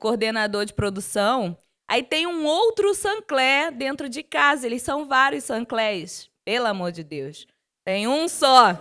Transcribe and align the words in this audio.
coordenador 0.00 0.64
de 0.64 0.74
produção. 0.74 1.56
Aí 1.88 2.02
tem 2.02 2.26
um 2.26 2.44
outro 2.44 2.92
Sancler 2.94 3.70
dentro 3.70 4.08
de 4.08 4.22
casa. 4.22 4.66
Eles 4.66 4.82
são 4.82 5.06
vários 5.06 5.44
Sanclés. 5.44 6.28
Pelo 6.44 6.66
amor 6.66 6.90
de 6.90 7.04
Deus. 7.04 7.46
Tem 7.84 8.08
um 8.08 8.28
só. 8.28 8.78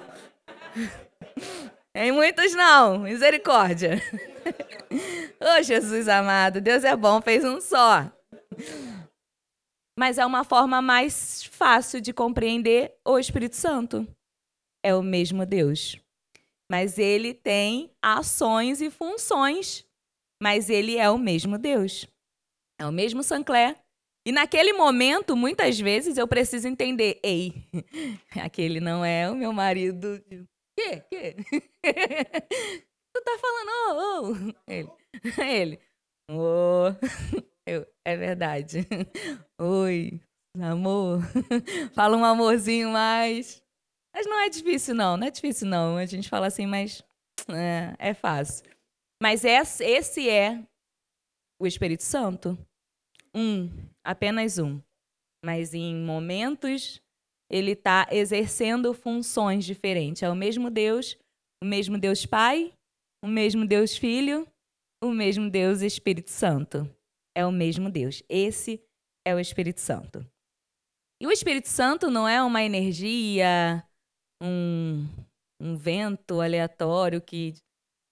Tem 1.93 2.11
muitos 2.11 2.53
não. 2.53 2.99
Misericórdia. 2.99 4.01
oh, 5.41 5.61
Jesus 5.61 6.07
amado. 6.07 6.61
Deus 6.61 6.83
é 6.83 6.95
bom, 6.95 7.21
fez 7.21 7.43
um 7.43 7.59
só. 7.59 8.11
Mas 9.97 10.17
é 10.17 10.25
uma 10.25 10.43
forma 10.43 10.81
mais 10.81 11.43
fácil 11.43 11.99
de 11.99 12.13
compreender 12.13 12.95
o 13.03 13.19
Espírito 13.19 13.55
Santo. 13.55 14.07
É 14.83 14.95
o 14.95 15.01
mesmo 15.01 15.45
Deus. 15.45 15.99
Mas 16.71 16.97
ele 16.97 17.33
tem 17.33 17.91
ações 18.01 18.81
e 18.81 18.89
funções. 18.89 19.85
Mas 20.41 20.69
ele 20.69 20.97
é 20.97 21.09
o 21.09 21.17
mesmo 21.17 21.57
Deus. 21.57 22.07
É 22.79 22.85
o 22.85 22.91
mesmo 22.91 23.21
Sancler. 23.23 23.75
E 24.25 24.31
naquele 24.31 24.73
momento, 24.73 25.35
muitas 25.35 25.79
vezes, 25.79 26.17
eu 26.17 26.27
preciso 26.27 26.67
entender: 26.67 27.19
ei, 27.23 27.67
aquele 28.41 28.79
não 28.79 29.03
é 29.03 29.29
o 29.29 29.35
meu 29.35 29.51
marido. 29.51 30.23
Quê? 30.77 31.03
Quê? 31.09 31.35
tu 33.13 33.21
tá 33.23 33.37
falando, 33.39 33.69
oh, 33.71 34.31
oh. 34.31 34.71
Ele. 34.71 34.89
Ele. 35.43 35.79
Oh. 36.31 36.93
Eu, 37.67 37.85
é 38.05 38.15
verdade. 38.15 38.87
Oi, 39.59 40.19
amor. 40.59 41.21
Fala 41.93 42.15
um 42.17 42.23
amorzinho 42.25 42.89
mais. 42.89 43.61
Mas 44.15 44.25
não 44.25 44.39
é 44.39 44.49
difícil, 44.49 44.95
não. 44.95 45.17
Não 45.17 45.27
é 45.27 45.31
difícil, 45.31 45.67
não. 45.67 45.97
A 45.97 46.05
gente 46.05 46.29
fala 46.29 46.47
assim, 46.47 46.65
mas 46.65 47.03
é, 47.49 47.95
é 47.99 48.13
fácil. 48.13 48.65
Mas 49.21 49.43
esse 49.43 50.29
é 50.29 50.63
o 51.61 51.67
Espírito 51.67 52.03
Santo. 52.03 52.57
Um, 53.35 53.69
apenas 54.03 54.57
um. 54.57 54.81
Mas 55.43 55.73
em 55.73 55.95
momentos 55.95 57.01
ele 57.51 57.71
está 57.71 58.07
exercendo 58.11 58.93
funções 58.93 59.65
diferentes. 59.65 60.23
É 60.23 60.29
o 60.29 60.35
mesmo 60.35 60.69
Deus, 60.69 61.17
o 61.61 61.65
mesmo 61.65 61.97
Deus 61.97 62.25
Pai, 62.25 62.73
o 63.23 63.27
mesmo 63.27 63.65
Deus 63.65 63.97
Filho, 63.97 64.47
o 65.03 65.11
mesmo 65.11 65.49
Deus 65.49 65.81
Espírito 65.81 66.29
Santo 66.29 66.89
é 67.35 67.45
o 67.45 67.51
mesmo 67.51 67.89
Deus. 67.89 68.21
Esse 68.27 68.83
é 69.25 69.33
o 69.33 69.39
Espírito 69.39 69.79
Santo. 69.79 70.25
E 71.21 71.27
o 71.27 71.31
Espírito 71.31 71.67
Santo 71.67 72.09
não 72.09 72.27
é 72.27 72.41
uma 72.43 72.63
energia, 72.63 73.83
um, 74.41 75.05
um 75.61 75.75
vento 75.75 76.41
aleatório 76.41 77.21
que. 77.21 77.55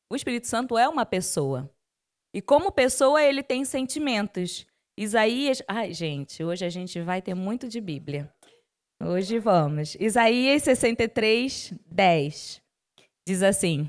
O 0.09 0.15
Espírito 0.15 0.47
Santo 0.47 0.77
é 0.77 0.87
uma 0.87 1.05
pessoa. 1.05 1.69
E 2.33 2.41
como 2.41 2.71
pessoa, 2.71 3.21
ele 3.21 3.43
tem 3.43 3.65
sentimentos. 3.65 4.65
Isaías. 4.97 5.61
Ai, 5.67 5.93
gente, 5.93 6.43
hoje 6.43 6.65
a 6.65 6.69
gente 6.69 6.99
vai 7.01 7.21
ter 7.21 7.33
muito 7.33 7.67
de 7.67 7.79
Bíblia. 7.81 8.33
Hoje 9.03 9.37
vamos. 9.37 9.95
Isaías 9.99 10.63
63, 10.63 11.73
10. 11.85 12.61
Diz 13.27 13.43
assim: 13.43 13.87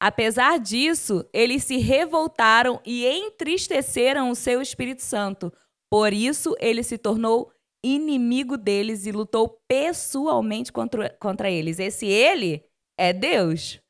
Apesar 0.00 0.58
disso, 0.58 1.28
eles 1.32 1.64
se 1.64 1.78
revoltaram 1.78 2.80
e 2.84 3.06
entristeceram 3.06 4.30
o 4.30 4.34
seu 4.34 4.60
Espírito 4.60 5.02
Santo. 5.02 5.52
Por 5.90 6.12
isso, 6.12 6.54
ele 6.60 6.82
se 6.82 6.98
tornou 6.98 7.50
inimigo 7.84 8.56
deles 8.56 9.06
e 9.06 9.12
lutou 9.12 9.60
pessoalmente 9.68 10.72
contra, 10.72 11.10
contra 11.20 11.50
eles. 11.50 11.78
Esse 11.78 12.06
ele 12.06 12.64
é 12.98 13.12
Deus. 13.12 13.80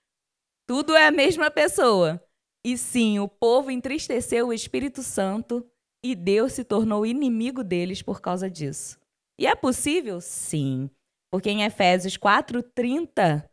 Tudo 0.66 0.94
é 0.96 1.06
a 1.06 1.10
mesma 1.10 1.50
pessoa. 1.50 2.22
E 2.64 2.78
sim, 2.78 3.18
o 3.18 3.28
povo 3.28 3.70
entristeceu 3.70 4.48
o 4.48 4.52
Espírito 4.52 5.02
Santo 5.02 5.64
e 6.02 6.14
Deus 6.14 6.52
se 6.52 6.64
tornou 6.64 7.04
inimigo 7.04 7.62
deles 7.62 8.00
por 8.00 8.20
causa 8.20 8.50
disso. 8.50 8.98
E 9.38 9.46
é 9.46 9.54
possível? 9.54 10.20
Sim. 10.20 10.88
Porque 11.30 11.50
em 11.50 11.62
Efésios 11.64 12.16
4:30 12.16 13.48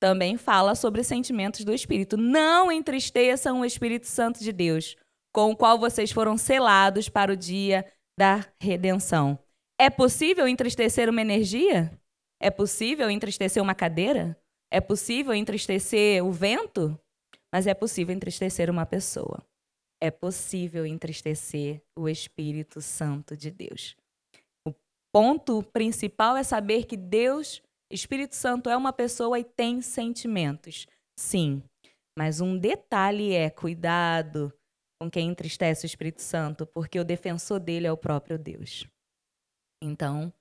também 0.00 0.36
fala 0.36 0.74
sobre 0.74 1.02
sentimentos 1.02 1.64
do 1.64 1.72
Espírito. 1.72 2.16
Não 2.16 2.70
entristeçam 2.70 3.60
o 3.60 3.64
Espírito 3.64 4.06
Santo 4.06 4.40
de 4.40 4.52
Deus, 4.52 4.96
com 5.32 5.50
o 5.50 5.56
qual 5.56 5.78
vocês 5.78 6.12
foram 6.12 6.36
selados 6.36 7.08
para 7.08 7.32
o 7.32 7.36
dia 7.36 7.86
da 8.18 8.44
redenção. 8.60 9.38
É 9.80 9.88
possível 9.88 10.46
entristecer 10.46 11.08
uma 11.08 11.20
energia? 11.20 11.90
É 12.40 12.50
possível 12.50 13.08
entristecer 13.08 13.62
uma 13.62 13.74
cadeira? 13.74 14.36
É 14.72 14.80
possível 14.80 15.34
entristecer 15.34 16.24
o 16.24 16.32
vento? 16.32 16.98
Mas 17.52 17.66
é 17.66 17.74
possível 17.74 18.14
entristecer 18.14 18.70
uma 18.70 18.86
pessoa. 18.86 19.44
É 20.02 20.10
possível 20.10 20.86
entristecer 20.86 21.82
o 21.94 22.08
Espírito 22.08 22.80
Santo 22.80 23.36
de 23.36 23.50
Deus. 23.50 23.94
O 24.66 24.72
ponto 25.14 25.62
principal 25.62 26.38
é 26.38 26.42
saber 26.42 26.86
que 26.86 26.96
Deus 26.96 27.62
Espírito 27.92 28.34
Santo 28.34 28.70
é 28.70 28.76
uma 28.76 28.94
pessoa 28.94 29.38
e 29.38 29.44
tem 29.44 29.82
sentimentos. 29.82 30.86
Sim. 31.18 31.62
Mas 32.18 32.40
um 32.40 32.56
detalhe 32.56 33.34
é 33.34 33.50
cuidado 33.50 34.50
com 34.98 35.10
quem 35.10 35.28
entristece 35.28 35.84
o 35.84 35.86
Espírito 35.86 36.22
Santo, 36.22 36.66
porque 36.66 36.98
o 36.98 37.04
defensor 37.04 37.60
dele 37.60 37.86
é 37.86 37.92
o 37.92 37.96
próprio 37.96 38.38
Deus. 38.38 38.86
Então, 39.82 40.32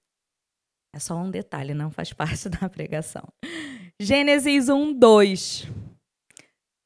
é 0.95 0.99
só 0.99 1.17
um 1.17 1.29
detalhe, 1.29 1.73
não 1.73 1.91
faz 1.91 2.13
parte 2.13 2.47
da 2.47 2.69
pregação. 2.69 3.27
Gênesis 4.03 4.67
1, 4.67 4.93
2 4.93 5.67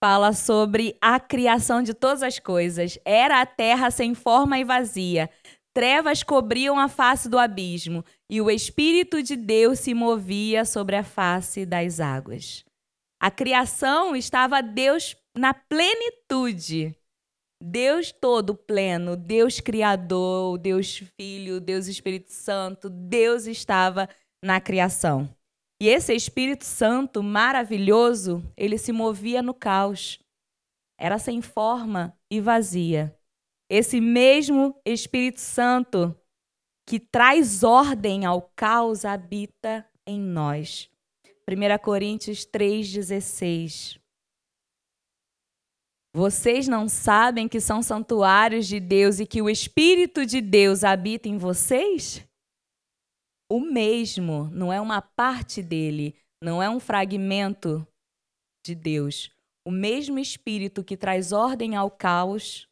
fala 0.04 0.34
sobre 0.34 0.98
a 1.00 1.18
criação 1.18 1.82
de 1.82 1.94
todas 1.94 2.22
as 2.22 2.40
coisas. 2.40 3.00
Era 3.06 3.40
a 3.40 3.46
terra 3.46 3.90
sem 3.90 4.14
forma 4.14 4.60
e 4.60 4.66
vazia. 4.66 5.30
Trevas 5.74 6.24
cobriam 6.24 6.78
a 6.78 6.90
face 6.90 7.30
do 7.30 7.40
abismo, 7.40 8.04
e 8.30 8.42
o 8.42 8.52
Espírito 8.52 9.24
de 9.24 9.38
Deus 9.38 9.80
se 9.80 9.94
movia 9.94 10.66
sobre 10.66 10.98
a 10.98 11.04
face 11.06 11.66
das 11.66 12.02
águas. 12.02 12.66
A 13.18 13.32
criação 13.32 14.14
estava 14.14 14.62
Deus 14.62 15.16
na 15.38 15.54
plenitude. 15.54 16.94
Deus 17.64 18.12
todo 18.12 18.54
pleno, 18.54 19.16
Deus 19.16 19.62
Criador, 19.62 20.58
Deus 20.58 21.02
Filho, 21.18 21.62
Deus 21.62 21.88
Espírito 21.88 22.34
Santo, 22.34 22.90
Deus 22.90 23.46
estava 23.46 24.10
na 24.44 24.60
criação. 24.60 25.34
E 25.82 25.90
esse 25.90 26.14
Espírito 26.14 26.64
Santo 26.64 27.22
maravilhoso, 27.22 28.44
ele 28.56 28.78
se 28.78 28.92
movia 28.92 29.42
no 29.42 29.54
caos. 29.54 30.20
Era 30.98 31.20
sem 31.20 31.42
forma 31.42 32.18
e 32.32 32.40
vazia. 32.40 33.18
Esse 33.70 34.00
mesmo 34.00 34.80
Espírito 34.86 35.42
Santo 35.42 36.18
que 36.88 37.00
traz 37.00 37.64
ordem 37.64 38.26
ao 38.26 38.42
caos 38.56 39.04
habita 39.04 39.86
em 40.06 40.20
nós. 40.20 40.90
1 41.50 41.84
Coríntios 41.84 42.46
3,16. 42.46 44.00
Vocês 46.16 46.68
não 46.68 46.88
sabem 46.88 47.48
que 47.48 47.60
são 47.60 47.82
santuários 47.82 48.68
de 48.68 48.80
Deus 48.80 49.20
e 49.20 49.26
que 49.26 49.42
o 49.42 49.50
Espírito 49.50 50.26
de 50.26 50.40
Deus 50.40 50.84
habita 50.84 51.28
em 51.28 51.38
vocês? 51.38 52.26
O 53.52 53.60
mesmo, 53.60 54.50
não 54.52 54.74
é 54.74 54.82
uma 54.82 55.02
parte 55.02 55.62
dele, 55.62 56.16
não 56.42 56.62
é 56.62 56.70
um 56.70 56.80
fragmento 56.80 57.88
de 58.66 58.74
Deus. 58.74 59.32
O 59.68 59.72
mesmo 59.72 60.18
Espírito 60.18 60.84
que 60.84 60.98
traz 60.98 61.32
ordem 61.32 61.76
ao 61.76 61.92
caos 61.92 62.68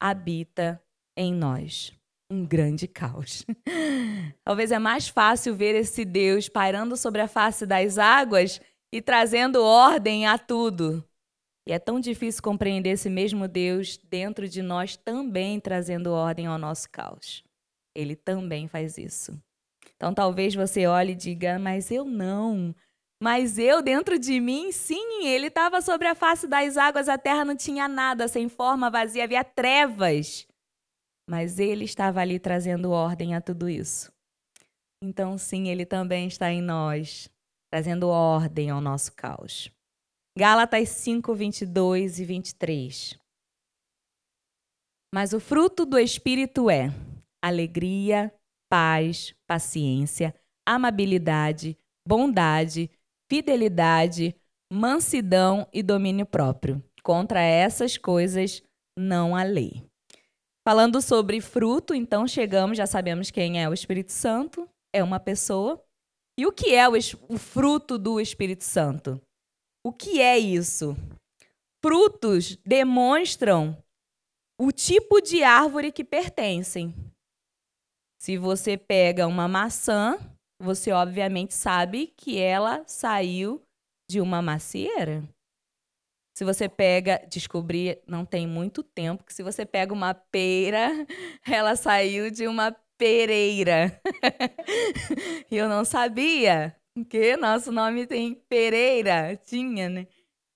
habita 0.00 0.82
em 1.16 1.32
nós. 1.32 1.92
Um 2.30 2.46
grande 2.46 2.88
caos. 2.88 3.44
Talvez 4.42 4.72
é 4.72 4.78
mais 4.78 5.08
fácil 5.08 5.54
ver 5.54 5.74
esse 5.74 6.04
Deus 6.04 6.48
pairando 6.48 6.96
sobre 6.96 7.20
a 7.20 7.28
face 7.28 7.66
das 7.66 7.98
águas 7.98 8.60
e 8.92 9.02
trazendo 9.02 9.62
ordem 9.62 10.26
a 10.26 10.38
tudo. 10.38 11.06
E 11.66 11.72
é 11.72 11.78
tão 11.78 12.00
difícil 12.00 12.42
compreender 12.42 12.90
esse 12.90 13.08
mesmo 13.08 13.46
Deus 13.46 13.98
dentro 13.98 14.48
de 14.48 14.62
nós 14.62 14.96
também 14.96 15.60
trazendo 15.60 16.12
ordem 16.12 16.46
ao 16.46 16.58
nosso 16.58 16.88
caos. 16.90 17.44
Ele 17.94 18.16
também 18.16 18.68
faz 18.68 18.98
isso. 18.98 19.38
Então 19.96 20.12
talvez 20.12 20.54
você 20.54 20.86
olhe 20.86 21.12
e 21.12 21.16
diga, 21.16 21.58
mas 21.58 21.90
eu 21.90 22.04
não. 22.04 22.74
Mas 23.22 23.58
eu, 23.58 23.80
dentro 23.80 24.18
de 24.18 24.38
mim, 24.40 24.70
sim, 24.70 25.24
ele 25.24 25.46
estava 25.46 25.80
sobre 25.80 26.08
a 26.08 26.14
face 26.14 26.46
das 26.46 26.76
águas, 26.76 27.08
a 27.08 27.16
terra 27.16 27.44
não 27.44 27.56
tinha 27.56 27.88
nada, 27.88 28.28
sem 28.28 28.48
forma, 28.48 28.90
vazia, 28.90 29.24
havia 29.24 29.42
trevas. 29.42 30.46
Mas 31.28 31.58
ele 31.58 31.84
estava 31.84 32.20
ali 32.20 32.38
trazendo 32.38 32.90
ordem 32.90 33.34
a 33.34 33.40
tudo 33.40 33.68
isso. 33.68 34.12
Então, 35.02 35.38
sim, 35.38 35.68
ele 35.68 35.86
também 35.86 36.26
está 36.26 36.50
em 36.50 36.60
nós, 36.60 37.30
trazendo 37.70 38.08
ordem 38.08 38.70
ao 38.70 38.80
nosso 38.80 39.12
caos. 39.12 39.70
Gálatas 40.36 40.88
5, 40.90 41.34
22 41.34 42.20
e 42.20 42.24
23. 42.24 43.18
Mas 45.14 45.32
o 45.32 45.40
fruto 45.40 45.86
do 45.86 45.98
Espírito 45.98 46.68
é 46.68 46.88
alegria, 47.42 48.34
paz, 48.68 49.34
paciência, 49.46 50.34
amabilidade, 50.66 51.76
bondade, 52.06 52.90
fidelidade, 53.30 54.34
mansidão 54.72 55.68
e 55.72 55.82
domínio 55.82 56.26
próprio. 56.26 56.82
Contra 57.02 57.40
essas 57.40 57.96
coisas 57.96 58.62
não 58.98 59.36
há 59.36 59.42
lei. 59.42 59.84
Falando 60.66 61.02
sobre 61.02 61.40
fruto, 61.40 61.94
então 61.94 62.26
chegamos, 62.26 62.78
já 62.78 62.86
sabemos 62.86 63.30
quem 63.30 63.62
é 63.62 63.68
o 63.68 63.74
Espírito 63.74 64.12
Santo, 64.12 64.66
é 64.94 65.02
uma 65.02 65.20
pessoa. 65.20 65.82
E 66.38 66.46
o 66.46 66.52
que 66.52 66.74
é 66.74 66.88
o, 66.88 66.92
o 67.28 67.38
fruto 67.38 67.98
do 67.98 68.18
Espírito 68.18 68.64
Santo? 68.64 69.20
O 69.84 69.92
que 69.92 70.20
é 70.20 70.38
isso? 70.38 70.96
Frutos 71.84 72.56
demonstram 72.64 73.76
o 74.58 74.72
tipo 74.72 75.20
de 75.20 75.42
árvore 75.42 75.92
que 75.92 76.02
pertencem. 76.02 76.94
Se 78.24 78.38
você 78.38 78.78
pega 78.78 79.26
uma 79.26 79.46
maçã, 79.46 80.18
você 80.58 80.90
obviamente 80.92 81.52
sabe 81.52 82.06
que 82.16 82.40
ela 82.40 82.82
saiu 82.86 83.60
de 84.10 84.18
uma 84.18 84.40
macieira. 84.40 85.22
Se 86.34 86.42
você 86.42 86.66
pega, 86.66 87.22
descobri, 87.28 88.00
não 88.06 88.24
tem 88.24 88.46
muito 88.46 88.82
tempo, 88.82 89.24
que 89.24 89.34
se 89.34 89.42
você 89.42 89.66
pega 89.66 89.92
uma 89.92 90.14
pera, 90.14 90.88
ela 91.46 91.76
saiu 91.76 92.30
de 92.30 92.48
uma 92.48 92.74
pereira. 92.96 94.00
e 95.50 95.54
eu 95.58 95.68
não 95.68 95.84
sabia, 95.84 96.74
porque 96.94 97.36
nosso 97.36 97.70
nome 97.70 98.06
tem 98.06 98.34
Pereira, 98.48 99.36
tinha, 99.36 99.90
né? 99.90 100.06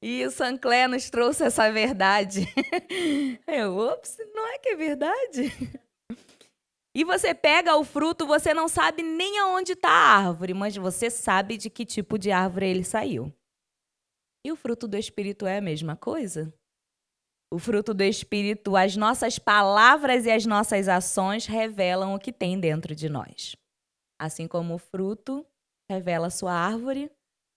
E 0.00 0.25
o 0.25 0.31
Sancler 0.31 0.88
nos 0.88 1.11
trouxe 1.11 1.44
essa 1.44 1.71
verdade. 1.71 2.49
Eu, 3.47 3.76
ops, 3.76 4.17
não 4.35 4.55
é 4.55 4.59
que 4.59 4.71
é 4.71 4.76
verdade? 4.76 5.82
E 6.99 7.05
você 7.05 7.33
pega 7.33 7.77
o 7.77 7.85
fruto, 7.85 8.27
você 8.27 8.53
não 8.53 8.67
sabe 8.67 9.05
nem 9.05 9.39
aonde 9.39 9.75
está 9.75 9.89
a 9.89 10.27
árvore, 10.27 10.53
mas 10.53 10.75
você 10.75 11.09
sabe 11.09 11.56
de 11.56 11.71
que 11.71 11.87
tipo 11.87 12.19
de 12.19 12.33
árvore 12.33 12.67
ele 12.67 12.83
saiu. 12.83 13.33
E 14.45 14.50
o 14.50 14.56
fruto 14.56 14.89
do 14.89 14.97
Espírito 14.97 15.47
é 15.47 15.59
a 15.59 15.61
mesma 15.61 15.95
coisa? 15.95 16.53
O 17.55 17.59
fruto 17.61 17.95
do 17.95 18.03
Espírito, 18.03 18.75
as 18.75 18.97
nossas 18.97 19.39
palavras 19.39 20.27
e 20.27 20.31
as 20.33 20.45
nossas 20.45 20.89
ações 20.89 21.47
revelam 21.47 22.17
o 22.17 22.19
que 22.19 22.33
tem 22.33 22.59
dentro 22.59 22.97
de 22.97 23.09
nós. 23.09 23.55
Assim 24.21 24.49
como 24.49 24.75
o 24.75 24.79
fruto 24.79 25.47
revela 25.89 26.31
sua 26.31 26.53
árvore, 26.53 27.12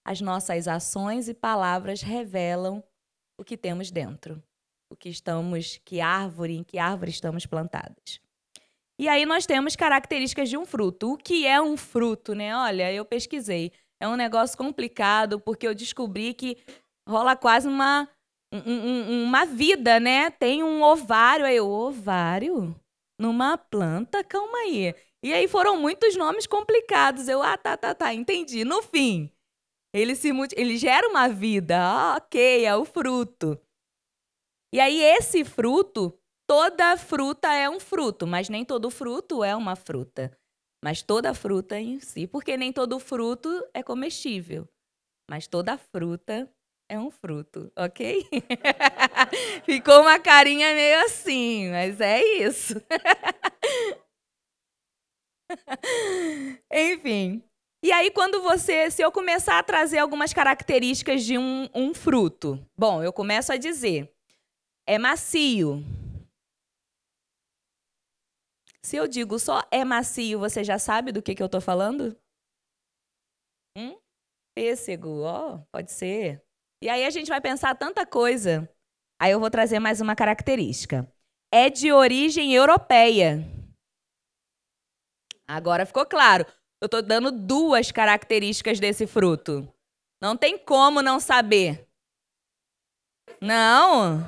as 0.06 0.22
nossas 0.22 0.68
ações 0.68 1.28
e 1.28 1.34
palavras 1.34 2.04
revelam 2.04 2.84
o 3.40 3.44
que 3.44 3.58
temos 3.58 3.90
dentro, 3.90 4.40
o 4.92 4.96
que 4.96 5.10
estamos, 5.10 5.82
que 5.84 6.00
árvore, 6.00 6.58
em 6.58 6.64
que 6.64 6.78
árvore 6.78 7.10
estamos 7.10 7.48
plantadas. 7.48 8.22
E 9.02 9.10
aí 9.10 9.26
nós 9.26 9.48
temos 9.48 9.76
características 9.76 10.48
de 10.48 10.56
um 10.56 10.64
fruto. 10.64 11.14
O 11.14 11.18
que 11.18 11.48
é 11.48 11.60
um 11.60 11.76
fruto, 11.76 12.36
né? 12.36 12.56
Olha, 12.56 12.94
eu 12.94 13.04
pesquisei. 13.04 13.72
É 14.00 14.08
um 14.08 14.16
negócio 14.16 14.56
complicado 14.56 15.40
porque 15.40 15.68
eu 15.68 15.74
descobri 15.74 16.36
que 16.36 16.56
rola 17.10 17.36
quase 17.36 17.68
uma 17.68 18.08
um, 18.54 19.24
uma 19.24 19.44
vida, 19.44 20.00
né? 20.00 20.30
Tem 20.30 20.62
um 20.62 20.84
ovário 20.84 21.46
aí, 21.46 21.60
ovário 21.60 22.76
numa 23.20 23.58
planta, 23.58 24.24
calma 24.24 24.60
aí. 24.60 24.94
E 25.24 25.34
aí 25.34 25.48
foram 25.48 25.80
muitos 25.80 26.16
nomes 26.16 26.46
complicados. 26.46 27.28
Eu, 27.28 27.42
ah, 27.42 27.58
tá, 27.58 27.76
tá, 27.76 27.96
tá, 27.96 28.14
entendi. 28.14 28.64
No 28.64 28.84
fim, 28.84 29.32
ele 29.96 30.16
se 30.16 30.30
ele 30.56 30.78
gera 30.78 31.08
uma 31.10 31.28
vida. 31.28 31.76
Ah, 31.80 32.18
ok, 32.18 32.66
é 32.66 32.76
o 32.76 32.86
fruto. 32.86 33.60
E 34.72 34.80
aí 34.80 35.02
esse 35.02 35.44
fruto 35.44 36.21
toda 36.52 36.98
fruta 36.98 37.54
é 37.54 37.70
um 37.70 37.80
fruto, 37.80 38.28
mas 38.28 38.50
nem 38.50 38.66
todo 38.66 38.90
fruto 38.90 39.42
é 39.42 39.56
uma 39.56 39.74
fruta. 39.74 40.38
Mas 40.84 41.02
toda 41.02 41.34
fruta 41.34 41.80
em 41.80 42.02
si, 42.02 42.28
porque 42.28 42.58
nem 42.58 42.74
todo 42.74 43.00
fruto 43.00 43.66
é 43.74 43.82
comestível. 43.82 44.68
Mas 45.30 45.48
toda 45.48 45.78
fruta 45.78 46.52
é 46.90 47.00
um 47.00 47.10
fruto, 47.10 47.72
ok? 47.74 48.28
Ficou 49.64 50.02
uma 50.02 50.20
carinha 50.20 50.74
meio 50.74 51.06
assim, 51.06 51.70
mas 51.70 52.02
é 52.02 52.22
isso. 52.22 52.74
Enfim. 56.70 57.42
E 57.82 57.94
aí, 57.94 58.12
quando 58.12 58.42
você. 58.42 58.92
Se 58.92 59.02
eu 59.02 59.10
começar 59.10 59.58
a 59.58 59.64
trazer 59.64 60.00
algumas 60.00 60.34
características 60.34 61.24
de 61.24 61.38
um, 61.38 61.70
um 61.74 61.94
fruto, 61.94 62.60
bom, 62.78 63.02
eu 63.02 63.14
começo 63.14 63.54
a 63.54 63.58
dizer: 63.58 64.14
é 64.86 64.98
macio, 64.98 65.82
se 68.84 68.96
eu 68.98 69.08
digo 69.08 69.38
só 69.38 69.62
é 69.72 69.86
macio, 69.86 70.40
você 70.40 70.64
já 70.64 70.80
sabe 70.80 71.12
do 71.12 71.22
que, 71.22 71.36
que 71.36 71.42
eu 71.42 71.48
estou 71.48 71.62
falando? 71.62 72.18
Hum? 73.78 73.98
Pêssego, 74.56 75.22
ó, 75.22 75.56
oh, 75.56 75.66
pode 75.72 75.92
ser. 75.92 76.44
E 76.84 76.90
aí 76.90 77.06
a 77.06 77.10
gente 77.10 77.30
vai 77.30 77.40
pensar 77.40 77.76
tanta 77.76 78.06
coisa. 78.06 78.68
Aí 79.22 79.32
eu 79.32 79.40
vou 79.40 79.52
trazer 79.52 79.80
mais 79.80 80.02
uma 80.02 80.16
característica. 80.16 81.08
É 81.54 81.70
de 81.70 81.92
origem 81.92 82.54
europeia. 82.54 83.40
Agora 85.48 85.86
ficou 85.86 86.06
claro. 86.06 86.46
Eu 86.82 86.88
estou 86.88 87.04
dando 87.04 87.32
duas 87.32 87.92
características 87.92 88.80
desse 88.80 89.06
fruto. 89.06 89.72
Não 90.22 90.36
tem 90.36 90.58
como 90.58 91.02
não 91.02 91.20
saber. 91.20 91.88
Não? 93.40 94.28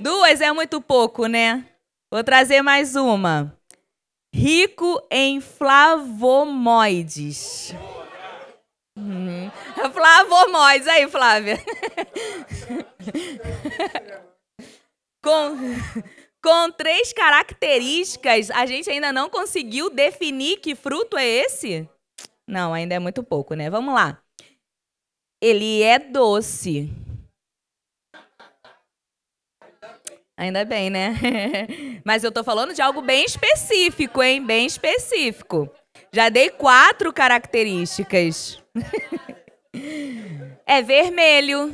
Duas 0.00 0.40
é 0.40 0.52
muito 0.52 0.80
pouco, 0.82 1.26
né? 1.26 1.75
Vou 2.16 2.24
trazer 2.24 2.62
mais 2.62 2.96
uma. 2.96 3.54
Rico 4.34 5.06
em 5.10 5.38
flavonoides. 5.38 7.74
Hum. 8.96 9.50
Flavonoides. 9.92 10.88
Aí, 10.88 11.06
Flávia. 11.10 11.58
com, 15.22 15.58
com 16.42 16.72
três 16.72 17.12
características, 17.12 18.50
a 18.50 18.64
gente 18.64 18.88
ainda 18.88 19.12
não 19.12 19.28
conseguiu 19.28 19.90
definir 19.90 20.60
que 20.60 20.74
fruto 20.74 21.18
é 21.18 21.26
esse? 21.26 21.86
Não, 22.48 22.72
ainda 22.72 22.94
é 22.94 22.98
muito 22.98 23.22
pouco, 23.22 23.52
né? 23.52 23.68
Vamos 23.68 23.92
lá. 23.92 24.22
Ele 25.38 25.82
é 25.82 25.98
doce. 25.98 26.90
Ainda 30.36 30.64
bem, 30.64 30.90
né? 30.90 31.16
Mas 32.04 32.22
eu 32.22 32.30
tô 32.30 32.44
falando 32.44 32.74
de 32.74 32.82
algo 32.82 33.00
bem 33.00 33.24
específico, 33.24 34.22
hein? 34.22 34.44
Bem 34.44 34.66
específico. 34.66 35.70
Já 36.12 36.28
dei 36.28 36.50
quatro 36.50 37.12
características. 37.12 38.62
é 40.66 40.82
vermelho. 40.82 41.72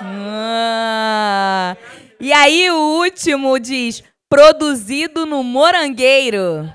Ah. 0.00 1.76
E 2.20 2.32
aí 2.32 2.70
o 2.70 3.00
último 3.00 3.58
diz 3.58 4.04
produzido 4.28 5.26
no 5.26 5.42
morangueiro. 5.42 6.72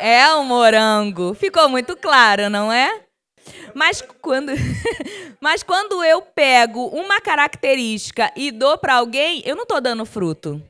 É 0.00 0.28
o 0.34 0.42
morango. 0.42 1.34
Ficou 1.34 1.68
muito 1.68 1.96
claro, 1.96 2.50
não 2.50 2.72
é? 2.72 3.02
Mas 3.74 4.00
quando, 4.00 4.52
mas 5.40 5.62
quando 5.62 6.02
eu 6.04 6.22
pego 6.22 6.86
uma 6.88 7.20
característica 7.20 8.32
e 8.36 8.50
dou 8.50 8.78
para 8.78 8.94
alguém, 8.94 9.42
eu 9.44 9.56
não 9.56 9.62
estou 9.62 9.80
dando 9.80 10.04
fruto. 10.04 10.62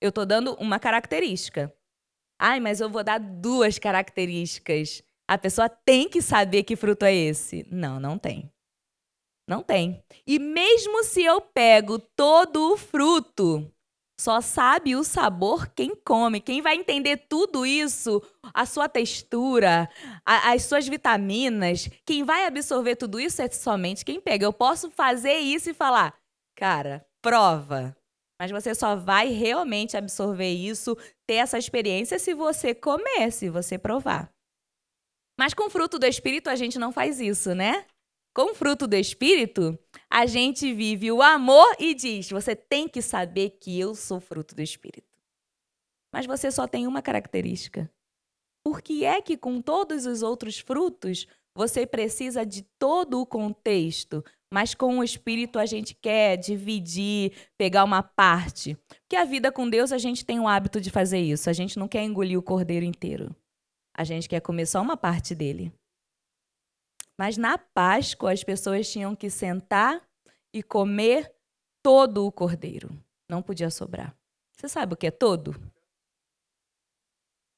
Eu 0.00 0.08
estou 0.08 0.26
dando 0.26 0.54
uma 0.54 0.78
característica. 0.78 1.72
Ai, 2.38 2.58
mas 2.58 2.80
eu 2.80 2.90
vou 2.90 3.04
dar 3.04 3.18
duas 3.18 3.78
características. 3.78 5.02
A 5.28 5.38
pessoa 5.38 5.68
tem 5.68 6.08
que 6.08 6.20
saber 6.20 6.64
que 6.64 6.74
fruto 6.76 7.04
é 7.04 7.14
esse. 7.14 7.64
Não, 7.70 8.00
não 8.00 8.18
tem. 8.18 8.52
Não 9.48 9.62
tem. 9.62 10.02
E 10.26 10.38
mesmo 10.38 11.04
se 11.04 11.22
eu 11.22 11.40
pego 11.40 11.98
todo 11.98 12.72
o 12.72 12.76
fruto, 12.76 13.71
só 14.22 14.40
sabe 14.40 14.94
o 14.94 15.02
sabor 15.02 15.68
quem 15.74 15.96
come. 15.96 16.40
Quem 16.40 16.62
vai 16.62 16.76
entender 16.76 17.16
tudo 17.28 17.66
isso, 17.66 18.22
a 18.54 18.64
sua 18.64 18.88
textura, 18.88 19.90
a, 20.24 20.52
as 20.52 20.62
suas 20.62 20.86
vitaminas, 20.86 21.90
quem 22.06 22.22
vai 22.22 22.46
absorver 22.46 22.94
tudo 22.94 23.18
isso 23.18 23.42
é 23.42 23.50
somente 23.50 24.04
quem 24.04 24.20
pega. 24.20 24.46
Eu 24.46 24.52
posso 24.52 24.90
fazer 24.92 25.38
isso 25.38 25.70
e 25.70 25.74
falar, 25.74 26.14
cara, 26.56 27.04
prova. 27.20 27.96
Mas 28.40 28.52
você 28.52 28.74
só 28.74 28.94
vai 28.94 29.28
realmente 29.28 29.96
absorver 29.96 30.52
isso, 30.52 30.96
ter 31.26 31.34
essa 31.34 31.58
experiência 31.58 32.18
se 32.18 32.32
você 32.32 32.74
comer, 32.74 33.32
se 33.32 33.50
você 33.50 33.76
provar. 33.76 34.32
Mas 35.38 35.52
com 35.52 35.68
fruto 35.68 35.98
do 35.98 36.06
espírito 36.06 36.48
a 36.48 36.54
gente 36.54 36.78
não 36.78 36.92
faz 36.92 37.20
isso, 37.20 37.54
né? 37.54 37.86
Com 38.34 38.54
fruto 38.54 38.86
do 38.86 38.96
Espírito, 38.96 39.78
a 40.08 40.24
gente 40.24 40.72
vive 40.72 41.12
o 41.12 41.20
amor 41.20 41.76
e 41.78 41.94
diz: 41.94 42.30
você 42.30 42.56
tem 42.56 42.88
que 42.88 43.02
saber 43.02 43.58
que 43.60 43.78
eu 43.78 43.94
sou 43.94 44.20
fruto 44.20 44.54
do 44.54 44.62
Espírito. 44.62 45.18
Mas 46.14 46.24
você 46.24 46.50
só 46.50 46.66
tem 46.66 46.86
uma 46.86 47.02
característica. 47.02 47.90
Por 48.64 48.80
que 48.80 49.04
é 49.04 49.20
que, 49.20 49.36
com 49.36 49.60
todos 49.60 50.06
os 50.06 50.22
outros 50.22 50.58
frutos, 50.58 51.26
você 51.54 51.86
precisa 51.86 52.46
de 52.46 52.62
todo 52.78 53.20
o 53.20 53.26
contexto, 53.26 54.24
mas 54.52 54.74
com 54.74 54.98
o 54.98 55.04
Espírito 55.04 55.58
a 55.58 55.66
gente 55.66 55.94
quer 55.94 56.36
dividir, 56.36 57.32
pegar 57.58 57.84
uma 57.84 58.02
parte? 58.02 58.78
Porque 59.00 59.16
a 59.16 59.24
vida 59.24 59.52
com 59.52 59.68
Deus 59.68 59.92
a 59.92 59.98
gente 59.98 60.24
tem 60.24 60.40
o 60.40 60.48
hábito 60.48 60.80
de 60.80 60.90
fazer 60.90 61.18
isso. 61.18 61.50
A 61.50 61.52
gente 61.52 61.78
não 61.78 61.88
quer 61.88 62.02
engolir 62.02 62.38
o 62.38 62.42
cordeiro 62.42 62.84
inteiro. 62.84 63.34
A 63.94 64.04
gente 64.04 64.26
quer 64.26 64.40
comer 64.40 64.64
só 64.64 64.80
uma 64.80 64.96
parte 64.96 65.34
dele. 65.34 65.70
Mas 67.22 67.36
na 67.36 67.56
Páscoa 67.56 68.32
as 68.32 68.42
pessoas 68.42 68.90
tinham 68.90 69.14
que 69.14 69.30
sentar 69.30 70.04
e 70.52 70.60
comer 70.60 71.32
todo 71.80 72.26
o 72.26 72.32
cordeiro. 72.32 72.90
Não 73.30 73.40
podia 73.40 73.70
sobrar. 73.70 74.12
Você 74.56 74.68
sabe 74.68 74.94
o 74.94 74.96
que 74.96 75.06
é 75.06 75.10
todo? 75.12 75.52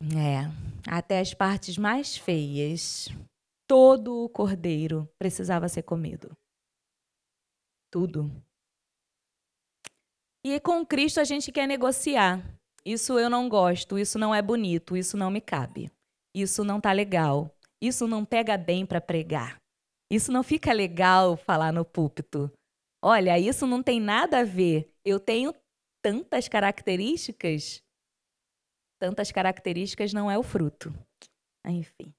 É, 0.02 0.44
até 0.86 1.18
as 1.18 1.32
partes 1.32 1.78
mais 1.78 2.14
feias, 2.14 3.08
todo 3.66 4.24
o 4.24 4.28
cordeiro 4.28 5.08
precisava 5.18 5.66
ser 5.66 5.84
comido. 5.84 6.36
Tudo. 7.90 8.30
E 10.44 10.60
com 10.60 10.84
Cristo 10.84 11.20
a 11.20 11.24
gente 11.24 11.50
quer 11.50 11.66
negociar. 11.66 12.38
Isso 12.84 13.18
eu 13.18 13.30
não 13.30 13.48
gosto, 13.48 13.98
isso 13.98 14.18
não 14.18 14.34
é 14.34 14.42
bonito, 14.42 14.94
isso 14.94 15.16
não 15.16 15.30
me 15.30 15.40
cabe. 15.40 15.90
Isso 16.34 16.62
não 16.62 16.82
tá 16.82 16.92
legal. 16.92 17.53
Isso 17.82 18.06
não 18.06 18.24
pega 18.24 18.56
bem 18.56 18.86
para 18.86 19.00
pregar. 19.00 19.60
Isso 20.10 20.30
não 20.30 20.42
fica 20.42 20.72
legal 20.72 21.36
falar 21.36 21.72
no 21.72 21.84
púlpito. 21.84 22.50
Olha, 23.02 23.38
isso 23.38 23.66
não 23.66 23.82
tem 23.82 24.00
nada 24.00 24.40
a 24.40 24.44
ver. 24.44 24.90
Eu 25.04 25.20
tenho 25.20 25.54
tantas 26.02 26.48
características. 26.48 27.82
Tantas 29.00 29.30
características 29.32 30.12
não 30.12 30.30
é 30.30 30.38
o 30.38 30.42
fruto. 30.42 30.94
Enfim. 31.66 32.14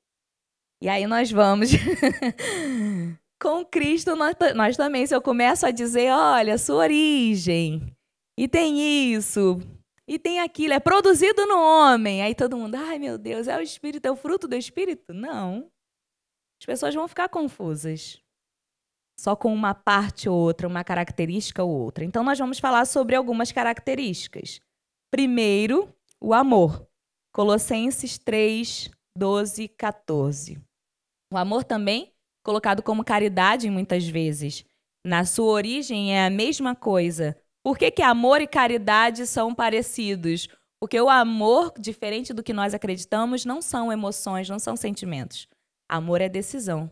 E 0.82 0.90
aí 0.90 1.08
nós 1.08 1.32
vamos. 1.32 1.70
Com 3.42 3.66
Cristo, 3.66 4.16
nós, 4.16 4.36
nós 4.56 4.78
também, 4.78 5.06
se 5.06 5.16
eu 5.16 5.22
começo 5.22 5.66
a 5.66 5.72
dizer, 5.72 6.12
olha, 6.12 6.58
sua 6.58 6.78
origem, 6.78 7.96
e 8.38 8.48
tem 8.48 9.14
isso, 9.14 9.60
e 10.08 10.20
tem 10.20 10.40
aquilo, 10.40 10.74
é 10.74 10.80
produzido 10.80 11.46
no 11.46 11.58
homem. 11.58 12.22
Aí 12.22 12.36
todo 12.36 12.58
mundo, 12.58 12.76
ai 12.76 13.00
meu 13.00 13.18
Deus, 13.18 13.48
é 13.48 13.58
o 13.58 13.62
Espírito, 13.62 14.06
é 14.06 14.12
o 14.12 14.16
fruto 14.16 14.48
do 14.48 14.56
Espírito? 14.56 15.14
Não. 15.14 15.72
As 16.60 16.66
pessoas 16.66 16.94
vão 16.94 17.08
ficar 17.08 17.30
confusas. 17.30 18.22
Só 19.20 19.36
com 19.36 19.54
uma 19.54 19.74
parte 19.74 20.28
ou 20.28 20.38
outra, 20.38 20.68
uma 20.68 20.84
característica 20.84 21.64
ou 21.64 21.72
outra. 21.72 22.04
Então, 22.04 22.24
nós 22.24 22.38
vamos 22.38 22.60
falar 22.60 22.86
sobre 22.86 23.16
algumas 23.16 23.52
características. 23.52 24.60
Primeiro, 25.10 25.94
o 26.20 26.34
amor. 26.34 26.88
Colossenses 27.34 28.18
3, 28.18 28.92
12, 29.18 29.70
14. 29.70 30.62
O 31.32 31.38
amor 31.38 31.64
também, 31.64 32.14
colocado 32.44 32.84
como 32.84 33.04
caridade 33.04 33.70
muitas 33.70 34.08
vezes. 34.08 34.66
Na 35.06 35.24
sua 35.24 35.52
origem 35.52 36.16
é 36.16 36.26
a 36.26 36.30
mesma 36.30 36.76
coisa, 36.76 37.38
por 37.66 37.80
que, 37.80 37.90
que 37.90 38.04
amor 38.04 38.42
e 38.42 38.48
caridade 38.48 39.26
são 39.26 39.52
parecidos? 39.52 40.48
Porque 40.80 41.02
o 41.02 41.10
amor, 41.10 41.74
diferente 41.80 42.32
do 42.32 42.44
que 42.44 42.54
nós 42.54 42.76
acreditamos, 42.76 43.44
não 43.44 43.60
são 43.60 43.92
emoções, 43.92 44.48
não 44.48 44.60
são 44.60 44.76
sentimentos. 44.76 45.48
Amor 45.90 46.22
é 46.22 46.30
decisão. 46.30 46.92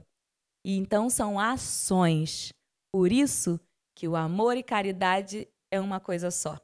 E 0.65 0.75
então 0.75 1.11
são 1.11 1.39
ações. 1.39 2.51
Por 2.91 3.11
isso 3.11 3.59
que 3.95 4.07
o 4.07 4.15
amor 4.15 4.57
e 4.57 4.63
caridade 4.63 5.47
é 5.71 5.79
uma 5.79 5.99
coisa 5.99 6.31
só. 6.31 6.57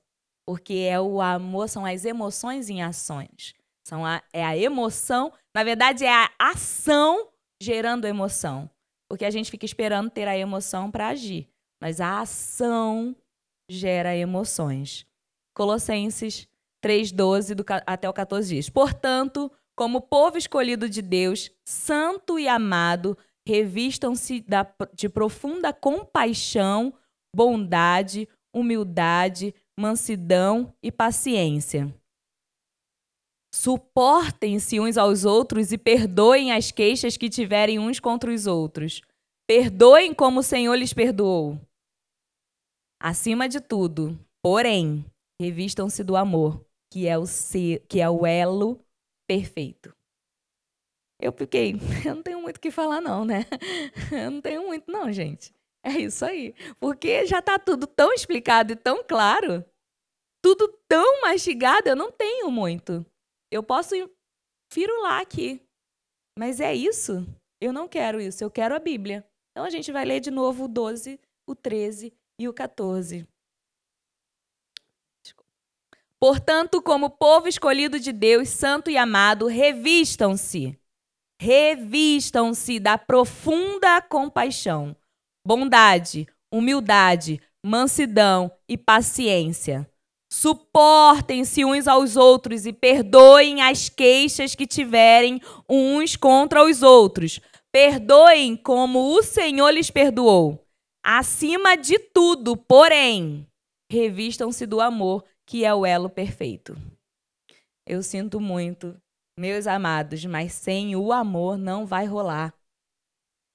Porque 0.44 0.88
é 0.90 1.00
o 1.00 1.22
amor, 1.22 1.70
são 1.70 1.86
as 1.86 2.04
emoções 2.04 2.68
em 2.68 2.82
ações. 2.82 3.54
São 3.88 4.04
a, 4.04 4.24
é 4.34 4.44
a 4.44 4.58
emoção, 4.58 5.32
na 5.56 5.64
verdade, 5.64 6.04
é 6.04 6.12
a 6.12 6.32
ação 6.40 7.30
gerando 7.62 8.08
emoção. 8.08 8.68
Porque 9.08 9.26
a 9.26 9.30
gente 9.30 9.52
fica 9.52 9.68
esperando 9.68 10.10
ter 10.10 10.28
a 10.28 10.36
emoção 10.36 10.90
para 10.90 11.10
agir. 11.10 11.48
Mas 11.80 12.02
a 12.02 12.22
ação 12.22 13.16
gera 13.70 14.16
emoções. 14.16 15.06
Colossenses 15.56 16.48
3:12 16.82 17.56
até 17.86 18.10
o 18.10 18.14
14 18.14 18.56
diz: 18.56 18.70
Portanto, 18.70 19.52
como 19.78 20.02
povo 20.02 20.38
escolhido 20.38 20.90
de 20.90 21.02
Deus, 21.02 21.52
santo 21.66 22.40
e 22.40 22.48
amado, 22.48 23.18
revistam-se 23.48 24.44
de 24.94 25.08
profunda 25.08 25.72
compaixão, 25.72 26.94
bondade, 27.34 28.28
humildade, 28.54 29.54
mansidão 29.80 30.74
e 30.84 30.92
paciência. 30.92 31.94
Suportem-se 33.54 34.80
uns 34.80 34.98
aos 34.98 35.26
outros 35.26 35.72
e 35.72 35.78
perdoem 35.78 36.52
as 36.52 36.72
queixas 36.72 37.18
que 37.18 37.30
tiverem 37.30 37.80
uns 37.80 38.00
contra 38.00 38.32
os 38.32 38.46
outros. 38.46 39.02
Perdoem 39.48 40.14
como 40.14 40.42
o 40.42 40.44
Senhor 40.44 40.76
lhes 40.76 40.94
perdoou. 40.94 41.60
Acima 43.02 43.48
de 43.48 43.62
tudo, 43.62 44.20
porém, 44.42 45.06
revistam-se 45.40 46.04
do 46.04 46.18
amor, 46.18 46.66
que 46.92 47.08
é 47.08 47.18
o 47.18 47.26
ser, 47.26 47.86
que 47.88 48.02
é 48.02 48.10
o 48.10 48.26
elo 48.26 48.86
perfeito. 49.26 49.96
Eu 51.18 51.32
fiquei, 51.32 51.76
eu 52.06 52.16
não 52.16 52.24
tenho 52.24 52.42
muito 52.42 52.58
o 52.58 52.60
que 52.60 52.70
falar 52.70 53.00
não, 53.00 53.24
né? 53.24 53.46
Eu 54.12 54.32
não 54.32 54.42
tenho 54.42 54.66
muito 54.66 54.92
não, 54.92 55.12
gente. 55.12 55.54
É 55.84 55.92
isso 55.92 56.26
aí. 56.26 56.54
Porque 56.80 57.26
já 57.26 57.40
está 57.40 57.58
tudo 57.58 57.88
tão 57.88 58.12
explicado 58.12 58.74
e 58.74 58.76
tão 58.76 59.04
claro, 59.04 59.64
tudo 60.42 60.68
tão 60.88 61.22
mastigado, 61.22 61.90
eu 61.90 61.96
não 61.96 62.12
tenho 62.12 62.52
muito. 62.52 63.06
Eu 63.52 63.64
posso 63.64 63.96
firular 64.72 65.22
aqui. 65.22 65.62
Mas 66.38 66.60
é 66.60 66.74
isso? 66.74 67.26
Eu 67.62 67.72
não 67.72 67.88
quero 67.88 68.20
isso, 68.20 68.44
eu 68.44 68.52
quero 68.52 68.76
a 68.76 68.80
Bíblia. 68.80 69.26
Então 69.52 69.66
a 69.66 69.70
gente 69.70 69.92
vai 69.92 70.06
ler 70.06 70.20
de 70.20 70.32
novo 70.32 70.66
o 70.66 70.68
12, 70.68 71.20
o 71.48 71.56
13 71.56 72.14
e 72.40 72.48
o 72.48 72.54
14. 72.54 73.28
Portanto, 76.18 76.82
como 76.82 77.10
povo 77.10 77.48
escolhido 77.48 78.00
de 78.00 78.12
Deus, 78.12 78.50
santo 78.50 78.90
e 78.90 78.98
amado, 78.98 79.46
revistam-se, 79.48 80.78
revistam-se 81.40 82.80
da 82.80 82.98
profunda 82.98 84.02
compaixão, 84.02 84.96
bondade, 85.46 86.28
humildade, 86.52 87.42
mansidão 87.64 88.52
e 88.68 88.78
paciência. 88.78 89.90
Suportem-se 90.32 91.66
uns 91.66 91.88
aos 91.88 92.16
outros 92.16 92.66
e 92.66 92.74
perdoem 92.74 93.62
as 93.62 93.90
queixas 93.90 94.56
que 94.56 94.68
tiverem 94.68 95.42
uns 95.68 96.16
contra 96.16 96.64
os 96.64 96.84
outros. 96.84 97.40
Perdoem 97.72 98.56
como 98.56 99.16
o 99.16 99.24
Senhor 99.24 99.72
lhes 99.72 99.90
perdoou. 99.90 100.69
Acima 101.04 101.76
de 101.76 101.98
tudo, 101.98 102.56
porém, 102.56 103.48
revistam-se 103.92 104.66
do 104.66 104.82
amor, 104.82 105.24
que 105.46 105.66
é 105.66 105.74
o 105.74 105.86
elo 105.86 106.10
perfeito. 106.10 106.76
Eu 107.88 108.04
sinto 108.04 108.40
muito, 108.40 109.00
meus 109.38 109.66
amados, 109.66 110.24
mas 110.26 110.54
sem 110.54 110.96
o 110.96 111.12
amor 111.12 111.58
não 111.58 111.86
vai 111.86 112.06
rolar. 112.06 112.54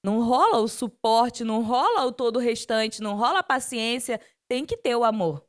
Não 0.05 0.23
rola 0.23 0.59
o 0.59 0.69
suporte, 0.69 1.45
não 1.45 1.63
rola 1.63 2.05
o 2.05 2.13
todo 2.13 2.39
restante, 2.39 3.01
não 3.01 3.17
rola 3.17 3.39
a 3.39 3.45
paciência, 3.45 4.21
tem 4.49 4.67
que 4.67 4.77
ter 4.77 4.95
o 4.97 5.05
amor. 5.05 5.47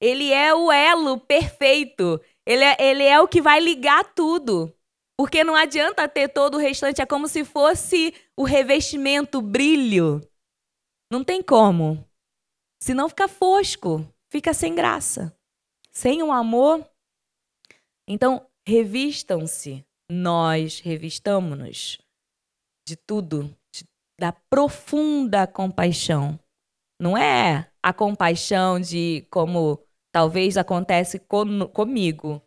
Ele 0.00 0.32
é 0.32 0.54
o 0.54 0.70
elo 0.70 1.18
perfeito. 1.18 2.20
Ele 2.46 2.64
é, 2.64 2.76
ele 2.78 3.02
é 3.04 3.20
o 3.20 3.28
que 3.28 3.40
vai 3.40 3.60
ligar 3.60 4.14
tudo. 4.14 4.74
Porque 5.18 5.42
não 5.42 5.54
adianta 5.54 6.06
ter 6.08 6.28
todo 6.28 6.54
o 6.54 6.60
restante, 6.60 7.02
é 7.02 7.06
como 7.06 7.26
se 7.26 7.44
fosse 7.44 8.14
o 8.36 8.44
revestimento, 8.44 9.38
o 9.38 9.42
brilho. 9.42 10.20
Não 11.10 11.24
tem 11.24 11.42
como. 11.42 12.04
Senão 12.82 13.08
fica 13.08 13.26
fosco, 13.26 14.06
fica 14.30 14.52
sem 14.52 14.74
graça. 14.74 15.34
Sem 15.90 16.22
o 16.22 16.30
amor. 16.30 16.88
Então, 18.06 18.46
revistam-se. 18.66 19.84
Nós 20.10 20.80
revistamos-nos 20.80 21.98
de 22.88 22.96
tudo, 22.96 23.54
de, 23.74 23.84
da 24.18 24.32
profunda 24.32 25.46
compaixão. 25.46 26.40
Não 26.98 27.16
é 27.16 27.70
a 27.82 27.92
compaixão 27.92 28.80
de 28.80 29.26
como 29.30 29.78
talvez 30.10 30.56
acontece 30.56 31.18
com, 31.18 31.66
comigo. 31.68 32.42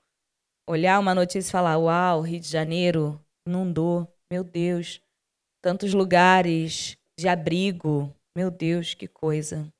Olhar 0.68 1.00
uma 1.00 1.14
notícia 1.14 1.50
e 1.50 1.52
falar: 1.52 1.78
Uau, 1.78 2.22
Rio 2.22 2.40
de 2.40 2.48
Janeiro 2.48 3.24
inundou, 3.48 4.12
meu 4.32 4.44
Deus, 4.44 5.00
tantos 5.64 5.94
lugares 5.94 6.98
de 7.20 7.28
abrigo, 7.28 8.12
meu 8.36 8.50
Deus, 8.50 8.94
que 8.94 9.08
coisa. 9.08 9.72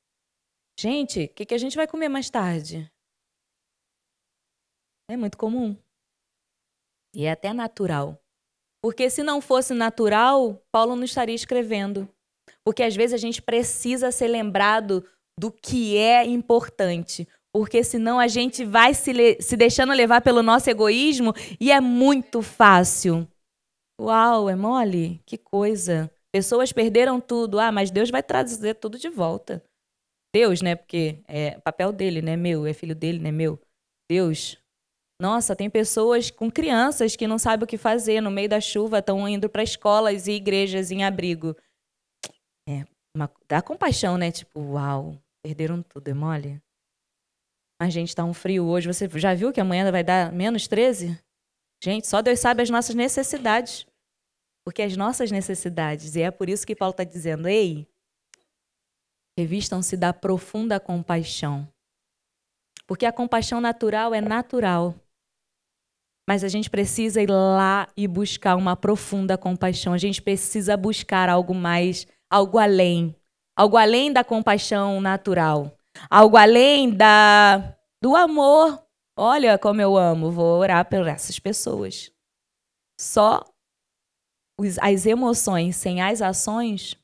Gente, 0.78 1.24
o 1.24 1.28
que, 1.28 1.46
que 1.46 1.54
a 1.54 1.58
gente 1.58 1.76
vai 1.76 1.86
comer 1.86 2.08
mais 2.08 2.28
tarde? 2.28 2.90
É 5.10 5.16
muito 5.16 5.36
comum. 5.36 5.76
E 7.14 7.24
é 7.24 7.30
até 7.32 7.52
natural. 7.52 8.18
Porque 8.82 9.08
se 9.10 9.22
não 9.22 9.40
fosse 9.40 9.74
natural, 9.74 10.60
Paulo 10.72 10.96
não 10.96 11.04
estaria 11.04 11.34
escrevendo. 11.34 12.08
Porque 12.64 12.82
às 12.82 12.96
vezes 12.96 13.14
a 13.14 13.18
gente 13.18 13.40
precisa 13.40 14.10
ser 14.10 14.28
lembrado 14.28 15.06
do 15.38 15.52
que 15.52 15.96
é 15.96 16.24
importante. 16.24 17.28
Porque 17.54 17.84
senão 17.84 18.18
a 18.18 18.28
gente 18.28 18.64
vai 18.64 18.94
se, 18.94 19.12
se 19.40 19.56
deixando 19.56 19.92
levar 19.92 20.22
pelo 20.22 20.42
nosso 20.42 20.70
egoísmo 20.70 21.32
e 21.60 21.70
é 21.70 21.80
muito 21.80 22.40
fácil. 22.42 23.28
Uau, 24.00 24.48
é 24.48 24.56
mole? 24.56 25.20
Que 25.26 25.36
coisa. 25.36 26.10
Pessoas 26.32 26.72
perderam 26.72 27.20
tudo. 27.20 27.58
Ah, 27.58 27.70
mas 27.70 27.90
Deus 27.90 28.10
vai 28.10 28.22
trazer 28.22 28.74
tudo 28.74 28.98
de 28.98 29.08
volta. 29.08 29.62
Deus, 30.34 30.62
né? 30.62 30.74
Porque 30.74 31.22
é 31.28 31.58
papel 31.60 31.92
dele, 31.92 32.22
né? 32.22 32.36
Meu, 32.36 32.66
é 32.66 32.72
filho 32.72 32.94
dele, 32.94 33.18
né? 33.18 33.30
Meu. 33.30 33.60
Deus. 34.10 34.58
Nossa, 35.20 35.54
tem 35.54 35.70
pessoas 35.70 36.30
com 36.30 36.50
crianças 36.50 37.14
que 37.14 37.26
não 37.26 37.38
sabem 37.38 37.64
o 37.64 37.66
que 37.66 37.78
fazer 37.78 38.20
no 38.20 38.30
meio 38.30 38.48
da 38.48 38.60
chuva, 38.60 38.98
estão 38.98 39.28
indo 39.28 39.48
para 39.48 39.62
escolas 39.62 40.26
e 40.26 40.32
igrejas 40.32 40.90
em 40.90 41.04
abrigo. 41.04 41.54
É, 42.68 42.84
uma, 43.14 43.30
dá 43.48 43.62
compaixão, 43.62 44.16
né? 44.16 44.32
Tipo, 44.32 44.60
uau, 44.60 45.16
perderam 45.44 45.82
tudo, 45.82 46.08
é 46.08 46.14
mole? 46.14 46.60
Mas, 47.80 47.92
gente, 47.92 48.14
tá 48.14 48.24
um 48.24 48.34
frio 48.34 48.64
hoje. 48.66 48.86
Você 48.86 49.08
já 49.18 49.34
viu 49.34 49.52
que 49.52 49.60
amanhã 49.60 49.90
vai 49.90 50.02
dar 50.02 50.32
menos 50.32 50.66
13? 50.66 51.18
Gente, 51.82 52.06
só 52.06 52.22
Deus 52.22 52.38
sabe 52.40 52.62
as 52.62 52.70
nossas 52.70 52.94
necessidades. 52.94 53.86
Porque 54.64 54.82
as 54.82 54.96
nossas 54.96 55.30
necessidades, 55.30 56.14
e 56.14 56.22
é 56.22 56.30
por 56.30 56.48
isso 56.48 56.66
que 56.66 56.76
Paulo 56.76 56.92
está 56.92 57.04
dizendo: 57.04 57.48
ei, 57.48 57.86
revistam-se 59.38 59.96
da 59.96 60.12
profunda 60.12 60.78
compaixão. 60.78 61.68
Porque 62.86 63.06
a 63.06 63.12
compaixão 63.12 63.60
natural 63.60 64.14
é 64.14 64.20
natural. 64.20 64.94
Mas 66.28 66.44
a 66.44 66.48
gente 66.48 66.70
precisa 66.70 67.20
ir 67.20 67.30
lá 67.30 67.88
e 67.96 68.06
buscar 68.06 68.54
uma 68.56 68.76
profunda 68.76 69.36
compaixão. 69.36 69.92
A 69.92 69.98
gente 69.98 70.22
precisa 70.22 70.76
buscar 70.76 71.28
algo 71.28 71.54
mais, 71.54 72.06
algo 72.30 72.58
além. 72.58 73.16
Algo 73.56 73.76
além 73.76 74.12
da 74.12 74.22
compaixão 74.22 75.00
natural. 75.00 75.76
Algo 76.08 76.36
além 76.36 76.90
da 76.90 77.76
do 78.02 78.14
amor. 78.16 78.82
Olha 79.16 79.58
como 79.58 79.80
eu 79.80 79.96
amo, 79.96 80.30
vou 80.30 80.58
orar 80.60 80.88
por 80.88 81.06
essas 81.06 81.38
pessoas. 81.38 82.10
Só 82.98 83.44
as 84.80 85.06
emoções 85.06 85.76
sem 85.76 86.00
as 86.00 86.22
ações 86.22 86.96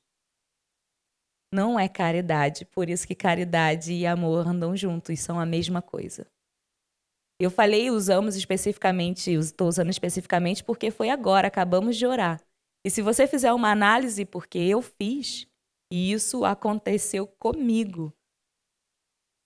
não 1.53 1.79
é 1.79 1.89
caridade. 1.89 2.65
Por 2.65 2.89
isso 2.89 3.07
que 3.07 3.15
caridade 3.15 3.93
e 3.93 4.07
amor 4.07 4.47
andam 4.47 4.77
juntos, 4.77 5.21
são 5.21 5.41
a 5.41 5.47
mesma 5.47 5.81
coisa. 5.81 6.27
Eu 7.41 7.51
falei, 7.51 7.91
usamos 7.91 8.35
especificamente, 8.35 9.33
estou 9.33 9.69
usando 9.69 9.91
especificamente 9.91 10.65
porque 10.65 10.91
foi 10.91 11.09
agora, 11.09 11.47
acabamos 11.47 11.97
de 11.97 12.05
orar. 12.05 12.43
E 12.85 12.91
se 12.91 13.01
você 13.01 13.27
fizer 13.27 13.53
uma 13.53 13.71
análise, 13.71 14.25
porque 14.25 14.59
eu 14.59 14.83
fiz, 14.83 15.47
e 15.93 16.13
isso 16.13 16.45
aconteceu 16.45 17.27
comigo, 17.27 18.13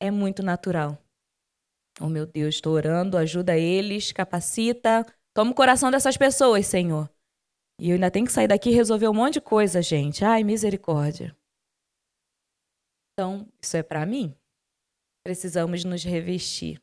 é 0.01 0.11
muito 0.11 0.43
natural. 0.43 0.99
Oh 2.01 2.09
meu 2.09 2.27
Deus, 2.27 2.55
estou 2.55 2.73
orando, 2.73 3.19
ajuda 3.19 3.57
eles, 3.57 4.11
capacita, 4.11 5.05
toma 5.35 5.53
o 5.53 5.55
coração 5.55 5.91
dessas 5.91 6.17
pessoas, 6.17 6.67
Senhor. 6.67 7.11
E 7.83 7.91
eu 7.91 7.95
ainda 7.95 8.13
tenho 8.13 8.25
que 8.25 8.31
sair 8.31 8.47
daqui 8.47 8.71
e 8.71 8.73
resolver 8.73 9.09
um 9.09 9.13
monte 9.13 9.35
de 9.35 9.41
coisa, 9.41 9.83
gente. 9.83 10.25
Ai, 10.25 10.45
misericórdia. 10.45 11.37
Então, 13.13 13.49
isso 13.61 13.77
é 13.77 13.83
para 13.83 14.07
mim. 14.07 14.33
Precisamos 15.27 15.83
nos 15.83 16.05
revestir, 16.05 16.81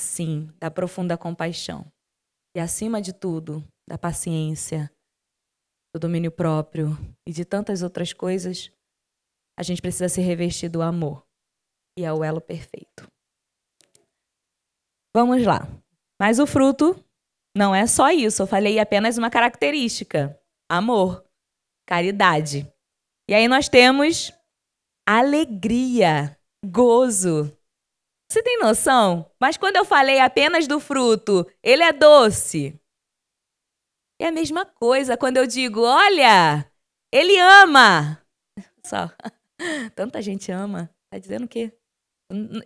sim, 0.00 0.48
da 0.58 0.72
profunda 0.72 1.16
compaixão. 1.16 1.86
E, 2.56 2.58
acima 2.58 3.00
de 3.00 3.12
tudo, 3.12 3.64
da 3.88 3.96
paciência, 3.96 4.92
do 5.94 6.00
domínio 6.00 6.32
próprio 6.32 6.98
e 7.24 7.32
de 7.32 7.44
tantas 7.44 7.80
outras 7.80 8.12
coisas, 8.12 8.72
a 9.56 9.62
gente 9.62 9.80
precisa 9.80 10.08
se 10.08 10.20
revestir 10.20 10.68
do 10.68 10.82
amor. 10.82 11.24
E 11.96 12.04
é 12.04 12.12
o 12.12 12.24
elo 12.24 12.40
perfeito. 12.40 13.06
Vamos 15.14 15.46
lá. 15.46 15.60
Mas 16.20 16.40
o 16.40 16.46
fruto 16.46 16.92
não 17.56 17.74
é 17.74 17.86
só 17.86 18.10
isso. 18.10 18.42
Eu 18.42 18.46
falei 18.46 18.78
apenas 18.78 19.18
uma 19.18 19.30
característica: 19.30 20.38
amor, 20.70 21.24
caridade. 21.86 22.70
E 23.28 23.34
aí 23.34 23.46
nós 23.48 23.68
temos 23.68 24.32
alegria, 25.06 26.38
gozo. 26.64 27.56
Você 28.30 28.42
tem 28.42 28.58
noção? 28.58 29.30
Mas 29.40 29.56
quando 29.56 29.76
eu 29.76 29.84
falei 29.84 30.18
apenas 30.18 30.66
do 30.66 30.80
fruto, 30.80 31.46
ele 31.62 31.82
é 31.82 31.92
doce. 31.92 32.80
É 34.20 34.28
a 34.28 34.32
mesma 34.32 34.64
coisa 34.64 35.16
quando 35.16 35.36
eu 35.36 35.46
digo, 35.46 35.82
olha, 35.82 36.64
ele 37.12 37.38
ama. 37.38 38.18
Só. 38.86 39.10
Tanta 39.94 40.22
gente 40.22 40.50
ama. 40.50 40.88
Tá 41.10 41.18
dizendo 41.18 41.44
o 41.44 41.48
quê? 41.48 41.76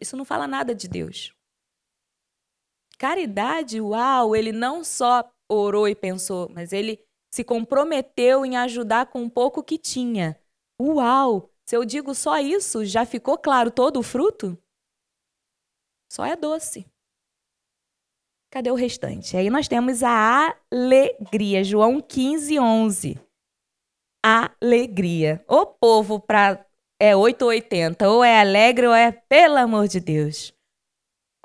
Isso 0.00 0.16
não 0.16 0.24
fala 0.24 0.46
nada 0.46 0.74
de 0.74 0.86
Deus. 0.86 1.35
Caridade, 2.98 3.80
uau, 3.80 4.34
ele 4.34 4.52
não 4.52 4.82
só 4.82 5.28
orou 5.48 5.86
e 5.88 5.94
pensou, 5.94 6.48
mas 6.52 6.72
ele 6.72 6.98
se 7.32 7.44
comprometeu 7.44 8.44
em 8.46 8.56
ajudar 8.56 9.06
com 9.06 9.22
um 9.22 9.28
pouco 9.28 9.62
que 9.62 9.78
tinha. 9.78 10.40
Uau! 10.80 11.50
Se 11.66 11.76
eu 11.76 11.84
digo 11.84 12.14
só 12.14 12.38
isso, 12.38 12.84
já 12.84 13.04
ficou 13.04 13.36
claro 13.36 13.70
todo 13.70 13.98
o 13.98 14.02
fruto? 14.02 14.56
Só 16.10 16.24
é 16.24 16.36
doce. 16.36 16.86
Cadê 18.50 18.70
o 18.70 18.74
restante? 18.74 19.36
Aí 19.36 19.50
nós 19.50 19.66
temos 19.68 20.02
a 20.02 20.56
alegria. 20.72 21.64
João 21.64 22.00
15, 22.00 22.58
11. 22.58 23.20
Alegria. 24.24 25.44
O 25.48 25.66
povo 25.66 26.20
para 26.20 26.64
é 27.00 27.14
880. 27.14 28.08
Ou 28.08 28.24
é 28.24 28.40
alegre 28.40 28.86
ou 28.86 28.94
é 28.94 29.10
pelo 29.12 29.56
amor 29.56 29.88
de 29.88 30.00
Deus. 30.00 30.55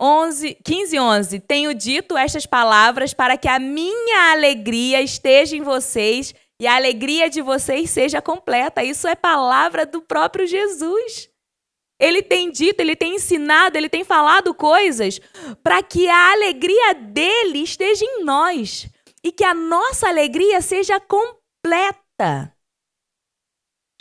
11, 0.02 0.58
15, 0.64 1.00
11. 1.00 1.40
Tenho 1.42 1.74
dito 1.76 2.18
estas 2.18 2.48
palavras 2.48 3.14
para 3.14 3.38
que 3.38 3.48
a 3.48 3.60
minha 3.60 4.32
alegria 4.32 5.00
esteja 5.00 5.56
em 5.56 5.62
vocês 5.62 6.34
e 6.60 6.66
a 6.66 6.76
alegria 6.76 7.30
de 7.30 7.42
vocês 7.42 7.92
seja 7.92 8.20
completa. 8.20 8.84
Isso 8.84 9.08
é 9.08 9.14
palavra 9.14 9.86
do 9.86 10.02
próprio 10.02 10.48
Jesus. 10.48 11.30
Ele 12.00 12.24
tem 12.24 12.52
dito, 12.52 12.80
ele 12.80 12.96
tem 12.96 13.16
ensinado, 13.16 13.78
ele 13.78 13.88
tem 13.88 14.04
falado 14.04 14.56
coisas 14.56 15.20
para 15.62 15.84
que 15.84 16.10
a 16.10 16.32
alegria 16.32 16.96
dele 16.96 17.60
esteja 17.60 18.04
em 18.04 18.24
nós 18.24 18.90
e 19.24 19.32
que 19.32 19.44
a 19.44 19.54
nossa 19.54 20.08
alegria 20.08 20.62
seja 20.62 21.00
completa. 21.00 22.52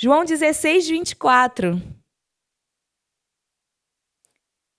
João 0.01 0.25
16, 0.25 0.89
24. 0.89 2.00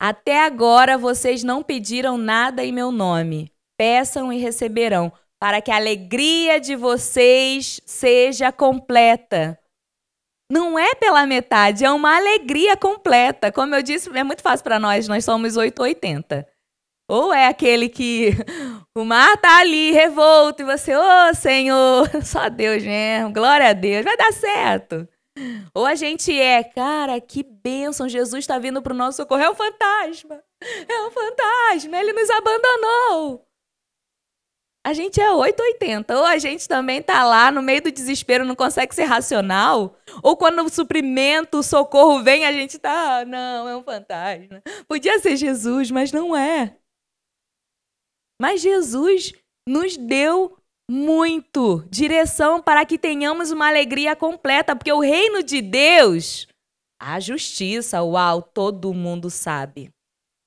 Até 0.02 0.44
agora 0.44 0.98
vocês 0.98 1.44
não 1.44 1.62
pediram 1.62 2.18
nada 2.18 2.66
em 2.66 2.72
meu 2.72 2.92
nome. 2.92 3.54
Peçam 3.78 4.34
e 4.34 4.40
receberão, 4.40 5.14
para 5.40 5.62
que 5.62 5.70
a 5.70 5.76
alegria 5.76 6.60
de 6.60 6.76
vocês 6.76 7.80
seja 7.86 8.52
completa. 8.52 9.60
Não 10.52 10.80
é 10.80 10.96
pela 10.96 11.28
metade, 11.28 11.86
é 11.86 11.92
uma 11.92 12.18
alegria 12.18 12.76
completa. 12.76 13.52
Como 13.52 13.76
eu 13.76 13.84
disse, 13.84 14.10
é 14.18 14.24
muito 14.24 14.42
fácil 14.42 14.64
para 14.64 14.80
nós, 14.80 15.08
nós 15.08 15.24
somos 15.24 15.56
880. 15.56 16.48
Ou 17.08 17.32
é 17.32 17.46
aquele 17.46 17.88
que 17.88 18.32
o 18.98 19.06
mar 19.06 19.38
tá 19.38 19.60
ali, 19.60 19.92
revolto, 19.92 20.64
e 20.64 20.66
você, 20.66 20.96
ô 20.96 21.00
oh, 21.30 21.36
Senhor, 21.36 22.10
só 22.26 22.50
Deus 22.50 22.82
mesmo, 22.82 23.32
glória 23.32 23.70
a 23.70 23.74
Deus, 23.74 24.04
vai 24.04 24.18
dar 24.18 24.34
certo. 24.34 25.08
Ou 25.74 25.86
a 25.86 25.96
gente 25.96 26.38
é, 26.38 26.64
cara, 26.64 27.20
que 27.22 27.44
bênção, 27.44 28.10
Jesus 28.10 28.44
está 28.44 28.60
vindo 28.60 28.82
para 28.82 28.94
o 28.94 28.98
nosso 28.98 29.18
socorro, 29.18 29.42
é 29.42 29.50
um 29.50 29.56
fantasma, 29.56 30.44
é 30.88 31.08
um 31.08 31.12
fantasma, 31.12 31.98
ele 31.98 32.14
nos 32.14 32.30
abandonou. 32.30 33.48
A 34.84 34.94
gente 34.94 35.22
é 35.22 35.32
880. 35.32 36.18
Ou 36.18 36.26
a 36.26 36.38
gente 36.38 36.68
também 36.68 37.02
tá 37.02 37.24
lá 37.24 37.52
no 37.52 37.62
meio 37.62 37.84
do 37.84 37.92
desespero, 37.92 38.46
não 38.46 38.56
consegue 38.56 38.94
ser 38.96 39.04
racional. 39.04 39.96
Ou 40.24 40.36
quando 40.36 40.64
o 40.64 40.70
suprimento, 40.70 41.60
o 41.60 41.64
socorro 41.64 42.24
vem, 42.24 42.46
a 42.46 42.52
gente 42.52 42.80
tá, 42.80 43.20
ah, 43.20 43.26
não, 43.26 43.70
é 43.70 43.78
um 43.78 43.84
fantasma. 43.84 44.62
Podia 44.88 45.20
ser 45.20 45.36
Jesus, 45.36 45.92
mas 45.92 46.12
não 46.12 46.36
é. 46.36 46.76
Mas 48.42 48.62
Jesus 48.62 49.34
nos 49.68 49.96
deu 49.96 50.58
muito 50.90 51.86
direção 51.90 52.62
para 52.62 52.86
que 52.86 52.98
tenhamos 52.98 53.52
uma 53.52 53.68
alegria 53.68 54.16
completa, 54.16 54.76
porque 54.76 54.92
o 54.92 55.00
reino 55.00 55.42
de 55.42 55.62
Deus, 55.62 56.48
a 57.00 57.20
justiça, 57.20 58.02
uau, 58.02 58.42
todo 58.42 58.94
mundo 58.94 59.30
sabe. 59.30 59.92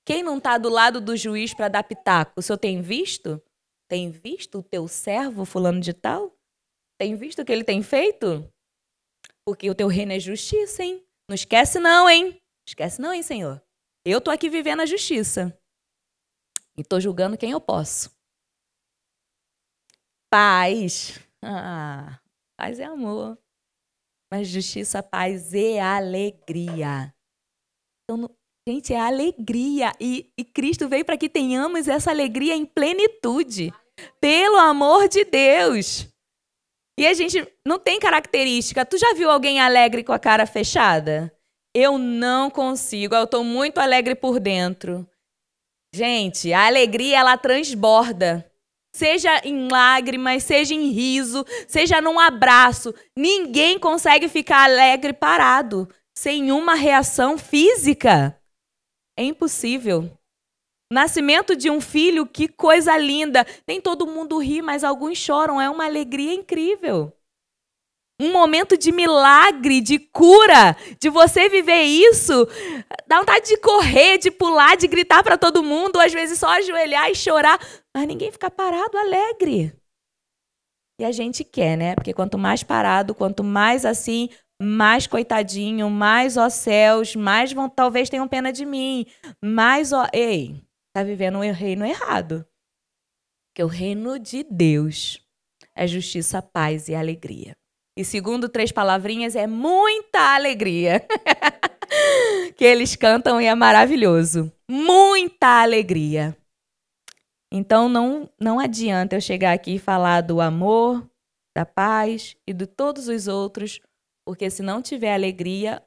Quem 0.06 0.22
não 0.22 0.36
está 0.36 0.58
do 0.58 0.68
lado 0.68 1.00
do 1.00 1.16
juiz 1.16 1.54
para 1.54 1.68
dar 1.68 1.82
pitaco? 1.82 2.34
O 2.36 2.42
senhor 2.42 2.58
tem 2.58 2.82
visto? 2.82 3.42
Tem 3.88 4.10
visto 4.10 4.58
o 4.58 4.62
teu 4.62 4.86
servo 4.86 5.44
fulano 5.44 5.80
de 5.80 5.94
tal? 5.94 6.36
Tem 6.98 7.14
visto 7.16 7.40
o 7.40 7.44
que 7.44 7.52
ele 7.52 7.64
tem 7.64 7.82
feito? 7.82 8.46
Porque 9.46 9.68
o 9.68 9.74
teu 9.74 9.88
reino 9.88 10.12
é 10.12 10.20
justiça, 10.20 10.82
hein? 10.82 11.02
Não 11.28 11.34
esquece 11.34 11.78
não, 11.78 12.08
hein? 12.08 12.38
Esquece 12.68 13.00
não, 13.00 13.12
hein, 13.12 13.22
Senhor? 13.22 13.62
Eu 14.04 14.20
tô 14.20 14.30
aqui 14.30 14.48
vivendo 14.48 14.80
a 14.80 14.86
justiça. 14.86 15.58
E 16.76 16.84
tô 16.84 17.00
julgando 17.00 17.38
quem 17.38 17.50
eu 17.50 17.60
posso. 17.60 18.10
Paz. 20.34 21.20
Ah, 21.44 22.18
paz 22.58 22.80
é 22.80 22.84
amor. 22.84 23.38
Mas 24.32 24.48
justiça, 24.48 25.00
paz 25.00 25.54
e 25.54 25.78
alegria. 25.78 27.14
Então, 28.02 28.28
gente, 28.68 28.92
é 28.92 28.98
alegria. 28.98 29.92
E, 30.00 30.32
e 30.36 30.44
Cristo 30.44 30.88
veio 30.88 31.04
para 31.04 31.16
que 31.16 31.28
tenhamos 31.28 31.86
essa 31.86 32.10
alegria 32.10 32.52
em 32.52 32.66
plenitude. 32.66 33.72
Pelo 34.20 34.56
amor 34.56 35.06
de 35.06 35.24
Deus. 35.24 36.08
E 36.98 37.06
a 37.06 37.14
gente 37.14 37.46
não 37.64 37.78
tem 37.78 38.00
característica. 38.00 38.84
Tu 38.84 38.98
já 38.98 39.14
viu 39.14 39.30
alguém 39.30 39.60
alegre 39.60 40.02
com 40.02 40.12
a 40.12 40.18
cara 40.18 40.46
fechada? 40.46 41.32
Eu 41.72 41.96
não 41.96 42.50
consigo. 42.50 43.14
Eu 43.14 43.22
estou 43.22 43.44
muito 43.44 43.78
alegre 43.78 44.16
por 44.16 44.40
dentro. 44.40 45.08
Gente, 45.94 46.52
a 46.52 46.66
alegria 46.66 47.20
ela 47.20 47.38
transborda. 47.38 48.50
Seja 48.94 49.40
em 49.44 49.68
lágrimas, 49.68 50.44
seja 50.44 50.72
em 50.72 50.88
riso, 50.90 51.44
seja 51.66 52.00
num 52.00 52.20
abraço. 52.20 52.94
Ninguém 53.16 53.76
consegue 53.76 54.28
ficar 54.28 54.64
alegre 54.64 55.12
parado, 55.12 55.88
sem 56.16 56.52
uma 56.52 56.74
reação 56.74 57.36
física. 57.36 58.40
É 59.18 59.24
impossível. 59.24 60.08
Nascimento 60.92 61.56
de 61.56 61.68
um 61.68 61.80
filho, 61.80 62.24
que 62.24 62.46
coisa 62.46 62.96
linda. 62.96 63.44
Nem 63.66 63.80
todo 63.80 64.06
mundo 64.06 64.38
ri, 64.38 64.62
mas 64.62 64.84
alguns 64.84 65.18
choram. 65.18 65.60
É 65.60 65.68
uma 65.68 65.86
alegria 65.86 66.32
incrível. 66.32 67.12
Um 68.20 68.32
momento 68.32 68.78
de 68.78 68.92
milagre, 68.92 69.80
de 69.80 69.98
cura, 69.98 70.76
de 71.00 71.10
você 71.10 71.48
viver 71.48 71.82
isso. 71.82 72.46
Dá 73.08 73.18
vontade 73.18 73.48
de 73.48 73.56
correr, 73.56 74.18
de 74.18 74.30
pular, 74.30 74.76
de 74.76 74.86
gritar 74.86 75.22
para 75.24 75.36
todo 75.36 75.64
mundo, 75.64 75.98
às 75.98 76.12
vezes 76.12 76.38
só 76.38 76.48
ajoelhar 76.48 77.10
e 77.10 77.14
chorar. 77.14 77.58
Mas 77.94 78.06
ninguém 78.06 78.30
fica 78.30 78.50
parado 78.50 78.96
alegre. 78.96 79.72
E 81.00 81.04
a 81.04 81.10
gente 81.10 81.42
quer, 81.42 81.76
né? 81.76 81.94
Porque 81.96 82.14
quanto 82.14 82.38
mais 82.38 82.62
parado, 82.62 83.16
quanto 83.16 83.42
mais 83.42 83.84
assim, 83.84 84.28
mais 84.62 85.08
coitadinho, 85.08 85.90
mais 85.90 86.36
ó 86.36 86.48
céus, 86.48 87.16
mais 87.16 87.52
vão, 87.52 87.68
talvez 87.68 88.08
tenham 88.08 88.28
pena 88.28 88.52
de 88.52 88.64
mim, 88.64 89.04
mais 89.44 89.92
ó, 89.92 90.06
ei, 90.12 90.62
tá 90.94 91.02
vivendo 91.02 91.38
um 91.38 91.52
reino 91.52 91.84
errado. 91.84 92.46
Porque 93.50 93.64
o 93.64 93.66
reino 93.66 94.18
de 94.18 94.44
Deus 94.44 95.20
é 95.76 95.86
justiça, 95.86 96.40
paz 96.40 96.88
e 96.88 96.94
alegria. 96.94 97.56
E 97.96 98.04
segundo 98.04 98.48
três 98.48 98.72
palavrinhas 98.72 99.36
é 99.36 99.46
muita 99.46 100.34
alegria. 100.34 101.06
que 102.56 102.64
eles 102.64 102.96
cantam 102.96 103.40
e 103.40 103.46
é 103.46 103.54
maravilhoso. 103.54 104.52
Muita 104.68 105.62
alegria. 105.62 106.36
Então 107.52 107.88
não 107.88 108.28
não 108.38 108.58
adianta 108.58 109.14
eu 109.14 109.20
chegar 109.20 109.52
aqui 109.52 109.76
e 109.76 109.78
falar 109.78 110.22
do 110.22 110.40
amor, 110.40 111.08
da 111.56 111.64
paz 111.64 112.36
e 112.46 112.52
de 112.52 112.66
todos 112.66 113.06
os 113.06 113.28
outros, 113.28 113.80
porque 114.26 114.50
se 114.50 114.62
não 114.62 114.82
tiver 114.82 115.14
alegria, 115.14 115.80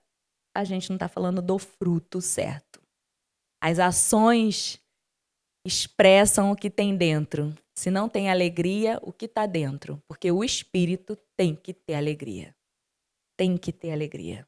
a 0.55 0.63
gente 0.63 0.89
não 0.89 0.95
está 0.95 1.09
falando 1.09 1.41
do 1.41 1.59
fruto 1.59 2.21
certo. 2.21 2.81
As 3.61 3.79
ações 3.79 4.79
expressam 5.65 6.51
o 6.51 6.55
que 6.55 6.69
tem 6.69 6.95
dentro. 6.95 7.53
Se 7.77 7.91
não 7.91 8.07
tem 8.07 8.29
alegria, 8.29 8.97
o 9.01 9.11
que 9.11 9.25
está 9.25 9.45
dentro? 9.45 10.01
Porque 10.07 10.31
o 10.31 10.43
espírito 10.43 11.17
tem 11.37 11.55
que 11.55 11.73
ter 11.73 11.93
alegria. 11.93 12.55
Tem 13.37 13.55
que 13.57 13.71
ter 13.71 13.91
alegria. 13.91 14.47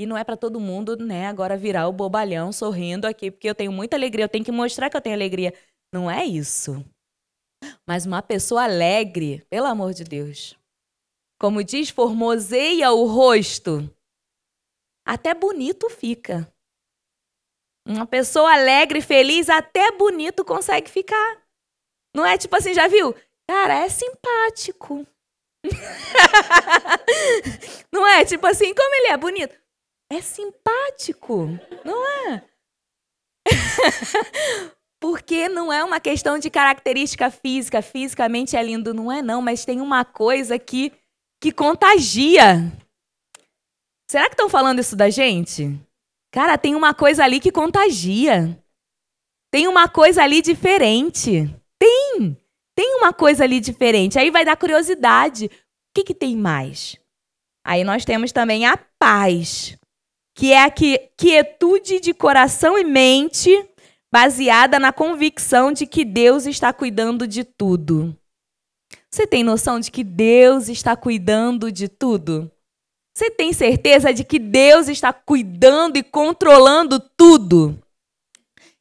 E 0.00 0.06
não 0.06 0.16
é 0.16 0.24
para 0.24 0.36
todo 0.36 0.60
mundo, 0.60 0.96
né, 0.96 1.26
agora 1.26 1.58
virar 1.58 1.86
o 1.88 1.92
bobalhão 1.92 2.52
sorrindo 2.52 3.06
aqui, 3.06 3.30
porque 3.30 3.50
eu 3.50 3.54
tenho 3.54 3.70
muita 3.70 3.96
alegria, 3.96 4.24
eu 4.24 4.28
tenho 4.30 4.44
que 4.44 4.52
mostrar 4.52 4.88
que 4.88 4.96
eu 4.96 5.00
tenho 5.00 5.14
alegria. 5.14 5.52
Não 5.92 6.10
é 6.10 6.24
isso. 6.24 6.82
Mas 7.86 8.06
uma 8.06 8.22
pessoa 8.22 8.64
alegre, 8.64 9.44
pelo 9.50 9.66
amor 9.66 9.92
de 9.92 10.04
Deus, 10.04 10.56
como 11.38 11.62
diz, 11.62 11.90
formoseia 11.90 12.92
o 12.92 13.04
rosto, 13.06 13.94
até 15.06 15.34
bonito 15.34 15.90
fica. 15.90 16.50
Uma 17.86 18.06
pessoa 18.06 18.52
alegre, 18.52 19.00
feliz, 19.00 19.48
até 19.48 19.90
bonito 19.90 20.44
consegue 20.44 20.88
ficar. 20.88 21.42
Não 22.14 22.24
é 22.24 22.38
tipo 22.38 22.54
assim, 22.56 22.72
já 22.72 22.86
viu? 22.86 23.14
Cara, 23.48 23.84
é 23.84 23.88
simpático. 23.88 25.06
não 27.92 28.06
é 28.06 28.24
tipo 28.24 28.46
assim, 28.46 28.74
como 28.74 28.94
ele 28.94 29.08
é 29.08 29.16
bonito? 29.16 29.54
É 30.10 30.20
simpático, 30.20 31.48
não 31.84 32.08
é? 32.08 32.42
Porque 35.00 35.48
não 35.48 35.72
é 35.72 35.82
uma 35.82 35.98
questão 35.98 36.38
de 36.38 36.50
característica 36.50 37.30
física, 37.30 37.80
fisicamente 37.80 38.56
é 38.56 38.62
lindo, 38.62 38.92
não 38.92 39.10
é 39.10 39.22
não, 39.22 39.40
mas 39.40 39.64
tem 39.64 39.80
uma 39.80 40.04
coisa 40.04 40.58
que, 40.58 40.92
que 41.40 41.52
contagia. 41.52 42.70
Será 44.10 44.26
que 44.26 44.34
estão 44.34 44.48
falando 44.48 44.80
isso 44.80 44.96
da 44.96 45.08
gente? 45.08 45.80
Cara, 46.32 46.58
tem 46.58 46.74
uma 46.74 46.92
coisa 46.92 47.24
ali 47.24 47.40
que 47.40 47.50
contagia. 47.50 48.62
Tem 49.50 49.66
uma 49.66 49.88
coisa 49.88 50.22
ali 50.22 50.42
diferente. 50.42 51.48
Tem! 51.78 52.36
Tem 52.80 52.96
uma 52.96 53.12
coisa 53.12 53.44
ali 53.44 53.60
diferente. 53.60 54.18
Aí 54.18 54.30
vai 54.30 54.42
dar 54.42 54.56
curiosidade. 54.56 55.44
O 55.44 55.50
que, 55.94 56.02
que 56.02 56.14
tem 56.14 56.34
mais? 56.34 56.96
Aí 57.62 57.84
nós 57.84 58.06
temos 58.06 58.32
também 58.32 58.64
a 58.64 58.74
paz, 58.98 59.76
que 60.34 60.50
é 60.50 60.64
a 60.64 60.70
quietude 60.70 62.00
de 62.00 62.14
coração 62.14 62.78
e 62.78 62.84
mente 62.84 63.50
baseada 64.10 64.78
na 64.78 64.94
convicção 64.94 65.72
de 65.72 65.86
que 65.86 66.06
Deus 66.06 66.46
está 66.46 66.72
cuidando 66.72 67.28
de 67.28 67.44
tudo. 67.44 68.16
Você 69.10 69.26
tem 69.26 69.44
noção 69.44 69.78
de 69.78 69.90
que 69.90 70.02
Deus 70.02 70.70
está 70.70 70.96
cuidando 70.96 71.70
de 71.70 71.86
tudo? 71.86 72.50
Você 73.14 73.30
tem 73.30 73.52
certeza 73.52 74.10
de 74.10 74.24
que 74.24 74.38
Deus 74.38 74.88
está 74.88 75.12
cuidando 75.12 75.98
e 75.98 76.02
controlando 76.02 76.98
tudo? 76.98 77.78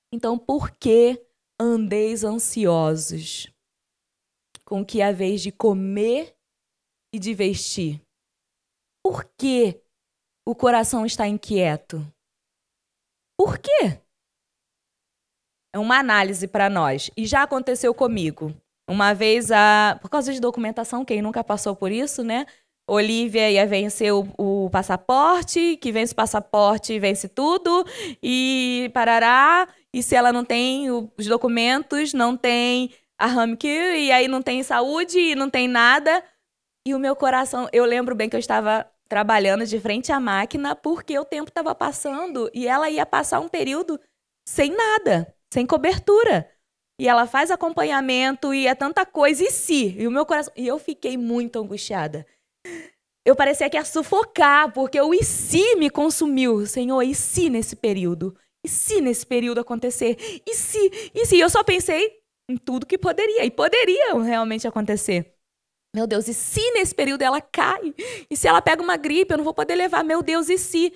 Então, 0.10 0.38
por 0.38 0.72
que 0.72 1.22
andeis 1.60 2.24
ansiosos? 2.24 3.52
Com 4.70 4.86
que 4.86 5.02
a 5.02 5.12
vez 5.12 5.42
de 5.42 5.52
comer 5.52 6.36
e 7.14 7.18
de 7.20 7.34
vestir? 7.34 8.02
Por 9.04 9.26
que 9.38 9.82
o 10.48 10.54
coração 10.54 11.06
está 11.06 11.28
inquieto? 11.28 11.98
Por 13.36 13.58
quê? 13.58 14.00
é 15.74 15.80
uma 15.80 16.00
análise 16.00 16.48
para 16.48 16.70
nós. 16.70 17.10
E 17.16 17.26
já 17.26 17.44
aconteceu 17.44 17.94
comigo. 17.94 18.54
Uma 18.90 19.14
vez, 19.14 19.52
a, 19.52 19.98
por 20.02 20.10
causa 20.10 20.34
de 20.34 20.40
documentação, 20.40 21.06
quem 21.06 21.22
nunca 21.22 21.44
passou 21.44 21.76
por 21.76 21.92
isso, 21.92 22.24
né? 22.24 22.46
Olivia 22.88 23.52
ia 23.52 23.68
vencer 23.68 24.12
o, 24.12 24.28
o 24.36 24.70
passaporte, 24.72 25.78
que 25.78 25.92
vence 25.92 26.12
o 26.12 26.16
passaporte, 26.16 27.00
vence 27.00 27.28
tudo, 27.28 27.86
e 28.22 28.90
parará. 28.96 29.68
E 29.94 30.02
se 30.02 30.16
ela 30.16 30.34
não 30.34 30.44
tem 30.44 30.90
os 30.90 31.28
documentos, 31.28 32.14
não 32.14 32.36
tem 32.36 32.92
a 33.20 33.28
RAMQ, 33.28 33.68
e 33.68 34.12
aí 34.12 34.28
não 34.28 34.42
tem 34.42 34.64
saúde, 34.64 35.20
e 35.20 35.36
não 35.36 35.50
tem 35.50 35.68
nada. 35.68 36.24
E 36.88 36.96
o 36.96 37.00
meu 37.00 37.16
coração, 37.16 37.68
eu 37.74 37.86
lembro 37.86 38.16
bem 38.16 38.30
que 38.30 38.36
eu 38.36 38.40
estava 38.40 38.90
trabalhando 39.08 39.66
de 39.66 39.80
frente 39.80 40.12
à 40.12 40.20
máquina, 40.20 40.76
porque 40.76 41.20
o 41.20 41.26
tempo 41.26 41.50
estava 41.50 41.76
passando, 41.76 42.50
e 42.54 42.68
ela 42.68 42.90
ia 42.90 43.06
passar 43.06 43.40
um 43.40 43.50
período 43.50 44.00
sem 44.48 44.76
nada 44.76 45.36
sem 45.52 45.66
cobertura. 45.66 46.50
E 47.00 47.08
ela 47.08 47.26
faz 47.26 47.50
acompanhamento 47.50 48.54
e 48.54 48.68
é 48.68 48.76
tanta 48.76 49.06
coisa, 49.06 49.44
e 49.44 49.52
se? 49.52 49.96
E 49.98 50.08
o 50.08 50.12
meu 50.12 50.26
coração. 50.26 50.54
E 50.56 50.68
eu 50.68 50.78
fiquei 50.78 51.18
muito 51.18 51.60
angustiada. 51.60 52.26
Eu 53.26 53.36
parecia 53.36 53.70
que 53.70 53.78
ia 53.78 53.86
sufocar, 53.86 54.74
porque 54.74 55.00
o 55.00 55.14
e 55.14 55.24
se 55.24 55.76
me 55.76 55.90
consumiu. 55.90 56.66
Senhor, 56.66 57.02
e 57.02 57.16
se 57.16 57.50
nesse 57.50 57.76
período? 57.76 58.36
E 58.66 58.70
se 58.70 59.00
nesse 59.00 59.26
período 59.26 59.62
acontecer? 59.62 60.18
E 60.46 60.54
se? 60.54 61.12
E 61.14 61.26
se? 61.26 61.40
Eu 61.40 61.50
só 61.50 61.64
pensei 61.64 62.19
em 62.50 62.58
tudo 62.58 62.86
que 62.86 62.98
poderia. 62.98 63.46
E 63.46 63.52
poderia 63.52 64.20
realmente 64.22 64.68
acontecer. 64.68 65.34
Meu 65.96 66.06
Deus, 66.06 66.28
e 66.28 66.34
se 66.34 66.72
nesse 66.72 66.94
período 66.94 67.22
ela 67.22 67.40
cai? 67.40 67.94
E 68.30 68.36
se 68.36 68.48
ela 68.48 68.62
pega 68.62 68.82
uma 68.82 68.98
gripe, 68.98 69.34
eu 69.34 69.38
não 69.38 69.44
vou 69.44 69.54
poder 69.54 69.76
levar? 69.76 70.04
Meu 70.04 70.22
Deus, 70.22 70.50
e 70.50 70.58
se? 70.58 70.94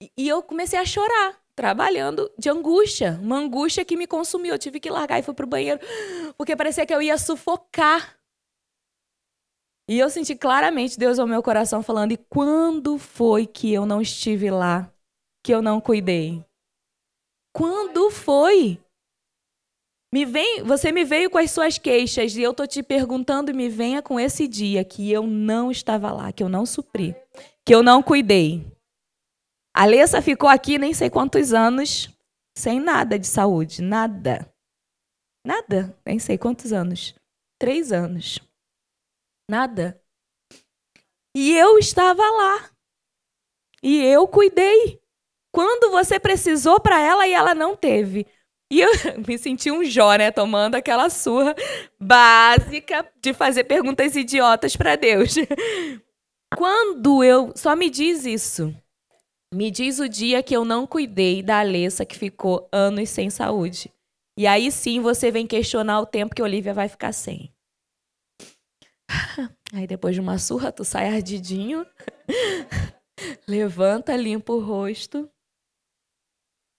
E, 0.00 0.12
e 0.16 0.28
eu 0.28 0.42
comecei 0.42 0.78
a 0.78 0.84
chorar 0.84 1.40
trabalhando 1.56 2.30
de 2.38 2.48
angústia, 2.48 3.18
uma 3.20 3.36
angústia 3.36 3.84
que 3.84 3.96
me 3.96 4.06
consumiu. 4.06 4.54
Eu 4.54 4.58
tive 4.58 4.78
que 4.78 4.88
largar 4.90 5.18
e 5.18 5.24
fui 5.24 5.34
pro 5.34 5.46
banheiro, 5.46 5.80
porque 6.36 6.54
parecia 6.54 6.86
que 6.86 6.94
eu 6.94 7.02
ia 7.02 7.18
sufocar. 7.18 8.16
E 9.90 9.98
eu 9.98 10.08
senti 10.08 10.36
claramente 10.36 10.98
Deus 10.98 11.18
ao 11.18 11.26
meu 11.26 11.42
coração 11.42 11.82
falando: 11.82 12.12
"E 12.12 12.16
quando 12.16 12.96
foi 12.96 13.44
que 13.44 13.72
eu 13.72 13.84
não 13.86 14.00
estive 14.00 14.50
lá, 14.50 14.92
que 15.44 15.52
eu 15.52 15.60
não 15.60 15.80
cuidei? 15.80 16.44
Quando 17.52 18.08
foi?" 18.10 18.80
Me 20.12 20.24
vem, 20.24 20.62
você 20.62 20.90
me 20.90 21.04
veio 21.04 21.30
com 21.30 21.36
as 21.36 21.50
suas 21.50 21.76
queixas 21.76 22.34
e 22.34 22.42
eu 22.42 22.54
tô 22.54 22.66
te 22.66 22.82
perguntando, 22.82 23.54
me 23.54 23.68
venha 23.68 24.00
com 24.00 24.18
esse 24.18 24.48
dia 24.48 24.82
que 24.82 25.12
eu 25.12 25.26
não 25.26 25.70
estava 25.70 26.10
lá, 26.10 26.32
que 26.32 26.42
eu 26.42 26.48
não 26.48 26.64
supri, 26.64 27.14
que 27.64 27.74
eu 27.74 27.82
não 27.82 28.02
cuidei. 28.02 28.66
A 29.76 29.82
Alessa 29.82 30.22
ficou 30.22 30.48
aqui 30.48 30.78
nem 30.78 30.94
sei 30.94 31.10
quantos 31.10 31.52
anos 31.52 32.08
sem 32.56 32.80
nada 32.80 33.18
de 33.18 33.26
saúde, 33.26 33.82
nada. 33.82 34.52
Nada, 35.46 35.96
nem 36.04 36.18
sei 36.18 36.36
quantos 36.36 36.72
anos. 36.72 37.14
Três 37.58 37.92
anos. 37.92 38.40
Nada. 39.48 40.02
E 41.36 41.56
eu 41.56 41.78
estava 41.78 42.22
lá. 42.22 42.70
E 43.82 44.02
eu 44.02 44.26
cuidei. 44.26 45.00
Quando 45.54 45.90
você 45.90 46.18
precisou 46.18 46.80
para 46.80 47.00
ela 47.00 47.26
e 47.26 47.32
ela 47.32 47.54
não 47.54 47.76
teve. 47.76 48.26
E 48.70 48.80
eu 48.80 48.90
me 49.26 49.38
senti 49.38 49.70
um 49.70 49.84
Jó, 49.84 50.14
né? 50.14 50.30
Tomando 50.30 50.74
aquela 50.74 51.08
surra 51.10 51.54
básica 51.98 53.06
de 53.20 53.32
fazer 53.32 53.64
perguntas 53.64 54.14
idiotas 54.14 54.76
para 54.76 54.96
Deus. 54.96 55.34
Quando 56.56 57.22
eu. 57.24 57.52
Só 57.56 57.74
me 57.74 57.90
diz 57.90 58.24
isso. 58.24 58.74
Me 59.52 59.70
diz 59.70 59.98
o 59.98 60.08
dia 60.08 60.42
que 60.42 60.54
eu 60.54 60.64
não 60.64 60.86
cuidei 60.86 61.42
da 61.42 61.60
Alessa 61.60 62.04
que 62.04 62.18
ficou 62.18 62.68
anos 62.70 63.08
sem 63.08 63.30
saúde. 63.30 63.90
E 64.36 64.46
aí 64.46 64.70
sim 64.70 65.00
você 65.00 65.30
vem 65.30 65.46
questionar 65.46 66.00
o 66.00 66.06
tempo 66.06 66.34
que 66.34 66.42
Olivia 66.42 66.74
vai 66.74 66.88
ficar 66.88 67.12
sem. 67.12 67.52
Aí 69.72 69.86
depois 69.86 70.14
de 70.14 70.20
uma 70.20 70.38
surra, 70.38 70.70
tu 70.70 70.84
sai 70.84 71.08
ardidinho, 71.08 71.84
levanta, 73.48 74.16
limpa 74.16 74.52
o 74.52 74.60
rosto. 74.60 75.28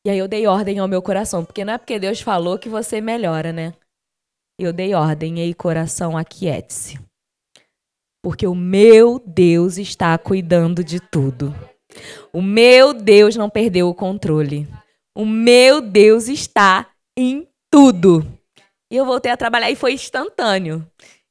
E 0.10 0.12
aí 0.12 0.18
eu 0.18 0.28
dei 0.28 0.48
ordem 0.48 0.80
ao 0.80 0.88
meu 0.88 1.04
coração, 1.04 1.46
porque 1.46 1.64
não 1.64 1.74
é 1.74 1.78
porque 1.78 2.00
Deus 2.00 2.20
falou 2.20 2.58
que 2.58 2.68
você 2.68 3.00
melhora, 3.00 3.54
né? 3.54 3.76
Eu 4.60 4.74
dei 4.74 4.96
ordem, 4.96 5.40
ei 5.40 5.54
coração, 5.54 6.18
aquiete-se. 6.18 7.00
Porque 8.24 8.48
o 8.48 8.56
meu 8.56 9.20
Deus 9.24 9.78
está 9.78 10.18
cuidando 10.18 10.84
de 10.84 11.00
tudo. 11.00 11.54
O 12.34 12.42
meu 12.42 12.92
Deus 12.92 13.36
não 13.36 13.52
perdeu 13.52 13.88
o 13.88 13.94
controle. 13.94 14.68
O 15.16 15.28
meu 15.28 15.80
Deus 15.80 16.28
está 16.28 16.90
em 17.16 17.48
tudo. 17.72 18.26
E 18.92 18.96
eu 18.96 19.06
voltei 19.06 19.32
a 19.32 19.38
trabalhar 19.38 19.70
e 19.70 19.76
foi 19.76 19.94
instantâneo. 19.94 20.90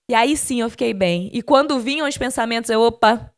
E 0.08 0.14
aí 0.14 0.36
sim 0.36 0.60
eu 0.60 0.70
fiquei 0.70 0.94
bem. 0.94 1.28
E 1.32 1.42
quando 1.42 1.80
vinham 1.80 2.06
os 2.06 2.16
pensamentos, 2.16 2.70
eu, 2.70 2.80
opa, 2.82 3.34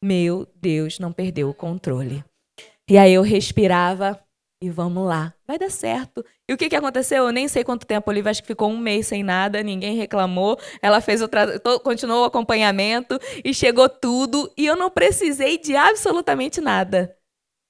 meu 0.00 0.46
Deus, 0.54 1.00
não 1.00 1.12
perdeu 1.12 1.50
o 1.50 1.54
controle. 1.54 2.24
E 2.88 2.96
aí 2.96 3.12
eu 3.12 3.22
respirava 3.22 4.24
e 4.60 4.70
vamos 4.70 5.06
lá, 5.06 5.32
vai 5.46 5.56
dar 5.56 5.70
certo. 5.70 6.24
E 6.48 6.52
o 6.52 6.56
que, 6.56 6.68
que 6.68 6.74
aconteceu? 6.74 7.24
Eu 7.24 7.32
nem 7.32 7.46
sei 7.46 7.62
quanto 7.62 7.86
tempo. 7.86 8.10
A 8.10 8.12
Olivia 8.12 8.30
acho 8.30 8.42
que 8.42 8.48
ficou 8.48 8.68
um 8.68 8.76
mês 8.76 9.06
sem 9.06 9.22
nada, 9.22 9.62
ninguém 9.62 9.96
reclamou. 9.96 10.58
Ela 10.82 11.00
fez 11.00 11.22
o 11.22 11.28
tra... 11.28 11.46
continuou 11.84 12.22
o 12.22 12.24
acompanhamento 12.24 13.20
e 13.44 13.54
chegou 13.54 13.88
tudo. 13.88 14.52
E 14.56 14.66
eu 14.66 14.74
não 14.74 14.90
precisei 14.90 15.58
de 15.58 15.76
absolutamente 15.76 16.60
nada. 16.60 17.16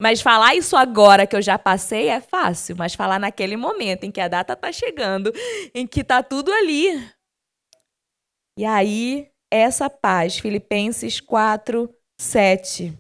Mas 0.01 0.23
falar 0.23 0.55
isso 0.55 0.77
agora 0.77 1.27
que 1.27 1.37
eu 1.37 1.43
já 1.43 1.59
passei 1.59 2.09
é 2.09 2.21
fácil, 2.21 2.77
mas 2.77 2.95
falar 2.95 3.19
naquele 3.19 3.57
momento 3.57 4.05
em 4.05 4.13
que 4.13 4.21
a 4.21 4.29
data 4.29 4.53
está 4.53 4.71
chegando, 4.73 5.33
em 5.75 5.87
que 5.87 6.01
está 6.01 6.23
tudo 6.23 6.53
ali. 6.53 7.05
E 8.57 8.65
aí, 8.65 9.29
essa 9.53 9.91
paz, 9.91 10.39
Filipenses 10.39 11.21
4, 11.21 11.93
7. 12.19 12.97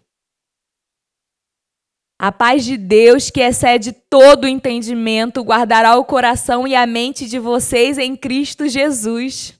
A 2.20 2.32
paz 2.32 2.64
de 2.64 2.76
Deus, 2.76 3.30
que 3.30 3.40
excede 3.40 3.92
todo 3.92 4.44
o 4.44 4.48
entendimento, 4.48 5.40
guardará 5.42 5.96
o 5.96 6.04
coração 6.04 6.66
e 6.66 6.74
a 6.74 6.84
mente 6.84 7.28
de 7.28 7.38
vocês 7.38 7.96
em 7.96 8.16
Cristo 8.16 8.66
Jesus. 8.68 9.54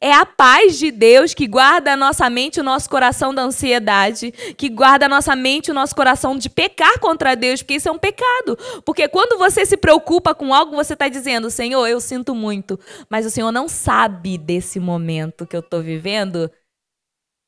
É 0.00 0.12
a 0.12 0.24
paz 0.24 0.78
de 0.78 0.90
Deus 0.90 1.34
que 1.34 1.46
guarda 1.46 1.92
a 1.92 1.96
nossa 1.96 2.30
mente 2.30 2.60
o 2.60 2.64
nosso 2.64 2.88
coração 2.88 3.34
da 3.34 3.42
ansiedade, 3.42 4.32
que 4.56 4.70
guarda 4.70 5.04
a 5.04 5.08
nossa 5.10 5.36
mente 5.36 5.66
e 5.68 5.72
o 5.72 5.74
nosso 5.74 5.94
coração 5.94 6.38
de 6.38 6.48
pecar 6.48 6.98
contra 7.00 7.34
Deus, 7.34 7.60
porque 7.60 7.74
isso 7.74 7.88
é 7.88 7.92
um 7.92 7.98
pecado. 7.98 8.56
Porque 8.84 9.06
quando 9.06 9.36
você 9.36 9.66
se 9.66 9.76
preocupa 9.76 10.34
com 10.34 10.54
algo, 10.54 10.76
você 10.76 10.94
está 10.94 11.08
dizendo, 11.08 11.50
Senhor, 11.50 11.86
eu 11.86 12.00
sinto 12.00 12.34
muito, 12.34 12.80
mas 13.10 13.26
o 13.26 13.30
Senhor 13.30 13.52
não 13.52 13.68
sabe 13.68 14.38
desse 14.38 14.80
momento 14.80 15.46
que 15.46 15.56
eu 15.56 15.60
estou 15.60 15.82
vivendo. 15.82 16.50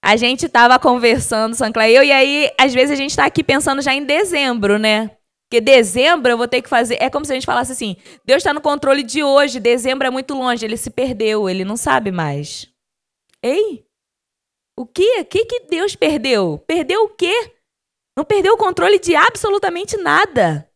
A 0.03 0.17
gente 0.17 0.47
estava 0.47 0.79
conversando, 0.79 1.55
Sancla 1.55 1.89
eu, 1.89 2.03
e 2.03 2.13
aí, 2.13 2.51
às 2.59 2.73
vezes, 2.73 2.93
a 2.93 2.97
gente 2.97 3.11
está 3.11 3.25
aqui 3.25 3.43
pensando 3.43 3.83
já 3.83 3.93
em 3.93 4.05
dezembro, 4.05 4.79
né? 4.79 5.11
Porque 5.49 5.61
dezembro 5.61 6.33
eu 6.33 6.37
vou 6.37 6.49
ter 6.49 6.61
que 6.61 6.69
fazer. 6.69 6.97
É 7.01 7.09
como 7.09 7.25
se 7.25 7.33
a 7.33 7.35
gente 7.35 7.47
falasse 7.47 7.73
assim: 7.73 7.97
Deus 8.25 8.39
está 8.39 8.53
no 8.53 8.61
controle 8.61 9.03
de 9.03 9.23
hoje, 9.23 9.61
dezembro 9.61 10.07
é 10.07 10.11
muito 10.11 10.35
longe, 10.35 10.65
ele 10.65 10.77
se 10.77 10.91
perdeu, 10.91 11.49
ele 11.49 11.65
não 11.65 11.77
sabe 11.77 12.11
mais. 12.11 12.69
Ei? 13.43 13.85
O 14.77 14.85
que? 14.85 15.21
O 15.21 15.25
que, 15.25 15.45
que 15.45 15.61
Deus 15.69 15.95
perdeu? 15.95 16.63
Perdeu 16.67 17.05
o 17.05 17.09
quê? 17.09 17.53
Não 18.17 18.25
perdeu 18.25 18.55
o 18.55 18.59
controle 18.59 18.99
de 18.99 19.15
absolutamente 19.15 19.97
nada. 19.97 20.69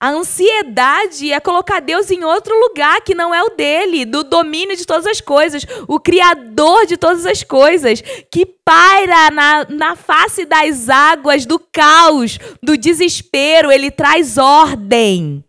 A 0.00 0.10
ansiedade 0.10 1.32
é 1.32 1.40
colocar 1.40 1.80
Deus 1.80 2.08
em 2.10 2.22
outro 2.22 2.54
lugar 2.56 3.00
que 3.00 3.16
não 3.16 3.34
é 3.34 3.42
o 3.42 3.50
dele, 3.50 4.04
do 4.04 4.22
domínio 4.22 4.76
de 4.76 4.86
todas 4.86 5.06
as 5.06 5.20
coisas, 5.20 5.64
o 5.88 5.98
criador 5.98 6.86
de 6.86 6.96
todas 6.96 7.26
as 7.26 7.42
coisas, 7.42 8.00
que 8.30 8.46
paira 8.46 9.30
na, 9.32 9.64
na 9.64 9.96
face 9.96 10.44
das 10.44 10.88
águas, 10.88 11.44
do 11.44 11.58
caos, 11.58 12.38
do 12.62 12.78
desespero, 12.78 13.72
ele 13.72 13.90
traz 13.90 14.38
ordem. 14.38 15.44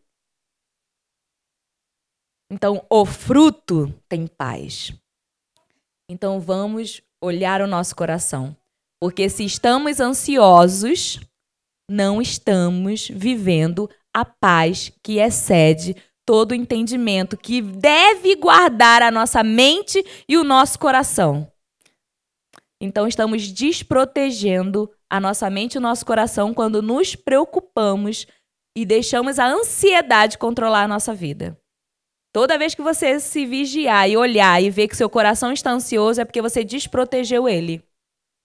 Então, 2.51 2.83
o 2.89 3.05
fruto 3.05 3.93
tem 4.07 4.25
paz. 4.25 4.91
Então, 6.09 6.39
vamos 6.39 7.03
olhar 7.21 7.62
o 7.62 7.67
nosso 7.67 7.95
coração. 7.95 8.57
Porque 8.99 9.29
se 9.29 9.45
estamos 9.45 9.99
ansiosos, 9.99 11.19
não 11.88 12.19
estamos 12.19 13.07
vivendo 13.07 13.88
a 14.19 14.25
paz 14.25 14.91
que 15.03 15.19
excede 15.19 15.95
todo 16.25 16.53
entendimento, 16.53 17.36
que 17.36 17.62
deve 17.62 18.36
guardar 18.36 19.01
a 19.01 19.10
nossa 19.10 19.43
mente 19.43 20.03
e 20.27 20.38
o 20.38 20.43
nosso 20.43 20.77
coração. 20.77 21.51
Então, 22.82 23.08
estamos 23.08 23.51
desprotegendo 23.51 24.89
a 25.10 25.19
nossa 25.19 25.49
mente 25.49 25.73
e 25.73 25.77
o 25.79 25.82
nosso 25.82 26.05
coração 26.05 26.53
quando 26.53 26.82
nos 26.82 27.15
preocupamos 27.15 28.27
e 28.77 28.86
deixamos 28.86 29.39
a 29.39 29.47
ansiedade 29.47 30.38
controlar 30.38 30.84
a 30.84 30.88
nossa 30.88 31.13
vida. 31.13 31.60
Toda 32.32 32.58
vez 32.60 32.75
que 32.75 32.82
você 32.82 33.19
se 33.19 33.45
vigiar 33.45 34.08
e 34.10 34.15
olhar 34.15 34.62
e 34.62 34.69
ver 34.69 34.88
que 34.88 34.95
seu 34.95 35.10
coração 35.10 35.51
está 35.51 35.71
ansioso, 35.71 36.21
é 36.21 36.25
porque 36.25 36.41
você 36.41 36.63
desprotegeu 36.63 37.49
ele. 37.49 37.84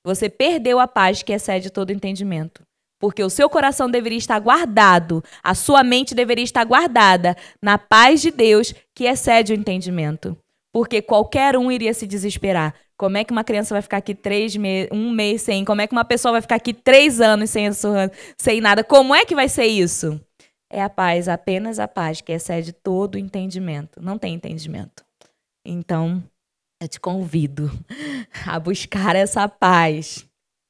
Você 0.04 0.30
perdeu 0.30 0.80
a 0.80 0.88
paz 0.88 1.22
que 1.22 1.32
excede 1.32 1.70
todo 1.70 1.92
entendimento. 1.92 2.66
Porque 3.00 3.22
o 3.22 3.30
seu 3.30 3.50
coração 3.50 3.90
deveria 3.90 4.18
estar 4.18 4.38
guardado, 4.38 5.22
a 5.42 5.54
sua 5.54 5.82
mente 5.82 6.14
deveria 6.14 6.44
estar 6.44 6.64
guardada 6.64 7.36
na 7.62 7.76
paz 7.76 8.22
de 8.22 8.30
Deus 8.30 8.74
que 8.94 9.04
excede 9.04 9.52
o 9.52 9.56
entendimento. 9.56 10.36
Porque 10.72 11.02
qualquer 11.02 11.56
um 11.56 11.70
iria 11.70 11.94
se 11.94 12.06
desesperar. 12.06 12.74
Como 12.96 13.16
é 13.16 13.24
que 13.24 13.32
uma 13.32 13.44
criança 13.44 13.74
vai 13.74 13.82
ficar 13.82 13.98
aqui 13.98 14.14
três 14.14 14.54
um 14.92 15.10
mês 15.10 15.42
sem? 15.42 15.64
Como 15.64 15.80
é 15.80 15.86
que 15.86 15.92
uma 15.92 16.04
pessoa 16.04 16.32
vai 16.32 16.40
ficar 16.40 16.56
aqui 16.56 16.72
três 16.72 17.20
anos 17.20 17.50
sem, 17.50 17.68
sem 18.38 18.60
nada? 18.60 18.82
Como 18.82 19.14
é 19.14 19.24
que 19.24 19.34
vai 19.34 19.48
ser 19.48 19.66
isso? 19.66 20.20
É 20.72 20.82
a 20.82 20.88
paz, 20.88 21.28
apenas 21.28 21.78
a 21.78 21.86
paz, 21.86 22.20
que 22.20 22.32
excede 22.32 22.72
todo 22.72 23.16
o 23.16 23.18
entendimento. 23.18 24.00
Não 24.00 24.18
tem 24.18 24.34
entendimento. 24.34 25.04
Então, 25.64 26.22
eu 26.80 26.88
te 26.88 27.00
convido 27.00 27.70
a 28.46 28.58
buscar 28.58 29.14
essa 29.16 29.48
paz 29.48 30.26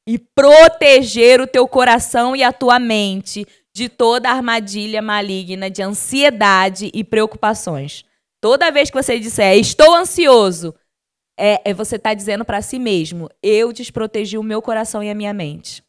e 0.07 0.19
proteger 0.19 1.41
o 1.41 1.47
teu 1.47 1.67
coração 1.67 2.37
e 2.37 2.43
a 2.43 2.53
tua 2.53 2.79
mente 2.79 3.47
de 3.75 3.89
toda 3.89 4.31
armadilha 4.31 5.03
maligna 5.03 5.71
de 5.71 5.83
ansiedade 5.83 6.91
e 6.95 7.03
preocupações. 7.03 8.05
Toda 8.41 8.71
vez 8.71 8.91
que 8.91 9.03
você 9.03 9.19
disser 9.19 9.59
estou 9.59 9.95
ansioso, 9.95 10.75
é, 11.39 11.71
é 11.71 11.75
você 11.75 11.97
está 11.97 12.15
dizendo 12.15 12.45
para 12.45 12.63
si 12.63 12.79
mesmo: 12.79 13.29
eu 13.43 13.73
desprotegi 13.73 14.39
o 14.39 14.43
meu 14.43 14.63
coração 14.63 15.03
e 15.03 15.11
a 15.11 15.15
minha 15.15 15.33
mente. 15.33 15.83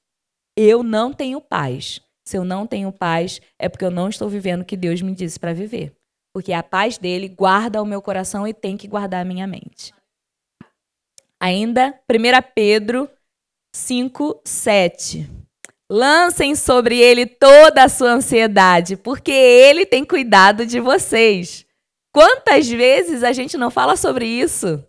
Eu 0.58 0.82
não 0.82 1.14
tenho 1.14 1.42
paz. 1.42 2.02
Se 2.28 2.38
eu 2.38 2.44
não 2.44 2.66
tenho 2.66 2.92
paz, 2.92 3.40
é 3.60 3.70
porque 3.70 3.86
eu 3.86 3.92
não 3.92 4.10
estou 4.10 4.28
vivendo 4.28 4.62
o 4.62 4.66
que 4.66 4.76
Deus 4.76 5.00
me 5.02 5.14
disse 5.14 5.40
para 5.40 5.54
viver. 5.54 5.96
Porque 6.34 6.52
a 6.54 6.64
paz 6.64 6.98
dele 6.98 7.28
guarda 7.28 7.82
o 7.82 7.86
meu 7.86 8.02
coração 8.02 8.48
e 8.48 8.54
tem 8.54 8.76
que 8.76 8.88
guardar 8.88 9.22
a 9.22 9.26
minha 9.26 9.46
mente. 9.46 9.94
Ainda, 11.40 11.94
1 12.10 12.52
Pedro 12.56 13.08
5, 13.76 14.42
7. 14.46 15.30
Lancem 15.92 16.56
sobre 16.56 16.98
ele 16.98 17.26
toda 17.26 17.84
a 17.84 17.90
sua 17.90 18.14
ansiedade, 18.14 18.96
porque 18.96 19.32
ele 19.32 19.86
tem 19.86 20.06
cuidado 20.06 20.66
de 20.66 20.80
vocês. 20.80 21.66
Quantas 22.14 22.70
vezes 22.70 23.22
a 23.22 23.34
gente 23.34 23.58
não 23.58 23.70
fala 23.70 23.98
sobre 23.98 24.26
isso? 24.26 24.82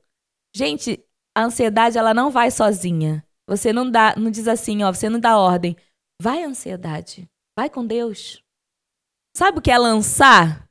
Gente, 0.54 1.04
a 1.36 1.44
ansiedade 1.44 1.98
ela 1.98 2.14
não 2.14 2.30
vai 2.30 2.50
sozinha. 2.50 3.26
Você 3.48 3.72
não 3.72 3.90
dá, 3.90 4.14
não 4.16 4.30
diz 4.30 4.46
assim, 4.46 4.84
ó, 4.84 4.92
você 4.92 5.10
não 5.10 5.18
dá 5.18 5.36
ordem. 5.36 5.76
Vai 6.22 6.44
ansiedade, 6.44 7.28
vai 7.58 7.68
com 7.68 7.84
Deus. 7.84 8.40
Sabe 9.36 9.58
o 9.58 9.62
que 9.62 9.70
é 9.70 9.76
lançar? 9.76 10.66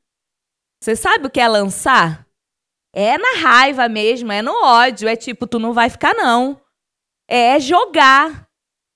Você 0.82 0.96
sabe 0.96 1.28
o 1.28 1.30
que 1.30 1.42
é 1.42 1.48
lançar? 1.48 2.26
É 2.96 3.18
na 3.18 3.42
raiva 3.42 3.90
mesmo, 3.90 4.32
é 4.32 4.42
no 4.42 4.54
ódio, 4.64 5.08
é 5.08 5.18
tipo, 5.18 5.46
tu 5.46 5.60
não 5.60 5.74
vai 5.74 5.90
ficar 5.90 6.14
não 6.14 6.65
é 7.30 7.60
jogar. 7.60 8.48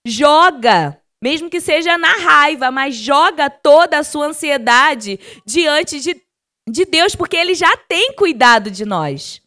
Joga. 0.05 0.99
Mesmo 1.21 1.49
que 1.49 1.59
seja 1.59 1.97
na 1.97 2.13
raiva, 2.13 2.71
mas 2.71 2.95
joga 2.95 3.49
toda 3.49 3.99
a 3.99 4.03
sua 4.03 4.27
ansiedade 4.27 5.19
diante 5.45 5.99
de, 5.99 6.21
de 6.69 6.85
Deus, 6.85 7.13
porque 7.13 7.35
Ele 7.35 7.53
já 7.53 7.75
tem 7.75 8.13
cuidado 8.13 8.71
de 8.71 8.85
nós. 8.85 9.41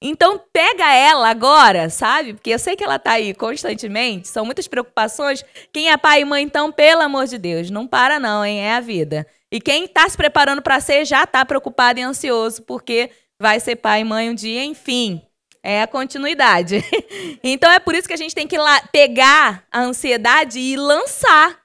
Então 0.00 0.40
pega 0.52 0.94
ela 0.94 1.28
agora, 1.28 1.90
sabe? 1.90 2.34
Porque 2.34 2.50
eu 2.50 2.58
sei 2.58 2.76
que 2.76 2.84
ela 2.84 3.00
tá 3.00 3.12
aí 3.12 3.34
constantemente, 3.34 4.28
são 4.28 4.44
muitas 4.44 4.68
preocupações. 4.68 5.44
Quem 5.72 5.90
é 5.90 5.96
pai 5.96 6.20
e 6.20 6.24
mãe, 6.24 6.44
então, 6.44 6.70
pelo 6.70 7.02
amor 7.02 7.26
de 7.26 7.36
Deus, 7.36 7.68
não 7.68 7.86
para 7.86 8.20
não, 8.20 8.44
hein? 8.44 8.60
É 8.60 8.74
a 8.74 8.80
vida. 8.80 9.26
E 9.50 9.60
quem 9.60 9.86
está 9.86 10.08
se 10.08 10.16
preparando 10.16 10.62
para 10.62 10.78
ser 10.78 11.04
já 11.04 11.24
está 11.24 11.44
preocupado 11.44 11.98
e 11.98 12.02
ansioso 12.02 12.62
porque 12.62 13.10
vai 13.40 13.58
ser 13.58 13.76
pai 13.76 14.02
e 14.02 14.04
mãe 14.04 14.30
um 14.30 14.34
dia, 14.34 14.62
enfim. 14.64 15.20
É 15.62 15.82
a 15.82 15.86
continuidade. 15.86 16.82
então 17.42 17.70
é 17.70 17.78
por 17.78 17.94
isso 17.94 18.08
que 18.08 18.14
a 18.14 18.18
gente 18.18 18.34
tem 18.34 18.46
que 18.46 18.56
pegar 18.92 19.66
a 19.70 19.80
ansiedade 19.80 20.58
e 20.58 20.76
lançar. 20.76 21.60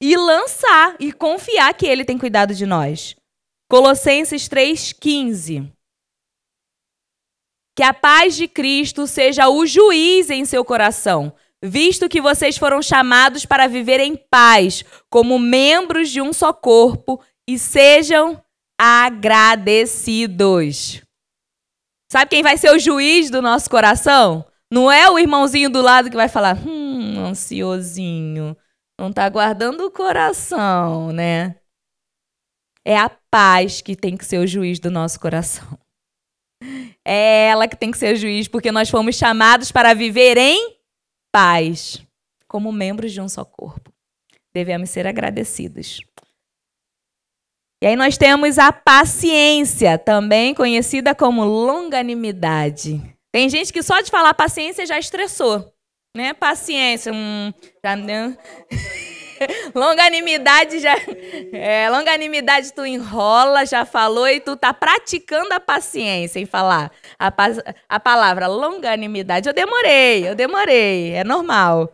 E 0.00 0.16
lançar 0.16 0.96
e 0.98 1.12
confiar 1.12 1.74
que 1.74 1.86
ele 1.86 2.04
tem 2.04 2.18
cuidado 2.18 2.54
de 2.54 2.66
nós. 2.66 3.14
Colossenses 3.70 4.48
3:15. 4.48 5.70
Que 7.76 7.82
a 7.82 7.94
paz 7.94 8.36
de 8.36 8.48
Cristo 8.48 9.06
seja 9.06 9.48
o 9.48 9.64
juiz 9.64 10.28
em 10.28 10.44
seu 10.44 10.64
coração. 10.64 11.32
visto 11.64 12.08
que 12.08 12.20
vocês 12.20 12.58
foram 12.58 12.82
chamados 12.82 13.46
para 13.46 13.68
viver 13.68 14.00
em 14.00 14.16
paz, 14.16 14.84
como 15.08 15.38
membros 15.38 16.10
de 16.10 16.20
um 16.20 16.32
só 16.32 16.52
corpo, 16.52 17.22
e 17.48 17.56
sejam 17.56 18.42
agradecidos. 18.76 21.00
Sabe 22.12 22.28
quem 22.28 22.42
vai 22.42 22.58
ser 22.58 22.70
o 22.70 22.78
juiz 22.78 23.30
do 23.30 23.40
nosso 23.40 23.70
coração? 23.70 24.44
Não 24.70 24.92
é 24.92 25.10
o 25.10 25.18
irmãozinho 25.18 25.70
do 25.70 25.80
lado 25.80 26.10
que 26.10 26.14
vai 26.14 26.28
falar, 26.28 26.58
hum, 26.58 27.24
ansiosinho, 27.24 28.54
não 29.00 29.10
tá 29.10 29.26
guardando 29.30 29.86
o 29.86 29.90
coração, 29.90 31.10
né? 31.10 31.56
É 32.84 32.98
a 32.98 33.08
paz 33.30 33.80
que 33.80 33.96
tem 33.96 34.14
que 34.14 34.26
ser 34.26 34.36
o 34.40 34.46
juiz 34.46 34.78
do 34.78 34.90
nosso 34.90 35.18
coração. 35.18 35.66
É 37.02 37.48
ela 37.48 37.66
que 37.66 37.76
tem 37.76 37.90
que 37.90 37.96
ser 37.96 38.14
o 38.14 38.16
juiz, 38.16 38.46
porque 38.46 38.70
nós 38.70 38.90
fomos 38.90 39.16
chamados 39.16 39.72
para 39.72 39.94
viver 39.94 40.36
em 40.36 40.76
paz, 41.32 42.06
como 42.46 42.70
membros 42.70 43.10
de 43.10 43.22
um 43.22 43.28
só 43.28 43.42
corpo. 43.42 43.90
Devemos 44.52 44.90
ser 44.90 45.06
agradecidos. 45.06 46.00
E 47.82 47.86
aí 47.86 47.96
nós 47.96 48.16
temos 48.16 48.60
a 48.60 48.70
paciência, 48.70 49.98
também 49.98 50.54
conhecida 50.54 51.16
como 51.16 51.42
longanimidade. 51.44 53.02
Tem 53.32 53.48
gente 53.48 53.72
que 53.72 53.82
só 53.82 54.00
de 54.00 54.08
falar 54.08 54.34
paciência 54.34 54.86
já 54.86 55.00
estressou, 55.00 55.68
né? 56.16 56.32
Paciência, 56.32 57.12
hum, 57.12 57.52
já 57.84 57.96
longanimidade 59.74 60.78
já. 60.78 60.94
É, 61.52 61.90
longanimidade 61.90 62.72
tu 62.72 62.86
enrola, 62.86 63.66
já 63.66 63.84
falou, 63.84 64.28
e 64.28 64.38
tu 64.38 64.54
tá 64.54 64.72
praticando 64.72 65.52
a 65.52 65.58
paciência 65.58 66.38
em 66.38 66.46
falar 66.46 66.92
a, 67.18 67.32
a 67.88 67.98
palavra 67.98 68.46
longanimidade. 68.46 69.48
Eu 69.48 69.52
demorei, 69.52 70.28
eu 70.28 70.36
demorei, 70.36 71.14
é 71.14 71.24
normal. 71.24 71.92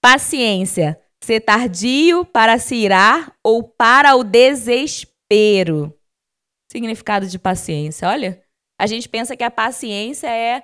Paciência, 0.00 1.02
ser 1.22 1.40
tardio 1.40 2.24
para 2.24 2.58
se 2.58 2.74
irar 2.74 3.34
ou 3.42 3.62
para 3.62 4.14
o 4.16 4.24
desespero. 4.24 5.96
Significado 6.70 7.26
de 7.26 7.38
paciência, 7.38 8.08
olha. 8.08 8.42
A 8.80 8.86
gente 8.86 9.08
pensa 9.08 9.36
que 9.36 9.44
a 9.44 9.50
paciência 9.50 10.28
é 10.28 10.62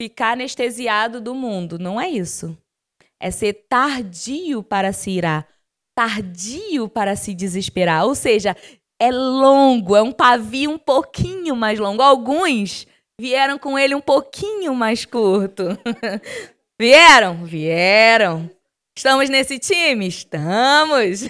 ficar 0.00 0.32
anestesiado 0.32 1.20
do 1.20 1.34
mundo. 1.34 1.78
Não 1.78 2.00
é 2.00 2.08
isso 2.08 2.56
é 3.24 3.30
ser 3.30 3.54
tardio 3.70 4.62
para 4.62 4.92
se 4.92 5.10
irar, 5.10 5.48
tardio 5.96 6.90
para 6.90 7.16
se 7.16 7.34
desesperar. 7.34 8.04
Ou 8.04 8.14
seja, 8.14 8.54
é 9.00 9.10
longo, 9.10 9.96
é 9.96 10.02
um 10.02 10.12
pavio 10.12 10.70
um 10.70 10.78
pouquinho 10.78 11.56
mais 11.56 11.78
longo. 11.78 12.02
Alguns 12.02 12.86
vieram 13.18 13.58
com 13.58 13.78
ele 13.78 13.94
um 13.94 14.00
pouquinho 14.00 14.74
mais 14.74 15.06
curto. 15.06 15.68
vieram? 16.78 17.46
Vieram. 17.46 18.50
Estamos 18.96 19.28
nesse 19.28 19.58
time? 19.58 20.06
Estamos. 20.06 21.26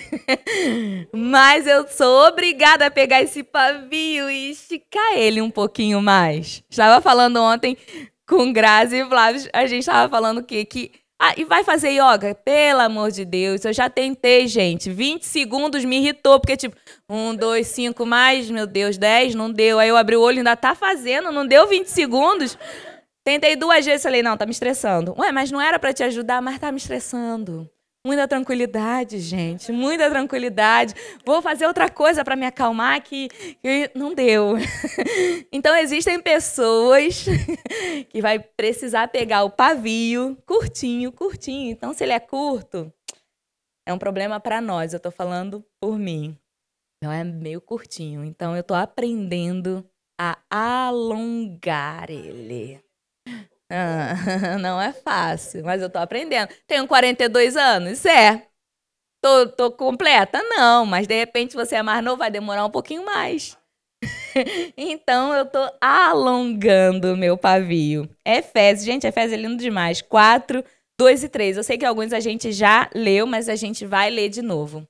Mas 1.12 1.66
eu 1.66 1.88
sou 1.88 2.28
obrigada 2.28 2.86
a 2.86 2.90
pegar 2.90 3.22
esse 3.22 3.42
pavio 3.42 4.28
e 4.28 4.50
esticar 4.50 5.14
ele 5.14 5.40
um 5.40 5.50
pouquinho 5.50 6.02
mais. 6.02 6.62
Estava 6.68 7.00
falando 7.00 7.40
ontem 7.40 7.74
com 8.28 8.52
Grazi 8.52 8.96
e 8.96 9.06
Flávio, 9.06 9.48
a 9.52 9.66
gente 9.66 9.80
estava 9.80 10.10
falando 10.10 10.38
o 10.38 10.44
quê? 10.44 10.64
Que 10.66 10.92
ah, 11.18 11.32
e 11.38 11.44
vai 11.44 11.64
fazer 11.64 11.90
yoga? 11.90 12.34
Pelo 12.34 12.80
amor 12.80 13.10
de 13.10 13.24
Deus, 13.24 13.64
eu 13.64 13.72
já 13.72 13.88
tentei, 13.88 14.46
gente. 14.46 14.90
20 14.90 15.22
segundos 15.22 15.82
me 15.84 15.96
irritou, 15.96 16.38
porque 16.38 16.56
tipo, 16.56 16.76
um, 17.08 17.34
dois, 17.34 17.68
cinco 17.68 18.04
mais, 18.04 18.50
meu 18.50 18.66
Deus, 18.66 18.98
10, 18.98 19.34
não 19.34 19.50
deu. 19.50 19.78
Aí 19.78 19.88
eu 19.88 19.96
abri 19.96 20.16
o 20.16 20.20
olho, 20.20 20.38
ainda 20.38 20.54
tá 20.54 20.74
fazendo, 20.74 21.32
não 21.32 21.46
deu 21.46 21.66
20 21.66 21.86
segundos. 21.86 22.58
Tentei 23.24 23.56
duas 23.56 23.84
vezes, 23.86 24.02
falei, 24.02 24.22
não, 24.22 24.36
tá 24.36 24.44
me 24.44 24.52
estressando. 24.52 25.14
Ué, 25.18 25.32
mas 25.32 25.50
não 25.50 25.60
era 25.60 25.78
para 25.78 25.94
te 25.94 26.02
ajudar, 26.02 26.42
mas 26.42 26.58
tá 26.58 26.70
me 26.70 26.76
estressando. 26.76 27.68
Muita 28.06 28.28
tranquilidade, 28.28 29.18
gente, 29.18 29.72
muita 29.72 30.10
tranquilidade. 30.10 30.92
Vou 31.24 31.40
fazer 31.40 31.66
outra 31.66 31.88
coisa 31.88 32.22
para 32.22 32.36
me 32.36 32.44
acalmar 32.44 33.02
que, 33.02 33.28
que 33.62 33.90
não 33.94 34.14
deu. 34.14 34.56
então 35.50 35.74
existem 35.74 36.20
pessoas 36.20 37.24
que 38.10 38.20
vai 38.20 38.38
precisar 38.38 39.08
pegar 39.08 39.44
o 39.44 39.50
pavio 39.50 40.36
curtinho, 40.44 41.10
curtinho. 41.10 41.70
Então 41.70 41.94
se 41.94 42.04
ele 42.04 42.12
é 42.12 42.20
curto, 42.20 42.92
é 43.86 43.92
um 43.94 43.98
problema 43.98 44.38
para 44.38 44.60
nós. 44.60 44.92
Eu 44.92 44.98
estou 44.98 45.10
falando 45.12 45.64
por 45.80 45.98
mim. 45.98 46.38
Então 46.98 47.10
é 47.10 47.24
meio 47.24 47.62
curtinho. 47.62 48.22
Então 48.22 48.54
eu 48.54 48.60
estou 48.60 48.76
aprendendo 48.76 49.82
a 50.20 50.36
alongar 50.50 52.10
ele. 52.10 52.84
Ah, 53.70 54.14
não 54.60 54.80
é 54.80 54.92
fácil, 54.92 55.64
mas 55.64 55.80
eu 55.80 55.90
tô 55.90 55.98
aprendendo. 55.98 56.48
Tenho 56.66 56.86
42 56.86 57.56
anos? 57.56 58.04
É. 58.04 58.46
Tô, 59.22 59.48
tô 59.48 59.72
completa? 59.72 60.42
Não, 60.42 60.84
mas 60.84 61.06
de 61.06 61.14
repente 61.14 61.54
você 61.54 61.76
é 61.76 61.82
mais 61.82 62.04
novo, 62.04 62.18
vai 62.18 62.30
demorar 62.30 62.66
um 62.66 62.70
pouquinho 62.70 63.04
mais. 63.04 63.56
então 64.76 65.32
eu 65.32 65.46
tô 65.46 65.66
alongando 65.80 67.14
o 67.14 67.16
meu 67.16 67.36
pavio. 67.36 68.08
Efésios, 68.24 68.84
gente, 68.84 69.06
Efésios 69.06 69.32
é 69.32 69.42
lindo 69.42 69.56
demais. 69.56 70.02
4, 70.02 70.62
2 70.98 71.24
e 71.24 71.28
3. 71.28 71.56
Eu 71.56 71.64
sei 71.64 71.78
que 71.78 71.86
alguns 71.86 72.12
a 72.12 72.20
gente 72.20 72.52
já 72.52 72.90
leu, 72.94 73.26
mas 73.26 73.48
a 73.48 73.56
gente 73.56 73.86
vai 73.86 74.10
ler 74.10 74.28
de 74.28 74.42
novo. 74.42 74.86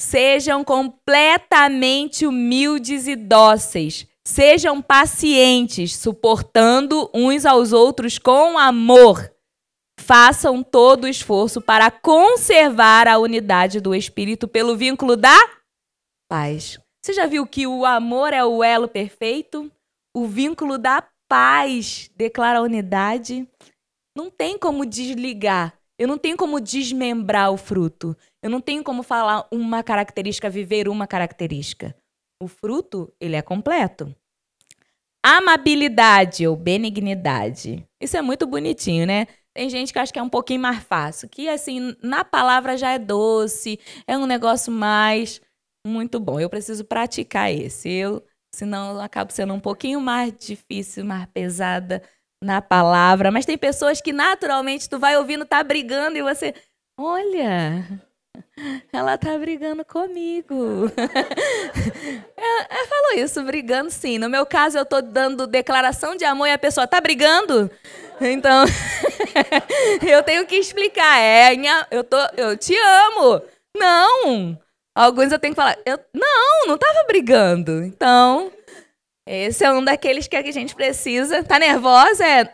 Sejam 0.00 0.64
completamente 0.64 2.26
humildes 2.26 3.06
e 3.06 3.14
dóceis 3.14 4.06
Sejam 4.26 4.80
pacientes, 4.80 5.96
suportando 5.96 7.10
uns 7.12 7.44
aos 7.44 7.72
outros 7.72 8.18
com 8.18 8.56
amor. 8.56 9.32
Façam 9.98 10.62
todo 10.62 11.04
o 11.04 11.08
esforço 11.08 11.60
para 11.60 11.90
conservar 11.90 13.08
a 13.08 13.18
unidade 13.18 13.80
do 13.80 13.94
espírito 13.94 14.46
pelo 14.46 14.76
vínculo 14.76 15.16
da 15.16 15.36
paz. 16.28 16.78
Você 17.04 17.12
já 17.12 17.26
viu 17.26 17.46
que 17.46 17.66
o 17.66 17.84
amor 17.84 18.32
é 18.32 18.44
o 18.44 18.62
elo 18.62 18.86
perfeito? 18.86 19.70
O 20.16 20.26
vínculo 20.26 20.78
da 20.78 21.04
paz 21.28 22.08
declara 22.14 22.60
a 22.60 22.62
unidade. 22.62 23.48
Não 24.16 24.30
tem 24.30 24.56
como 24.56 24.86
desligar. 24.86 25.74
Eu 25.98 26.06
não 26.06 26.16
tenho 26.16 26.36
como 26.36 26.60
desmembrar 26.60 27.52
o 27.52 27.56
fruto. 27.56 28.16
Eu 28.42 28.50
não 28.50 28.60
tenho 28.60 28.84
como 28.84 29.02
falar 29.02 29.46
uma 29.50 29.82
característica, 29.82 30.48
viver 30.48 30.88
uma 30.88 31.06
característica. 31.06 31.94
O 32.42 32.48
fruto, 32.48 33.14
ele 33.20 33.36
é 33.36 33.40
completo. 33.40 34.12
Amabilidade 35.24 36.44
ou 36.44 36.56
benignidade. 36.56 37.86
Isso 38.00 38.16
é 38.16 38.20
muito 38.20 38.48
bonitinho, 38.48 39.06
né? 39.06 39.28
Tem 39.54 39.70
gente 39.70 39.92
que 39.92 39.98
acha 40.00 40.12
que 40.12 40.18
é 40.18 40.22
um 40.22 40.28
pouquinho 40.28 40.60
mais 40.60 40.82
fácil, 40.82 41.28
que 41.28 41.48
assim, 41.48 41.94
na 42.02 42.24
palavra 42.24 42.76
já 42.76 42.90
é 42.90 42.98
doce, 42.98 43.78
é 44.08 44.18
um 44.18 44.26
negócio 44.26 44.72
mais 44.72 45.40
muito 45.86 46.18
bom. 46.18 46.40
Eu 46.40 46.50
preciso 46.50 46.84
praticar 46.84 47.52
esse. 47.52 47.88
Eu, 47.88 48.26
senão 48.52 48.94
eu 48.94 49.00
acabo 49.00 49.32
sendo 49.32 49.54
um 49.54 49.60
pouquinho 49.60 50.00
mais 50.00 50.32
difícil, 50.36 51.04
mais 51.04 51.26
pesada 51.26 52.02
na 52.42 52.60
palavra, 52.60 53.30
mas 53.30 53.46
tem 53.46 53.56
pessoas 53.56 54.00
que 54.00 54.12
naturalmente 54.12 54.88
tu 54.88 54.98
vai 54.98 55.16
ouvindo 55.16 55.46
tá 55.46 55.62
brigando 55.62 56.18
e 56.18 56.22
você, 56.22 56.52
olha, 56.98 58.02
ela 58.92 59.18
tá 59.18 59.36
brigando 59.38 59.84
comigo. 59.84 60.90
Ela, 62.36 62.86
falou 62.86 63.24
isso, 63.24 63.42
brigando 63.42 63.90
sim. 63.90 64.18
No 64.18 64.28
meu 64.28 64.44
caso, 64.44 64.78
eu 64.78 64.84
tô 64.84 65.00
dando 65.00 65.46
declaração 65.46 66.16
de 66.16 66.24
amor 66.24 66.46
e 66.46 66.52
a 66.52 66.58
pessoa 66.58 66.86
tá 66.86 67.00
brigando. 67.00 67.70
Então, 68.20 68.64
eu 70.06 70.22
tenho 70.22 70.46
que 70.46 70.56
explicar. 70.56 71.18
É, 71.18 71.54
eu, 71.90 72.04
tô, 72.04 72.16
eu 72.36 72.56
te 72.56 72.74
amo. 72.76 73.42
Não. 73.76 74.58
Alguns 74.94 75.32
eu 75.32 75.38
tenho 75.38 75.54
que 75.54 75.60
falar, 75.60 75.78
eu, 75.86 75.98
não, 76.14 76.66
não 76.66 76.78
tava 76.78 77.04
brigando. 77.06 77.82
Então, 77.82 78.52
esse 79.26 79.64
é 79.64 79.72
um 79.72 79.84
daqueles 79.84 80.28
que 80.28 80.36
a 80.36 80.42
gente 80.52 80.74
precisa. 80.74 81.42
Tá 81.42 81.58
nervosa? 81.58 82.24
É. 82.26 82.44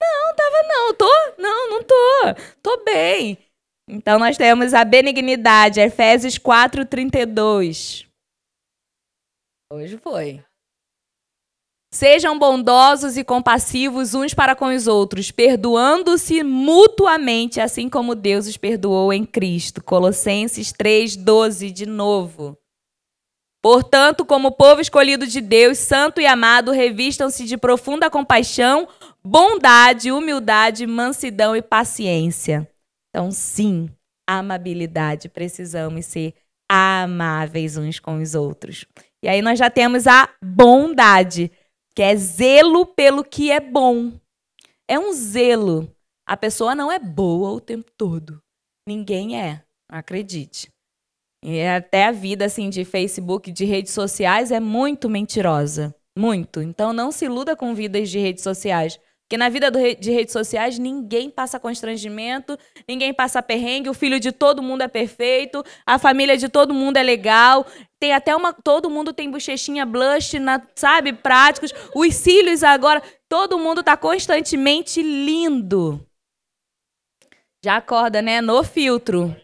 Não, 0.00 0.34
tava 0.34 0.62
não. 0.68 0.94
Tô? 0.94 1.32
Não, 1.38 1.70
não 1.70 1.82
tô. 1.82 2.34
Tô 2.62 2.84
bem. 2.84 3.47
Então 3.88 4.18
nós 4.18 4.36
temos 4.36 4.74
a 4.74 4.84
benignidade, 4.84 5.80
Efésios 5.80 6.36
4, 6.36 6.84
32. 6.84 8.06
Hoje 9.72 9.96
foi. 9.96 10.44
Sejam 11.90 12.38
bondosos 12.38 13.16
e 13.16 13.24
compassivos 13.24 14.12
uns 14.12 14.34
para 14.34 14.54
com 14.54 14.66
os 14.66 14.86
outros, 14.86 15.30
perdoando-se 15.30 16.42
mutuamente, 16.42 17.62
assim 17.62 17.88
como 17.88 18.14
Deus 18.14 18.46
os 18.46 18.58
perdoou 18.58 19.10
em 19.10 19.24
Cristo. 19.24 19.82
Colossenses 19.82 20.70
12, 21.16 21.70
de 21.70 21.86
novo. 21.86 22.58
Portanto, 23.62 24.24
como 24.24 24.52
povo 24.52 24.82
escolhido 24.82 25.26
de 25.26 25.40
Deus, 25.40 25.78
santo 25.78 26.20
e 26.20 26.26
amado, 26.26 26.72
revistam-se 26.72 27.46
de 27.46 27.56
profunda 27.56 28.10
compaixão, 28.10 28.86
bondade, 29.24 30.12
humildade, 30.12 30.86
mansidão 30.86 31.56
e 31.56 31.62
paciência. 31.62 32.68
Então, 33.10 33.30
sim, 33.30 33.88
amabilidade, 34.26 35.28
precisamos 35.28 36.06
ser 36.06 36.34
amáveis 36.70 37.76
uns 37.76 37.98
com 37.98 38.20
os 38.20 38.34
outros. 38.34 38.84
E 39.22 39.28
aí 39.28 39.40
nós 39.40 39.58
já 39.58 39.70
temos 39.70 40.06
a 40.06 40.28
bondade, 40.42 41.50
que 41.94 42.02
é 42.02 42.14
zelo 42.14 42.86
pelo 42.86 43.24
que 43.24 43.50
é 43.50 43.58
bom. 43.60 44.12
é 44.86 44.98
um 44.98 45.12
zelo. 45.12 45.94
A 46.26 46.36
pessoa 46.36 46.74
não 46.74 46.92
é 46.92 46.98
boa 46.98 47.50
o 47.50 47.60
tempo 47.60 47.90
todo. 47.96 48.42
Ninguém 48.86 49.40
é, 49.40 49.62
acredite. 49.90 50.68
E 51.44 51.62
até 51.62 52.06
a 52.06 52.12
vida 52.12 52.44
assim 52.44 52.68
de 52.68 52.84
Facebook, 52.84 53.50
de 53.52 53.64
redes 53.64 53.92
sociais 53.92 54.50
é 54.50 54.60
muito 54.60 55.08
mentirosa, 55.08 55.94
muito. 56.16 56.60
Então 56.60 56.92
não 56.92 57.12
se 57.12 57.26
iluda 57.26 57.56
com 57.56 57.74
vidas 57.74 58.10
de 58.10 58.18
redes 58.18 58.42
sociais. 58.42 58.98
Porque 59.28 59.36
na 59.36 59.50
vida 59.50 59.70
do, 59.70 59.78
de 59.78 60.10
redes 60.10 60.32
sociais 60.32 60.78
ninguém 60.78 61.28
passa 61.28 61.60
constrangimento, 61.60 62.58
ninguém 62.88 63.12
passa 63.12 63.42
perrengue, 63.42 63.90
o 63.90 63.94
filho 63.94 64.18
de 64.18 64.32
todo 64.32 64.62
mundo 64.62 64.80
é 64.80 64.88
perfeito, 64.88 65.62
a 65.84 65.98
família 65.98 66.34
de 66.34 66.48
todo 66.48 66.72
mundo 66.72 66.96
é 66.96 67.02
legal, 67.02 67.66
tem 68.00 68.14
até 68.14 68.34
uma. 68.34 68.54
Todo 68.54 68.88
mundo 68.88 69.12
tem 69.12 69.30
bochechinha 69.30 69.84
blush, 69.84 70.38
na, 70.38 70.66
sabe? 70.74 71.12
Práticos. 71.12 71.74
Os 71.94 72.14
cílios 72.14 72.64
agora, 72.64 73.02
todo 73.28 73.58
mundo 73.58 73.82
tá 73.82 73.98
constantemente 73.98 75.02
lindo. 75.02 76.00
Já 77.62 77.76
acorda, 77.76 78.22
né? 78.22 78.40
No 78.40 78.64
filtro. 78.64 79.36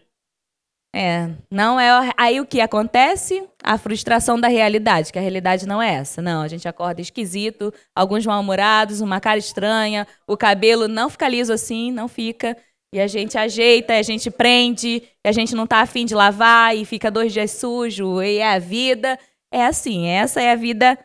É, 0.97 1.29
não 1.51 1.77
é. 1.77 2.09
Aí 2.15 2.39
o 2.39 2.45
que 2.45 2.61
acontece? 2.61 3.45
A 3.61 3.77
frustração 3.77 4.39
da 4.39 4.47
realidade, 4.47 5.11
que 5.11 5.19
a 5.19 5.21
realidade 5.21 5.67
não 5.67 5.81
é 5.81 5.95
essa. 5.95 6.21
Não, 6.21 6.41
a 6.41 6.47
gente 6.47 6.69
acorda 6.69 7.01
esquisito, 7.01 7.73
alguns 7.93 8.25
mal-humorados, 8.25 9.01
uma 9.01 9.19
cara 9.19 9.37
estranha, 9.37 10.07
o 10.25 10.37
cabelo 10.37 10.87
não 10.87 11.09
fica 11.09 11.27
liso 11.27 11.51
assim, 11.51 11.91
não 11.91 12.07
fica. 12.07 12.55
E 12.93 13.01
a 13.01 13.07
gente 13.07 13.37
ajeita, 13.37 13.93
a 13.93 14.01
gente 14.01 14.31
prende, 14.31 15.03
a 15.21 15.33
gente 15.33 15.53
não 15.53 15.67
tá 15.67 15.81
afim 15.81 16.05
de 16.05 16.15
lavar 16.15 16.73
e 16.77 16.85
fica 16.85 17.11
dois 17.11 17.33
dias 17.33 17.51
sujo, 17.51 18.21
e 18.21 18.37
é 18.37 18.53
a 18.53 18.57
vida. 18.57 19.19
É 19.51 19.65
assim, 19.65 20.07
essa 20.07 20.41
é 20.41 20.53
a 20.53 20.55
vida 20.55 20.97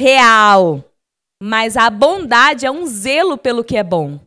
real. 0.00 0.82
Mas 1.42 1.76
a 1.76 1.90
bondade 1.90 2.64
é 2.64 2.70
um 2.70 2.86
zelo 2.86 3.36
pelo 3.36 3.62
que 3.62 3.76
é 3.76 3.82
bom. 3.82 4.18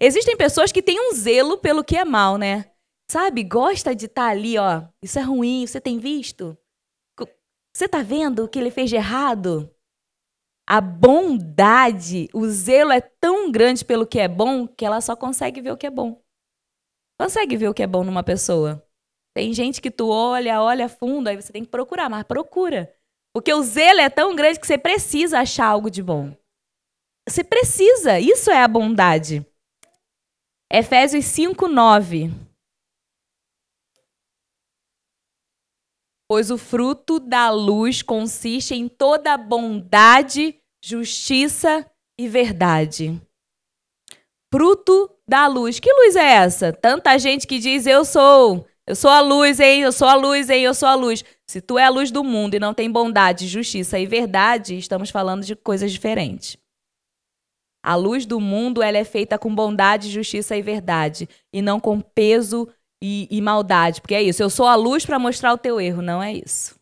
Existem 0.00 0.38
pessoas 0.38 0.72
que 0.72 0.80
têm 0.80 0.98
um 0.98 1.14
zelo 1.14 1.58
pelo 1.58 1.84
que 1.84 1.98
é 1.98 2.04
mal, 2.06 2.38
né? 2.38 2.64
Sabe, 3.10 3.42
gosta 3.42 3.94
de 3.94 4.06
estar 4.06 4.26
tá 4.26 4.30
ali, 4.30 4.58
ó. 4.58 4.86
Isso 5.02 5.18
é 5.18 5.22
ruim, 5.22 5.66
você 5.66 5.80
tem 5.80 5.98
visto? 5.98 6.56
Você 7.74 7.88
tá 7.88 8.02
vendo 8.02 8.44
o 8.44 8.48
que 8.48 8.58
ele 8.58 8.70
fez 8.70 8.90
de 8.90 8.96
errado? 8.96 9.72
A 10.68 10.80
bondade, 10.80 12.28
o 12.34 12.46
zelo 12.48 12.92
é 12.92 13.00
tão 13.00 13.50
grande 13.50 13.84
pelo 13.84 14.06
que 14.06 14.18
é 14.18 14.28
bom 14.28 14.66
que 14.66 14.84
ela 14.84 15.00
só 15.00 15.16
consegue 15.16 15.60
ver 15.60 15.72
o 15.72 15.76
que 15.76 15.86
é 15.86 15.90
bom. 15.90 16.20
Consegue 17.18 17.56
ver 17.56 17.68
o 17.68 17.74
que 17.74 17.82
é 17.82 17.86
bom 17.86 18.04
numa 18.04 18.22
pessoa. 18.22 18.84
Tem 19.34 19.54
gente 19.54 19.80
que 19.80 19.90
tu 19.90 20.08
olha, 20.08 20.60
olha 20.60 20.88
fundo, 20.88 21.28
aí 21.28 21.36
você 21.36 21.52
tem 21.52 21.64
que 21.64 21.70
procurar, 21.70 22.10
mas 22.10 22.24
procura. 22.24 22.92
Porque 23.32 23.52
o 23.54 23.62
zelo 23.62 24.00
é 24.00 24.10
tão 24.10 24.34
grande 24.34 24.58
que 24.58 24.66
você 24.66 24.76
precisa 24.76 25.38
achar 25.38 25.66
algo 25.66 25.90
de 25.90 26.02
bom. 26.02 26.36
Você 27.28 27.44
precisa, 27.44 28.18
isso 28.18 28.50
é 28.50 28.62
a 28.62 28.68
bondade. 28.68 29.46
Efésios 30.70 31.24
5, 31.26 31.68
9. 31.68 32.47
Pois 36.28 36.50
o 36.50 36.58
fruto 36.58 37.18
da 37.18 37.50
luz 37.50 38.02
consiste 38.02 38.74
em 38.74 38.86
toda 38.86 39.36
bondade, 39.38 40.60
justiça 40.84 41.90
e 42.20 42.28
verdade. 42.28 43.18
Fruto 44.52 45.10
da 45.26 45.46
luz. 45.46 45.80
Que 45.80 45.90
luz 45.92 46.16
é 46.16 46.34
essa? 46.34 46.72
Tanta 46.72 47.18
gente 47.18 47.46
que 47.46 47.58
diz 47.58 47.86
eu 47.86 48.04
sou, 48.04 48.66
eu 48.86 48.94
sou 48.94 49.10
a 49.10 49.20
luz, 49.20 49.58
hein? 49.60 49.82
Eu 49.82 49.92
sou 49.92 50.08
a 50.08 50.14
luz, 50.14 50.48
hein? 50.48 50.62
Eu 50.62 50.74
sou 50.74 50.88
a 50.88 50.94
luz. 50.94 51.22
Se 51.46 51.60
tu 51.60 51.78
é 51.78 51.84
a 51.84 51.90
luz 51.90 52.10
do 52.10 52.24
mundo 52.24 52.54
e 52.54 52.58
não 52.58 52.72
tem 52.72 52.90
bondade, 52.90 53.46
justiça 53.46 53.98
e 53.98 54.06
verdade, 54.06 54.76
estamos 54.76 55.10
falando 55.10 55.44
de 55.44 55.54
coisas 55.54 55.92
diferentes. 55.92 56.56
A 57.82 57.94
luz 57.94 58.26
do 58.26 58.40
mundo 58.40 58.82
ela 58.82 58.98
é 58.98 59.04
feita 59.04 59.38
com 59.38 59.54
bondade, 59.54 60.10
justiça 60.10 60.56
e 60.56 60.62
verdade, 60.62 61.28
e 61.52 61.62
não 61.62 61.78
com 61.78 62.00
peso 62.00 62.68
e, 63.02 63.28
e 63.30 63.40
maldade, 63.40 64.00
porque 64.00 64.14
é 64.14 64.22
isso. 64.22 64.42
Eu 64.42 64.50
sou 64.50 64.66
a 64.66 64.74
luz 64.74 65.04
para 65.04 65.18
mostrar 65.18 65.52
o 65.52 65.58
teu 65.58 65.80
erro, 65.80 66.02
não 66.02 66.22
é 66.22 66.32
isso. 66.32 66.78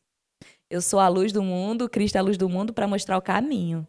Eu 0.70 0.82
sou 0.82 0.98
a 0.98 1.08
luz 1.08 1.32
do 1.32 1.42
mundo, 1.42 1.88
Cristo 1.88 2.16
é 2.16 2.18
a 2.18 2.22
luz 2.22 2.36
do 2.36 2.48
mundo 2.48 2.72
para 2.72 2.88
mostrar 2.88 3.16
o 3.16 3.22
caminho. 3.22 3.86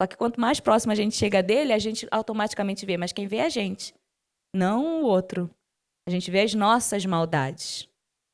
Só 0.00 0.06
que 0.06 0.16
quanto 0.16 0.40
mais 0.40 0.60
próximo 0.60 0.92
a 0.92 0.94
gente 0.94 1.14
chega 1.16 1.42
dele, 1.42 1.72
a 1.72 1.78
gente 1.78 2.06
automaticamente 2.10 2.84
vê, 2.84 2.96
mas 2.96 3.12
quem 3.12 3.26
vê 3.26 3.36
é 3.36 3.46
a 3.46 3.48
gente, 3.48 3.94
não 4.54 5.02
o 5.02 5.06
outro. 5.06 5.50
A 6.06 6.10
gente 6.10 6.30
vê 6.30 6.40
as 6.40 6.54
nossas 6.54 7.04
maldades. 7.04 7.88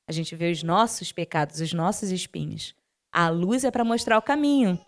A 0.09 0.13
gente 0.13 0.35
vê 0.35 0.51
os 0.51 0.63
nossos 0.63 1.13
pecados, 1.13 1.61
os 1.61 1.73
nossos 1.73 2.11
espinhos. 2.11 2.75
A 3.15 3.29
luz 3.29 3.65
é 3.65 3.71
para 3.71 3.85
mostrar 3.85 4.19
o 4.19 4.23
caminho. 4.23 4.79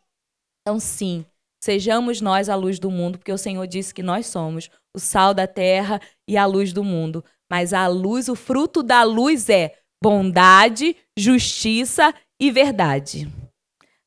Então, 0.60 0.80
sim, 0.80 1.24
sejamos 1.62 2.20
nós 2.20 2.48
a 2.48 2.56
luz 2.56 2.78
do 2.78 2.90
mundo, 2.90 3.18
porque 3.18 3.32
o 3.32 3.38
Senhor 3.38 3.66
disse 3.66 3.94
que 3.94 4.02
nós 4.02 4.26
somos 4.26 4.70
o 4.94 4.98
sal 4.98 5.32
da 5.32 5.46
terra 5.46 6.00
e 6.28 6.36
a 6.36 6.46
luz 6.46 6.72
do 6.72 6.84
mundo. 6.84 7.24
Mas 7.50 7.72
a 7.72 7.86
luz, 7.86 8.28
o 8.28 8.34
fruto 8.34 8.82
da 8.82 9.02
luz 9.02 9.48
é 9.48 9.76
bondade, 10.02 10.96
justiça 11.16 12.14
e 12.40 12.50
verdade. 12.50 13.28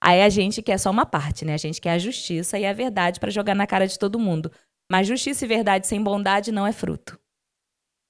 Aí 0.04 0.22
a 0.22 0.30
gente 0.30 0.62
quer 0.62 0.78
só 0.78 0.92
uma 0.92 1.06
parte, 1.06 1.44
né? 1.44 1.54
A 1.54 1.58
gente 1.58 1.82
quer 1.82 1.92
a 1.92 2.00
justiça 2.00 2.60
e 2.60 2.66
a 2.66 2.74
verdade 2.74 3.20
para 3.20 3.32
jogar 3.32 3.56
na 3.56 3.66
cara 3.66 3.88
de 3.88 3.98
todo 3.98 4.20
mundo. 4.20 4.52
Mas 4.92 5.08
justiça 5.08 5.44
e 5.44 5.48
verdade 5.48 5.88
sem 5.88 6.02
bondade 6.02 6.52
não 6.52 6.66
é 6.66 6.72
fruto. 6.72 7.20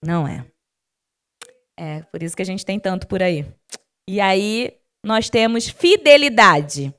Não 0.04 0.28
é. 0.28 0.46
É 1.80 2.02
por 2.04 2.22
isso 2.22 2.36
que 2.36 2.42
a 2.42 2.46
gente 2.46 2.66
tem 2.66 2.80
tanto 2.80 3.08
por 3.08 3.22
aí. 3.22 3.46
E 4.10 4.20
aí 4.20 4.78
nós 5.06 5.30
temos 5.30 5.70
fidelidade. 5.70 6.94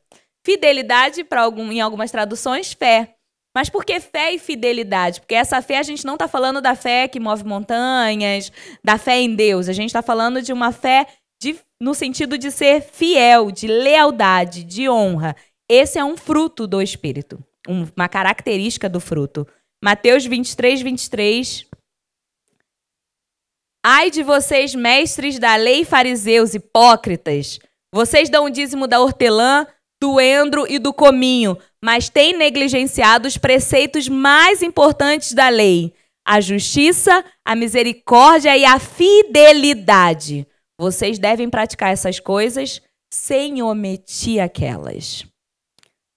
Fidelidade, 0.44 1.24
para 1.24 1.42
algum, 1.42 1.70
em 1.70 1.80
algumas 1.80 2.10
traduções, 2.10 2.72
fé. 2.72 3.17
Mas 3.59 3.68
por 3.68 3.84
que 3.84 3.98
fé 3.98 4.32
e 4.32 4.38
fidelidade? 4.38 5.18
Porque 5.18 5.34
essa 5.34 5.61
fé 5.61 5.78
a 5.78 5.82
gente 5.82 6.04
não 6.04 6.14
está 6.14 6.28
falando 6.28 6.61
da 6.61 6.76
fé 6.76 7.09
que 7.09 7.18
move 7.18 7.42
montanhas, 7.42 8.52
da 8.84 8.96
fé 8.96 9.18
em 9.18 9.34
Deus. 9.34 9.68
A 9.68 9.72
gente 9.72 9.88
está 9.88 10.00
falando 10.00 10.40
de 10.40 10.52
uma 10.52 10.70
fé 10.70 11.09
de, 11.42 11.59
no 11.80 11.92
sentido 11.92 12.38
de 12.38 12.52
ser 12.52 12.80
fiel, 12.80 13.50
de 13.50 13.66
lealdade, 13.66 14.62
de 14.62 14.88
honra. 14.88 15.34
Esse 15.68 15.98
é 15.98 16.04
um 16.04 16.16
fruto 16.16 16.68
do 16.68 16.80
Espírito, 16.80 17.44
uma 17.66 18.09
característica 18.09 18.88
do 18.88 19.00
fruto. 19.00 19.44
Mateus 19.82 20.24
23, 20.24 20.80
23. 20.80 21.66
Ai 23.84 24.09
de 24.09 24.22
vocês, 24.22 24.72
mestres 24.72 25.36
da 25.36 25.56
lei, 25.56 25.84
fariseus, 25.84 26.54
hipócritas! 26.54 27.59
Vocês 27.92 28.30
dão 28.30 28.44
o 28.44 28.50
dízimo 28.50 28.86
da 28.86 29.00
hortelã, 29.00 29.66
do 30.01 30.20
endro 30.20 30.66
e 30.68 30.78
do 30.78 30.92
cominho, 30.92 31.59
mas 31.82 32.09
têm 32.09 32.36
negligenciado 32.36 33.26
os 33.26 33.36
preceitos 33.36 34.09
mais 34.09 34.62
importantes 34.62 35.32
da 35.32 35.49
lei: 35.49 35.92
a 36.26 36.40
justiça, 36.40 37.24
a 37.44 37.57
misericórdia 37.57 38.57
e 38.57 38.64
a 38.64 38.78
fidelidade. 38.78 40.46
Vocês 40.78 41.18
devem 41.18 41.51
praticar 41.51 41.92
essas 41.92 42.20
coisas 42.20 42.80
sem 43.12 43.62
omitir 43.62 44.40
aquelas. 44.40 45.26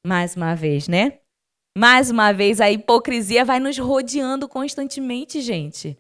Mais 0.06 0.36
uma 0.36 0.56
vez, 0.56 0.88
né? 0.88 1.20
Mais 1.78 2.12
uma 2.12 2.32
vez, 2.32 2.60
a 2.60 2.70
hipocrisia 2.70 3.46
vai 3.46 3.60
nos 3.60 3.78
rodeando 3.78 4.48
constantemente, 4.48 5.42
gente. 5.42 5.98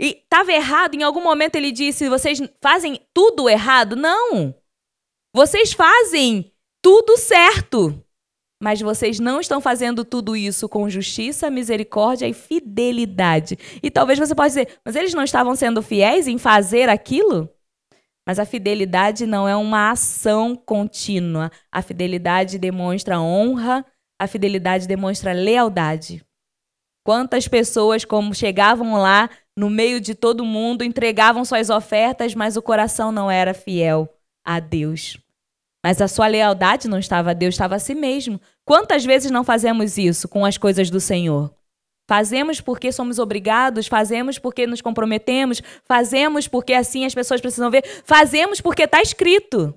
E 0.00 0.22
estava 0.22 0.52
errado, 0.52 0.94
em 0.94 1.02
algum 1.02 1.22
momento 1.22 1.56
ele 1.56 1.72
disse: 1.72 2.08
vocês 2.08 2.40
fazem 2.62 3.00
tudo 3.12 3.48
errado? 3.48 3.96
Não! 3.96 4.54
Vocês 5.34 5.72
fazem 5.72 6.50
tudo 6.82 7.16
certo. 7.16 8.02
Mas 8.62 8.80
vocês 8.80 9.18
não 9.18 9.40
estão 9.40 9.60
fazendo 9.60 10.04
tudo 10.04 10.36
isso 10.36 10.68
com 10.68 10.88
justiça, 10.88 11.50
misericórdia 11.50 12.28
e 12.28 12.34
fidelidade. 12.34 13.58
E 13.82 13.90
talvez 13.90 14.18
você 14.18 14.34
possa 14.34 14.48
dizer, 14.48 14.80
mas 14.84 14.96
eles 14.96 15.14
não 15.14 15.24
estavam 15.24 15.56
sendo 15.56 15.82
fiéis 15.82 16.28
em 16.28 16.36
fazer 16.36 16.88
aquilo? 16.90 17.48
Mas 18.26 18.38
a 18.38 18.44
fidelidade 18.44 19.26
não 19.26 19.48
é 19.48 19.56
uma 19.56 19.90
ação 19.90 20.54
contínua. 20.54 21.50
A 21.72 21.80
fidelidade 21.80 22.58
demonstra 22.58 23.18
honra, 23.18 23.84
a 24.20 24.26
fidelidade 24.26 24.86
demonstra 24.86 25.32
lealdade. 25.32 26.22
Quantas 27.02 27.48
pessoas, 27.48 28.04
como 28.04 28.34
chegavam 28.34 28.92
lá, 29.00 29.30
no 29.56 29.70
meio 29.70 30.00
de 30.00 30.14
todo 30.14 30.44
mundo, 30.44 30.84
entregavam 30.84 31.46
suas 31.46 31.70
ofertas, 31.70 32.34
mas 32.34 32.58
o 32.58 32.62
coração 32.62 33.10
não 33.10 33.30
era 33.30 33.54
fiel 33.54 34.06
a 34.44 34.60
Deus. 34.60 35.18
Mas 35.84 36.00
a 36.00 36.08
sua 36.08 36.26
lealdade 36.26 36.88
não 36.88 36.98
estava 36.98 37.30
a 37.30 37.34
Deus, 37.34 37.54
estava 37.54 37.76
a 37.76 37.78
si 37.78 37.94
mesmo. 37.94 38.40
Quantas 38.64 39.04
vezes 39.04 39.30
não 39.30 39.42
fazemos 39.42 39.96
isso 39.96 40.28
com 40.28 40.44
as 40.44 40.58
coisas 40.58 40.90
do 40.90 41.00
Senhor? 41.00 41.54
Fazemos 42.08 42.60
porque 42.60 42.90
somos 42.90 43.18
obrigados, 43.20 43.86
fazemos 43.86 44.36
porque 44.38 44.66
nos 44.66 44.80
comprometemos, 44.80 45.62
fazemos 45.84 46.48
porque 46.48 46.74
assim 46.74 47.04
as 47.04 47.14
pessoas 47.14 47.40
precisam 47.40 47.70
ver, 47.70 47.86
fazemos 48.04 48.60
porque 48.60 48.82
está 48.82 49.00
escrito. 49.00 49.72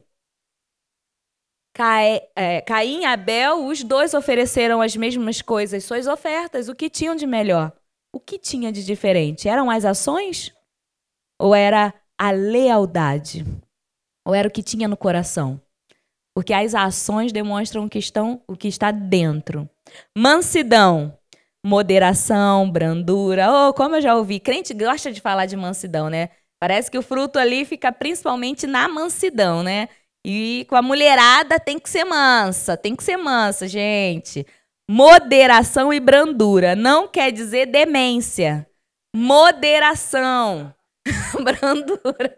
é, 2.36 2.62
Caim 2.62 3.02
e 3.02 3.06
Abel, 3.06 3.66
os 3.66 3.84
dois 3.84 4.14
ofereceram 4.14 4.82
as 4.82 4.96
mesmas 4.96 5.42
coisas, 5.42 5.84
suas 5.84 6.08
ofertas. 6.08 6.68
O 6.70 6.76
que 6.76 6.90
tinham 6.90 7.16
de 7.16 7.26
melhor? 7.26 7.72
O 8.12 8.20
que 8.20 8.38
tinha 8.38 8.72
de 8.72 8.84
diferente? 8.84 9.48
Eram 9.48 9.70
as 9.70 9.86
ações? 9.86 10.54
Ou 11.40 11.56
era 11.56 11.94
a 12.18 12.32
lealdade? 12.32 13.46
Ou 14.26 14.34
era 14.34 14.48
o 14.48 14.52
que 14.52 14.64
tinha 14.64 14.88
no 14.88 14.98
coração? 14.98 15.62
Porque 16.36 16.54
as 16.54 16.74
ações 16.74 17.32
demonstram 17.32 17.86
o 17.86 17.90
que, 17.90 18.00
estão, 18.00 18.42
o 18.48 18.56
que 18.56 18.68
está 18.68 18.92
dentro. 18.92 19.70
Mansidão. 20.18 21.18
moderação, 21.66 22.70
brandura. 22.70 23.48
Oh, 23.50 23.74
como 23.74 23.96
eu 23.96 24.02
já 24.02 24.16
ouvi, 24.16 24.40
crente 24.40 24.74
gosta 24.74 25.12
de 25.12 25.22
falar 25.22 25.46
de 25.46 25.56
mansidão, 25.56 26.10
né? 26.10 26.30
Parece 26.60 26.92
que 26.92 26.98
o 26.98 27.02
fruto 27.02 27.40
ali 27.40 27.66
fica 27.66 27.92
principalmente 27.92 28.68
na 28.68 28.88
mansidão, 28.88 29.64
né? 29.64 29.88
E 30.26 30.66
com 30.70 30.76
a 30.76 30.82
mulherada 30.82 31.60
tem 31.60 31.78
que 31.80 31.90
ser 31.90 32.06
mansa, 32.06 32.76
tem 32.78 32.96
que 32.96 33.04
ser 33.04 33.18
mansa, 33.18 33.68
gente. 33.68 34.46
Moderação 34.90 35.94
e 35.94 36.00
brandura 36.00 36.76
não 36.76 37.08
quer 37.08 37.32
dizer 37.32 37.66
demência. 37.68 38.68
Moderação. 39.16 40.74
brandura. 41.44 42.36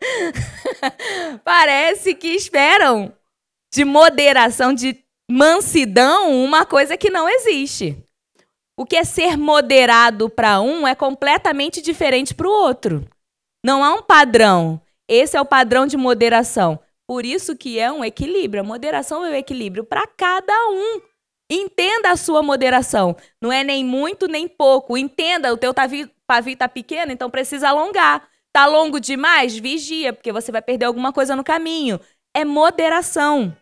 Parece 1.43 2.16
que 2.16 2.30
esperam 2.30 3.14
de 3.76 3.84
moderação, 3.84 4.73
de 4.73 4.97
mansidão, 5.30 6.34
uma 6.45 6.65
coisa 6.65 6.95
que 6.95 7.09
não 7.09 7.28
existe. 7.28 7.97
O 8.78 8.86
que 8.86 8.95
é 8.95 9.03
ser 9.03 9.38
moderado 9.38 10.30
para 10.30 10.61
um 10.61 10.88
é 10.88 10.95
completamente 10.95 11.82
diferente 11.82 12.34
para 12.34 12.47
o 12.47 12.51
outro. 12.51 13.05
Não 13.65 13.84
há 13.84 13.93
um 13.93 14.01
padrão. 14.01 14.82
Esse 15.09 15.36
é 15.36 15.41
o 15.41 15.45
padrão 15.45 15.86
de 15.86 15.97
moderação. 15.97 16.80
Por 17.05 17.26
isso 17.26 17.53
que 17.53 17.78
é 17.78 17.91
um 17.91 18.03
equilíbrio. 18.03 18.61
A 18.61 18.65
moderação 18.65 19.26
é 19.26 19.32
um 19.32 19.36
equilíbrio 19.36 19.84
para 19.84 20.07
cada 20.07 20.53
um. 20.69 21.01
Entenda 21.51 22.11
a 22.11 22.15
sua 22.15 22.41
moderação. 22.41 23.13
Não 23.41 23.51
é 23.51 23.61
nem 23.61 23.84
muito 23.84 24.26
nem 24.26 24.47
pouco. 24.47 24.97
Entenda, 24.97 25.53
o 25.53 25.57
teu 25.57 25.73
pavio 25.73 26.09
está 26.53 26.69
pequeno, 26.69 27.11
então 27.11 27.30
precisa 27.30 27.67
alongar. 27.67 28.26
Tá 28.53 28.67
longo 28.67 29.01
demais? 29.01 29.57
Vigia, 29.57 30.13
porque 30.13 30.32
você 30.32 30.49
vai 30.49 30.61
perder 30.61 30.86
alguma 30.86 31.11
coisa 31.11 31.36
no 31.36 31.43
caminho. 31.43 31.99
É 32.34 32.45
moderação. 32.45 33.55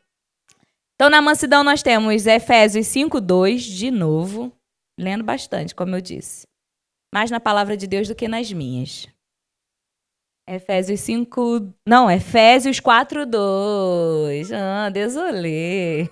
Então, 1.03 1.11
na 1.11 1.21
mansidão, 1.21 1.65
nós 1.65 1.83
temos 1.83 2.25
Efésios 2.25 2.87
5,2, 2.87 3.57
de 3.57 3.91
novo, 3.91 4.53
lendo 4.97 5.21
bastante, 5.21 5.75
como 5.75 5.97
eu 5.97 5.99
disse. 5.99 6.47
Mais 7.13 7.29
na 7.29 7.41
palavra 7.41 7.75
de 7.75 7.85
Deus 7.85 8.07
do 8.07 8.15
que 8.15 8.25
nas 8.25 8.53
minhas. 8.53 9.09
Efésios 10.47 11.01
5. 11.01 11.73
Não, 11.85 12.09
Efésios 12.09 12.79
4, 12.79 13.25
2. 13.25 14.53
Ah, 14.53 14.89
desolê. 14.89 16.07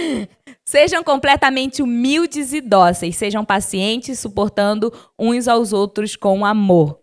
sejam 0.64 1.04
completamente 1.04 1.82
humildes 1.82 2.54
e 2.54 2.62
dóceis, 2.62 3.16
sejam 3.16 3.44
pacientes, 3.44 4.18
suportando 4.20 4.90
uns 5.18 5.48
aos 5.48 5.74
outros 5.74 6.16
com 6.16 6.46
amor. 6.46 6.98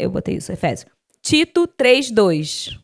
Eu 0.00 0.08
botei 0.08 0.36
isso, 0.36 0.50
Efésios. 0.50 0.90
Tito 1.20 1.66
3, 1.66 2.10
2. 2.10 2.80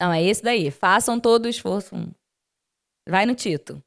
Não, 0.00 0.10
é 0.10 0.22
esse 0.22 0.42
daí. 0.42 0.70
Façam 0.70 1.20
todo 1.20 1.44
o 1.44 1.48
esforço. 1.50 1.94
Vai 3.10 3.26
no 3.26 3.34
Tito. 3.34 3.82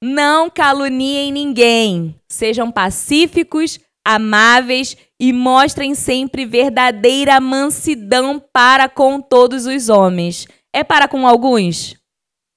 Não 0.00 0.48
caluniem 0.48 1.32
ninguém. 1.32 2.14
Sejam 2.30 2.70
pacíficos, 2.70 3.80
amáveis 4.06 4.96
e 5.18 5.32
mostrem 5.32 5.92
sempre 5.94 6.46
verdadeira 6.46 7.40
mansidão 7.40 8.38
para 8.38 8.88
com 8.88 9.20
todos 9.20 9.66
os 9.66 9.88
homens. 9.88 10.46
É 10.72 10.84
para 10.84 11.08
com 11.08 11.26
alguns? 11.26 11.96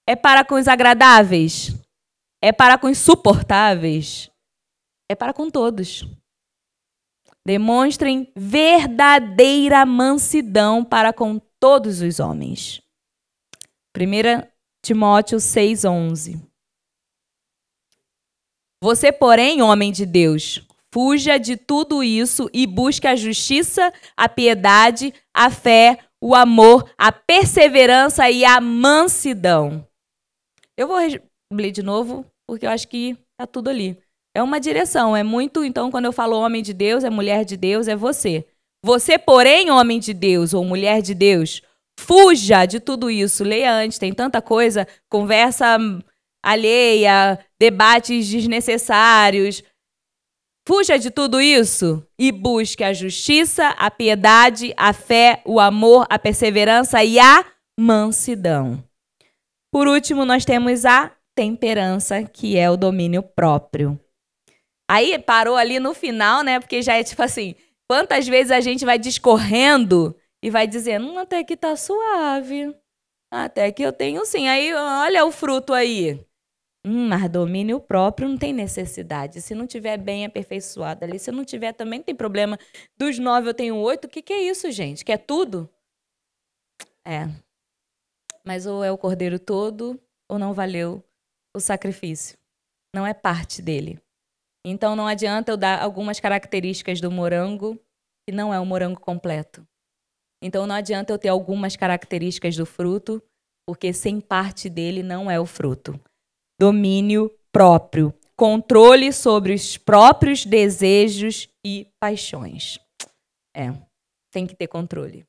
É 0.08 0.16
para 0.16 0.46
com 0.46 0.56
os 0.56 0.68
agradáveis? 0.68 1.76
É 2.40 2.52
para 2.52 2.78
com 2.78 2.88
os 2.88 3.00
suportáveis? 3.00 4.30
É 5.10 5.16
para 5.16 5.34
com 5.34 5.50
todos. 5.50 6.08
Demonstrem 7.48 8.32
verdadeira 8.36 9.84
mansidão 9.88 10.86
para 10.86 11.12
com 11.12 11.40
todos 11.60 12.00
os 12.00 12.20
homens. 12.20 12.80
1 13.98 14.59
Timóteo 14.84 15.38
6,11 15.38 16.42
Você, 18.82 19.12
porém, 19.12 19.62
homem 19.62 19.92
de 19.92 20.06
Deus, 20.06 20.66
Fuja 20.92 21.38
de 21.38 21.56
tudo 21.56 22.04
isso 22.04 22.50
e 22.52 22.66
busque 22.66 23.06
a 23.06 23.16
justiça, 23.16 23.94
a 24.18 24.28
piedade, 24.28 25.14
a 25.32 25.52
fé, 25.52 26.00
o 26.20 26.34
amor, 26.34 26.90
a 26.98 27.12
perseverança 27.12 28.30
e 28.30 28.44
a 28.44 28.60
mansidão. 28.60 29.88
Eu 30.76 30.88
vou 30.88 30.98
ler 31.54 31.72
de 31.72 31.84
novo, 31.84 32.26
porque 32.48 32.66
eu 32.66 32.72
acho 32.72 32.88
que 32.88 33.16
tá 33.38 33.46
tudo 33.46 33.70
ali. 33.70 34.00
É 34.36 34.42
uma 34.42 34.60
direção, 34.60 35.16
é 35.16 35.22
muito, 35.22 35.64
então, 35.64 35.92
quando 35.92 36.06
eu 36.06 36.14
falo 36.14 36.40
homem 36.40 36.64
de 36.64 36.74
Deus, 36.74 37.04
é 37.04 37.10
mulher 37.10 37.46
de 37.46 37.56
Deus, 37.56 37.88
é 37.88 37.96
você. 37.96 38.48
Você, 38.84 39.20
porém, 39.20 39.70
homem 39.70 40.00
de 40.00 40.14
Deus 40.14 40.54
ou 40.56 40.66
mulher 40.66 41.02
de 41.04 41.14
Deus, 41.14 41.62
fuja 42.00 42.66
de 42.66 42.80
tudo 42.80 43.10
isso. 43.10 43.44
Leia 43.44 43.74
antes, 43.74 44.00
tem 44.00 44.14
tanta 44.14 44.42
coisa, 44.42 44.88
conversa 45.10 45.78
alheia, 46.42 47.38
debates 47.60 48.30
desnecessários, 48.30 49.64
Fuja 50.70 51.00
de 51.00 51.10
tudo 51.10 51.42
isso 51.42 52.06
e 52.16 52.32
busque 52.32 52.84
a 52.84 52.94
justiça, 52.94 53.70
a 53.70 53.90
piedade, 53.90 54.72
a 54.78 54.94
fé, 54.94 55.42
o 55.44 55.60
amor, 55.60 56.06
a 56.08 56.20
perseverança 56.20 57.04
e 57.04 57.18
a 57.18 57.44
mansidão. 57.80 58.84
Por 59.74 59.88
último, 59.88 60.26
nós 60.26 60.46
temos 60.46 60.86
a 60.86 61.12
temperança, 61.36 62.24
que 62.24 62.56
é 62.56 62.70
o 62.70 62.78
domínio 62.78 63.24
próprio. 63.24 64.00
Aí 64.88 65.18
parou 65.18 65.56
ali 65.56 65.80
no 65.80 65.96
final, 65.96 66.44
né? 66.44 66.60
Porque 66.60 66.84
já 66.84 66.94
é 66.94 67.04
tipo 67.04 67.24
assim, 67.24 67.56
quantas 67.90 68.28
vezes 68.28 68.52
a 68.52 68.62
gente 68.62 68.86
vai 68.86 69.00
discorrendo 69.00 70.16
e 70.44 70.50
vai 70.50 70.68
dizendo, 70.68 71.08
hum, 71.08 71.18
até 71.18 71.44
que 71.44 71.58
tá 71.58 71.76
suave. 71.76 72.76
Até 73.32 73.72
que 73.72 73.84
eu 73.84 73.94
tenho 73.94 74.26
sim. 74.26 74.48
Aí, 74.48 74.74
olha 74.74 75.26
o 75.26 75.32
fruto 75.32 75.74
aí. 75.74 76.26
Hum, 76.86 77.10
mas 77.10 77.30
domínio 77.30 77.80
próprio 77.80 78.28
não 78.28 78.38
tem 78.38 78.54
necessidade. 78.54 79.42
Se 79.42 79.54
não 79.54 79.68
tiver 79.68 79.98
bem 79.98 80.26
aperfeiçoado 80.26 81.04
ali, 81.04 81.20
se 81.20 81.32
não 81.32 81.44
tiver 81.44 81.74
também 81.74 82.02
tem 82.02 82.16
problema. 82.16 82.58
Dos 82.98 83.20
nove 83.20 83.50
eu 83.50 83.54
tenho 83.54 83.76
oito. 83.78 84.06
O 84.06 84.10
que, 84.10 84.22
que 84.22 84.34
é 84.34 84.42
isso, 84.44 84.72
gente? 84.72 85.04
Quer 85.04 85.18
tudo? 85.18 85.70
É. 87.06 87.26
Mas 88.46 88.66
ou 88.66 88.84
é 88.84 88.92
o 88.92 88.98
cordeiro 88.98 89.38
todo, 89.38 90.00
ou 90.30 90.40
não 90.40 90.54
valeu 90.54 91.04
o 91.56 91.60
sacrifício. 91.60 92.38
Não 92.96 93.06
é 93.06 93.14
parte 93.14 93.62
dele. 93.62 94.00
Então 94.66 94.96
não 94.96 95.08
adianta 95.08 95.52
eu 95.52 95.58
dar 95.58 95.82
algumas 95.82 96.20
características 96.20 97.02
do 97.02 97.12
morango, 97.12 97.80
que 98.28 98.36
não 98.36 98.54
é 98.54 98.60
o 98.60 98.66
morango 98.66 99.00
completo. 99.00 99.68
Então 100.42 100.66
não 100.66 100.76
adianta 100.76 101.12
eu 101.12 101.18
ter 101.18 101.30
algumas 101.30 101.76
características 101.76 102.56
do 102.56 102.66
fruto, 102.66 103.22
porque 103.68 103.94
sem 103.94 104.20
parte 104.22 104.70
dele 104.70 105.04
não 105.04 105.30
é 105.30 105.40
o 105.40 105.46
fruto 105.46 106.00
domínio 106.60 107.32
próprio, 107.54 108.14
controle 108.36 109.14
sobre 109.14 109.54
os 109.54 109.78
próprios 109.78 110.46
desejos 110.46 111.48
e 111.66 111.88
paixões. 112.00 112.78
É, 113.56 113.74
tem 114.32 114.46
que 114.46 114.54
ter 114.54 114.68
controle. 114.68 115.26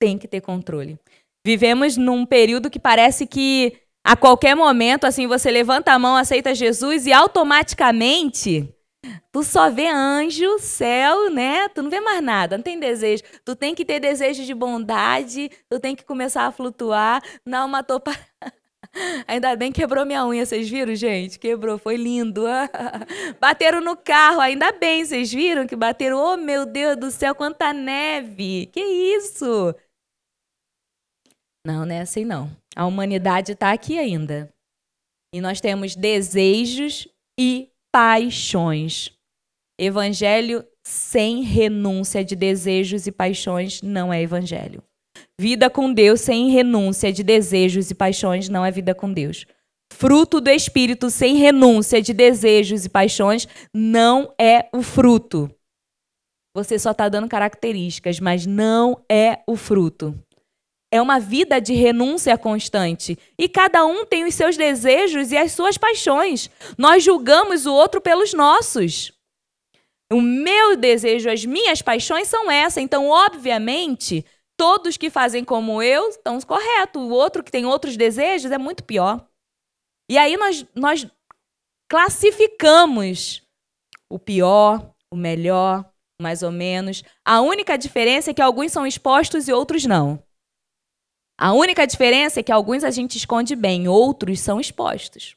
Tem 0.00 0.16
que 0.16 0.26
ter 0.26 0.40
controle. 0.40 0.98
Vivemos 1.46 1.98
num 1.98 2.24
período 2.24 2.70
que 2.70 2.78
parece 2.78 3.26
que 3.26 3.78
a 4.04 4.16
qualquer 4.16 4.56
momento, 4.56 5.04
assim, 5.04 5.26
você 5.26 5.50
levanta 5.50 5.92
a 5.92 5.98
mão, 5.98 6.16
aceita 6.16 6.54
Jesus 6.54 7.06
e 7.06 7.12
automaticamente 7.12 8.74
tu 9.32 9.42
só 9.42 9.70
vê 9.70 9.88
anjo, 9.88 10.58
céu, 10.58 11.30
né? 11.30 11.68
Tu 11.68 11.82
não 11.82 11.90
vê 11.90 12.00
mais 12.00 12.22
nada, 12.22 12.56
não 12.56 12.62
tem 12.62 12.78
desejo. 12.78 13.22
Tu 13.44 13.56
tem 13.56 13.74
que 13.74 13.84
ter 13.84 14.00
desejo 14.00 14.44
de 14.44 14.54
bondade, 14.54 15.50
tu 15.68 15.78
tem 15.80 15.94
que 15.96 16.04
começar 16.04 16.46
a 16.46 16.52
flutuar, 16.52 17.22
não 17.44 17.68
matou 17.68 18.00
para 18.00 18.16
Ainda 19.26 19.54
bem 19.54 19.70
que 19.70 19.80
quebrou 19.80 20.04
minha 20.04 20.26
unha, 20.26 20.44
vocês 20.44 20.68
viram, 20.68 20.94
gente? 20.94 21.38
Quebrou, 21.38 21.78
foi 21.78 21.96
lindo. 21.96 22.44
bateram 23.40 23.80
no 23.80 23.96
carro, 23.96 24.40
ainda 24.40 24.72
bem, 24.72 25.04
vocês 25.04 25.32
viram 25.32 25.66
que 25.66 25.76
bateram? 25.76 26.18
Oh, 26.18 26.36
meu 26.36 26.66
Deus 26.66 26.96
do 26.96 27.10
céu, 27.10 27.34
quanta 27.34 27.72
neve! 27.72 28.66
Que 28.72 28.80
isso? 28.80 29.74
Não, 31.64 31.84
não 31.84 31.94
é 31.94 32.00
assim 32.00 32.24
não. 32.24 32.50
A 32.74 32.86
humanidade 32.86 33.52
está 33.52 33.72
aqui 33.72 33.98
ainda. 33.98 34.52
E 35.32 35.40
nós 35.40 35.60
temos 35.60 35.94
desejos 35.94 37.06
e 37.38 37.70
paixões. 37.92 39.12
Evangelho 39.78 40.64
sem 40.84 41.42
renúncia 41.42 42.24
de 42.24 42.34
desejos 42.36 43.06
e 43.06 43.12
paixões 43.12 43.82
não 43.82 44.12
é 44.12 44.22
evangelho. 44.22 44.82
Vida 45.38 45.70
com 45.70 45.92
Deus 45.92 46.20
sem 46.20 46.50
renúncia 46.50 47.12
de 47.12 47.22
desejos 47.22 47.90
e 47.90 47.94
paixões 47.94 48.48
não 48.48 48.64
é 48.64 48.70
vida 48.70 48.94
com 48.94 49.12
Deus. 49.12 49.46
Fruto 49.92 50.40
do 50.40 50.50
Espírito 50.50 51.10
sem 51.10 51.36
renúncia 51.36 52.00
de 52.00 52.12
desejos 52.12 52.84
e 52.84 52.88
paixões 52.88 53.48
não 53.74 54.32
é 54.38 54.68
o 54.72 54.82
fruto. 54.82 55.50
Você 56.54 56.78
só 56.78 56.90
está 56.90 57.08
dando 57.08 57.28
características, 57.28 58.18
mas 58.18 58.46
não 58.46 59.04
é 59.10 59.40
o 59.46 59.56
fruto. 59.56 60.18
É 60.92 61.00
uma 61.00 61.20
vida 61.20 61.60
de 61.60 61.72
renúncia 61.72 62.36
constante. 62.36 63.16
E 63.38 63.48
cada 63.48 63.84
um 63.86 64.04
tem 64.04 64.24
os 64.24 64.34
seus 64.34 64.56
desejos 64.56 65.30
e 65.30 65.36
as 65.36 65.52
suas 65.52 65.78
paixões. 65.78 66.50
Nós 66.76 67.04
julgamos 67.04 67.64
o 67.64 67.72
outro 67.72 68.00
pelos 68.00 68.34
nossos. 68.34 69.12
O 70.12 70.20
meu 70.20 70.76
desejo, 70.76 71.30
as 71.30 71.44
minhas 71.44 71.80
paixões 71.80 72.26
são 72.26 72.50
essa. 72.50 72.80
Então, 72.80 73.08
obviamente, 73.08 74.24
todos 74.56 74.96
que 74.96 75.08
fazem 75.08 75.44
como 75.44 75.80
eu 75.80 76.08
estão 76.08 76.40
corretos. 76.40 77.00
O 77.00 77.10
outro 77.10 77.44
que 77.44 77.52
tem 77.52 77.64
outros 77.64 77.96
desejos 77.96 78.50
é 78.50 78.58
muito 78.58 78.82
pior. 78.82 79.24
E 80.10 80.18
aí 80.18 80.36
nós, 80.36 80.66
nós 80.74 81.06
classificamos 81.88 83.42
o 84.10 84.18
pior, 84.18 84.92
o 85.08 85.16
melhor, 85.16 85.88
mais 86.20 86.42
ou 86.42 86.50
menos. 86.50 87.04
A 87.24 87.40
única 87.40 87.78
diferença 87.78 88.32
é 88.32 88.34
que 88.34 88.42
alguns 88.42 88.72
são 88.72 88.84
expostos 88.84 89.46
e 89.46 89.52
outros 89.52 89.86
não. 89.86 90.20
A 91.40 91.54
única 91.54 91.86
diferença 91.86 92.40
é 92.40 92.42
que 92.42 92.52
alguns 92.52 92.84
a 92.84 92.90
gente 92.90 93.16
esconde 93.16 93.56
bem, 93.56 93.88
outros 93.88 94.40
são 94.40 94.60
expostos. 94.60 95.34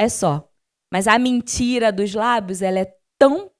É 0.00 0.08
só. 0.08 0.48
Mas 0.92 1.08
a 1.08 1.18
mentira 1.18 1.90
dos 1.90 2.14
lábios, 2.14 2.62
ela 2.62 2.78
é 2.78 2.96
tão. 3.18 3.50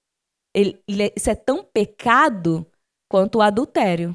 Ele, 0.55 0.81
ele, 0.87 1.13
isso 1.17 1.29
é 1.29 1.35
tão 1.35 1.65
pecado 1.65 2.65
quanto 3.11 3.39
o 3.39 3.43
adultério. 3.43 4.15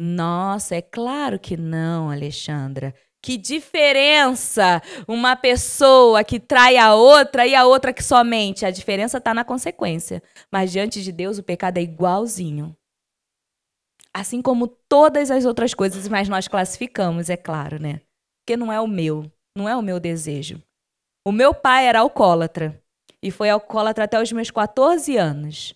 Nossa, 0.00 0.76
é 0.76 0.80
claro 0.80 1.38
que 1.38 1.54
não, 1.54 2.10
Alexandra. 2.10 2.94
Que 3.22 3.36
diferença 3.36 4.80
uma 5.06 5.36
pessoa 5.36 6.24
que 6.24 6.40
trai 6.40 6.78
a 6.78 6.94
outra 6.94 7.46
e 7.46 7.54
a 7.54 7.66
outra 7.66 7.92
que 7.92 8.02
somente. 8.02 8.64
A 8.64 8.70
diferença 8.70 9.18
está 9.18 9.34
na 9.34 9.44
consequência. 9.44 10.22
Mas 10.50 10.72
diante 10.72 11.02
de 11.02 11.12
Deus, 11.12 11.36
o 11.36 11.42
pecado 11.42 11.76
é 11.76 11.82
igualzinho. 11.82 12.74
Assim 14.16 14.40
como 14.40 14.66
todas 14.66 15.30
as 15.30 15.44
outras 15.44 15.74
coisas, 15.74 16.08
mas 16.08 16.26
nós 16.26 16.48
classificamos, 16.48 17.28
é 17.28 17.36
claro, 17.36 17.78
né? 17.78 18.00
Porque 18.40 18.56
não 18.56 18.72
é 18.72 18.80
o 18.80 18.86
meu, 18.86 19.30
não 19.54 19.68
é 19.68 19.76
o 19.76 19.82
meu 19.82 20.00
desejo. 20.00 20.62
O 21.22 21.30
meu 21.30 21.52
pai 21.52 21.86
era 21.86 22.00
alcoólatra. 22.00 22.82
E 23.22 23.30
foi 23.30 23.50
alcoólatra 23.50 24.04
até 24.04 24.18
os 24.18 24.32
meus 24.32 24.50
14 24.50 25.18
anos. 25.18 25.74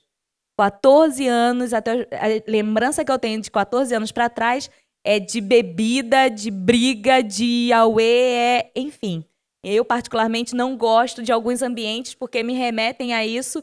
14 0.58 1.28
anos, 1.28 1.74
até 1.74 2.08
a 2.12 2.50
lembrança 2.50 3.04
que 3.04 3.12
eu 3.12 3.18
tenho 3.18 3.42
de 3.42 3.50
14 3.50 3.94
anos 3.94 4.10
para 4.10 4.30
trás 4.30 4.70
é 5.04 5.20
de 5.20 5.38
bebida, 5.38 6.30
de 6.30 6.50
briga, 6.50 7.22
de 7.22 7.70
auê, 7.74 8.32
é, 8.32 8.72
enfim. 8.74 9.22
Eu, 9.62 9.84
particularmente, 9.84 10.54
não 10.54 10.78
gosto 10.78 11.22
de 11.22 11.30
alguns 11.30 11.60
ambientes 11.60 12.14
porque 12.14 12.42
me 12.42 12.54
remetem 12.54 13.12
a 13.12 13.26
isso 13.26 13.62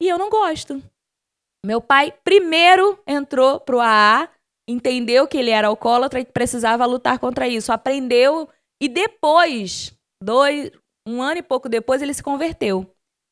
e 0.00 0.08
eu 0.08 0.16
não 0.16 0.30
gosto. 0.30 0.82
Meu 1.64 1.80
pai 1.80 2.12
primeiro 2.22 2.98
entrou 3.06 3.58
pro 3.58 3.80
AA, 3.80 4.28
entendeu 4.68 5.26
que 5.26 5.38
ele 5.38 5.50
era 5.50 5.68
alcoólatra 5.68 6.20
e 6.20 6.24
precisava 6.24 6.84
lutar 6.84 7.18
contra 7.18 7.48
isso, 7.48 7.72
aprendeu 7.72 8.48
e 8.82 8.88
depois, 8.88 9.96
dois, 10.22 10.70
um 11.08 11.22
ano 11.22 11.38
e 11.38 11.42
pouco 11.42 11.68
depois, 11.68 12.02
ele 12.02 12.12
se 12.12 12.22
converteu. 12.22 12.86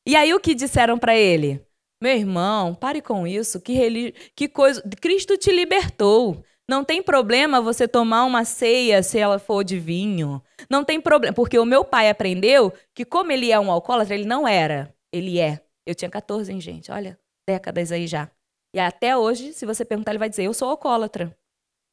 E 0.07 0.15
aí 0.15 0.33
o 0.33 0.39
que 0.39 0.55
disseram 0.55 0.97
para 0.97 1.15
ele? 1.15 1.63
Meu 2.01 2.17
irmão, 2.17 2.75
pare 2.75 3.01
com 3.01 3.25
isso. 3.25 3.61
Que, 3.61 3.73
relig... 3.73 4.13
que 4.35 4.49
coisa. 4.49 4.83
Cristo 4.99 5.37
te 5.37 5.51
libertou. 5.51 6.43
Não 6.69 6.83
tem 6.83 7.01
problema 7.01 7.61
você 7.61 7.87
tomar 7.87 8.25
uma 8.25 8.43
ceia 8.43 9.01
se 9.01 9.17
ela 9.17 9.39
for 9.39 9.63
de 9.63 9.79
vinho. 9.79 10.41
Não 10.69 10.83
tem 10.83 10.99
problema. 10.99 11.33
Porque 11.33 11.57
o 11.57 11.65
meu 11.65 11.85
pai 11.85 12.09
aprendeu 12.09 12.73
que, 12.93 13.05
como 13.05 13.31
ele 13.31 13.51
é 13.51 13.59
um 13.59 13.71
alcoólatra, 13.71 14.15
ele 14.15 14.25
não 14.25 14.47
era. 14.47 14.93
Ele 15.13 15.39
é. 15.39 15.61
Eu 15.85 15.95
tinha 15.95 16.09
14, 16.09 16.51
hein, 16.51 16.59
gente? 16.59 16.91
Olha, 16.91 17.17
décadas 17.47 17.91
aí 17.91 18.07
já. 18.07 18.29
E 18.75 18.79
até 18.79 19.17
hoje, 19.17 19.53
se 19.53 19.65
você 19.65 19.85
perguntar, 19.85 20.11
ele 20.11 20.19
vai 20.19 20.29
dizer: 20.29 20.43
Eu 20.43 20.53
sou 20.53 20.69
alcoólatra. 20.69 21.35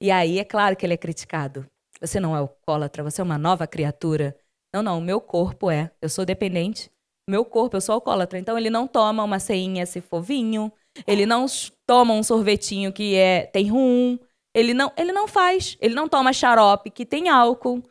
E 0.03 0.11
aí 0.11 0.39
é 0.39 0.45
claro 0.45 0.77
que 0.77 0.87
ele 0.87 0.95
é 0.95 0.97
criticado. 0.97 1.67
Você 2.01 2.19
não 2.19 2.35
é 2.35 2.39
alcoólatra, 2.39 3.03
você 3.03 3.21
é 3.21 3.25
uma 3.25 3.37
nova 3.37 3.67
criatura. 3.67 4.37
Não, 4.75 4.83
não, 4.83 4.99
o 4.99 5.03
meu 5.03 5.21
corpo 5.21 5.71
é. 5.71 5.91
Eu 6.01 6.09
sou 6.09 6.25
dependente 6.25 6.91
meu 7.31 7.45
corpo, 7.45 7.77
eu 7.77 7.81
sou 7.81 7.95
alcoólatra, 7.95 8.39
então 8.39 8.59
ele 8.59 8.69
não 8.69 8.87
toma 8.87 9.23
uma 9.23 9.39
ceinha 9.39 9.87
se 9.87 10.01
for 10.01 10.21
vinho, 10.21 10.71
ele 11.07 11.25
não 11.25 11.47
toma 11.87 12.13
um 12.13 12.23
sorvetinho 12.23 12.93
que 12.93 13.15
é 13.15 13.47
tem 13.47 13.71
rum, 13.71 14.19
ele 14.55 14.75
não, 14.75 14.93
ele 14.97 15.13
não 15.13 15.29
faz, 15.29 15.79
ele 15.81 15.95
não 15.95 16.09
toma 16.09 16.33
xarope 16.33 16.91
que 16.91 17.07
tem 17.07 17.29
álcool 17.29 17.83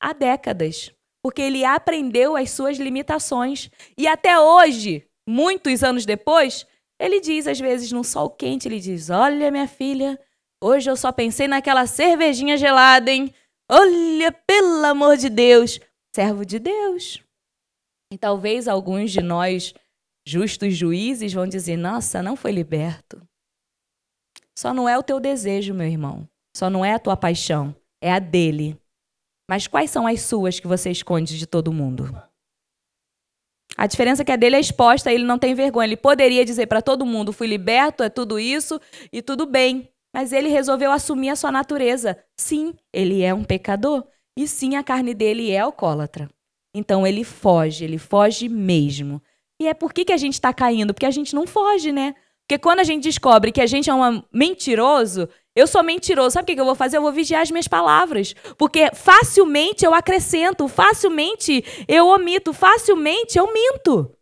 há 0.00 0.12
décadas, 0.12 0.92
porque 1.24 1.40
ele 1.40 1.64
aprendeu 1.64 2.36
as 2.36 2.50
suas 2.50 2.76
limitações 2.76 3.70
e 3.96 4.06
até 4.06 4.38
hoje, 4.38 5.06
muitos 5.26 5.82
anos 5.82 6.04
depois, 6.04 6.66
ele 7.02 7.20
diz 7.20 7.46
às 7.46 7.58
vezes 7.58 7.90
no 7.92 8.04
sol 8.04 8.30
quente, 8.30 8.68
ele 8.68 8.80
diz: 8.80 9.10
"Olha, 9.10 9.50
minha 9.50 9.66
filha, 9.66 10.18
hoje 10.62 10.90
eu 10.90 10.96
só 10.96 11.10
pensei 11.10 11.48
naquela 11.48 11.86
cervejinha 11.86 12.56
gelada, 12.56 13.10
hein? 13.10 13.32
Olha, 13.70 14.30
pelo 14.30 14.84
amor 14.84 15.16
de 15.16 15.28
Deus, 15.28 15.80
servo 16.14 16.44
de 16.44 16.58
Deus. 16.58 17.22
E 18.12 18.18
talvez 18.18 18.68
alguns 18.68 19.10
de 19.10 19.22
nós, 19.22 19.72
justos 20.26 20.76
juízes, 20.76 21.32
vão 21.32 21.46
dizer: 21.46 21.76
nossa, 21.76 22.22
não 22.22 22.36
foi 22.36 22.52
liberto. 22.52 23.26
Só 24.56 24.74
não 24.74 24.88
é 24.88 24.98
o 24.98 25.02
teu 25.02 25.18
desejo, 25.18 25.72
meu 25.72 25.86
irmão. 25.86 26.28
Só 26.54 26.68
não 26.68 26.84
é 26.84 26.92
a 26.92 26.98
tua 26.98 27.16
paixão. 27.16 27.74
É 28.00 28.12
a 28.12 28.18
dele. 28.18 28.78
Mas 29.48 29.66
quais 29.66 29.90
são 29.90 30.06
as 30.06 30.20
suas 30.22 30.60
que 30.60 30.66
você 30.66 30.90
esconde 30.90 31.38
de 31.38 31.46
todo 31.46 31.72
mundo? 31.72 32.14
A 33.76 33.86
diferença 33.86 34.22
é 34.22 34.24
que 34.24 34.32
a 34.32 34.36
dele 34.36 34.56
é 34.56 34.60
exposta, 34.60 35.12
ele 35.12 35.24
não 35.24 35.38
tem 35.38 35.54
vergonha. 35.54 35.86
Ele 35.86 35.96
poderia 35.96 36.44
dizer 36.44 36.66
para 36.66 36.82
todo 36.82 37.06
mundo: 37.06 37.32
fui 37.32 37.46
liberto, 37.46 38.02
é 38.02 38.08
tudo 38.08 38.38
isso 38.38 38.80
e 39.12 39.22
tudo 39.22 39.46
bem. 39.46 39.88
Mas 40.14 40.32
ele 40.32 40.48
resolveu 40.48 40.92
assumir 40.92 41.30
a 41.30 41.36
sua 41.36 41.50
natureza. 41.50 42.18
Sim, 42.36 42.74
ele 42.92 43.22
é 43.22 43.32
um 43.32 43.44
pecador. 43.44 44.04
E 44.38 44.46
sim, 44.46 44.76
a 44.76 44.82
carne 44.82 45.14
dele 45.14 45.50
é 45.50 45.60
alcoólatra. 45.60 46.28
Então 46.74 47.06
ele 47.06 47.24
foge, 47.24 47.84
ele 47.84 47.98
foge 47.98 48.48
mesmo. 48.48 49.22
E 49.60 49.68
é 49.68 49.74
por 49.74 49.92
que, 49.92 50.04
que 50.04 50.12
a 50.12 50.16
gente 50.16 50.34
está 50.34 50.52
caindo? 50.52 50.92
Porque 50.92 51.06
a 51.06 51.10
gente 51.10 51.34
não 51.34 51.46
foge, 51.46 51.92
né? 51.92 52.14
Porque 52.46 52.58
quando 52.58 52.80
a 52.80 52.84
gente 52.84 53.04
descobre 53.04 53.52
que 53.52 53.60
a 53.60 53.66
gente 53.66 53.88
é 53.88 53.94
um 53.94 54.22
mentiroso, 54.32 55.28
eu 55.54 55.66
sou 55.66 55.82
mentiroso, 55.82 56.34
sabe 56.34 56.44
o 56.44 56.46
que, 56.46 56.54
que 56.54 56.60
eu 56.60 56.66
vou 56.66 56.74
fazer? 56.74 56.96
Eu 56.96 57.02
vou 57.02 57.12
vigiar 57.12 57.42
as 57.42 57.50
minhas 57.50 57.68
palavras. 57.68 58.34
Porque 58.56 58.90
facilmente 58.94 59.84
eu 59.84 59.94
acrescento, 59.94 60.66
facilmente 60.68 61.64
eu 61.86 62.08
omito, 62.08 62.52
facilmente 62.52 63.38
eu 63.38 63.52
minto. 63.52 64.14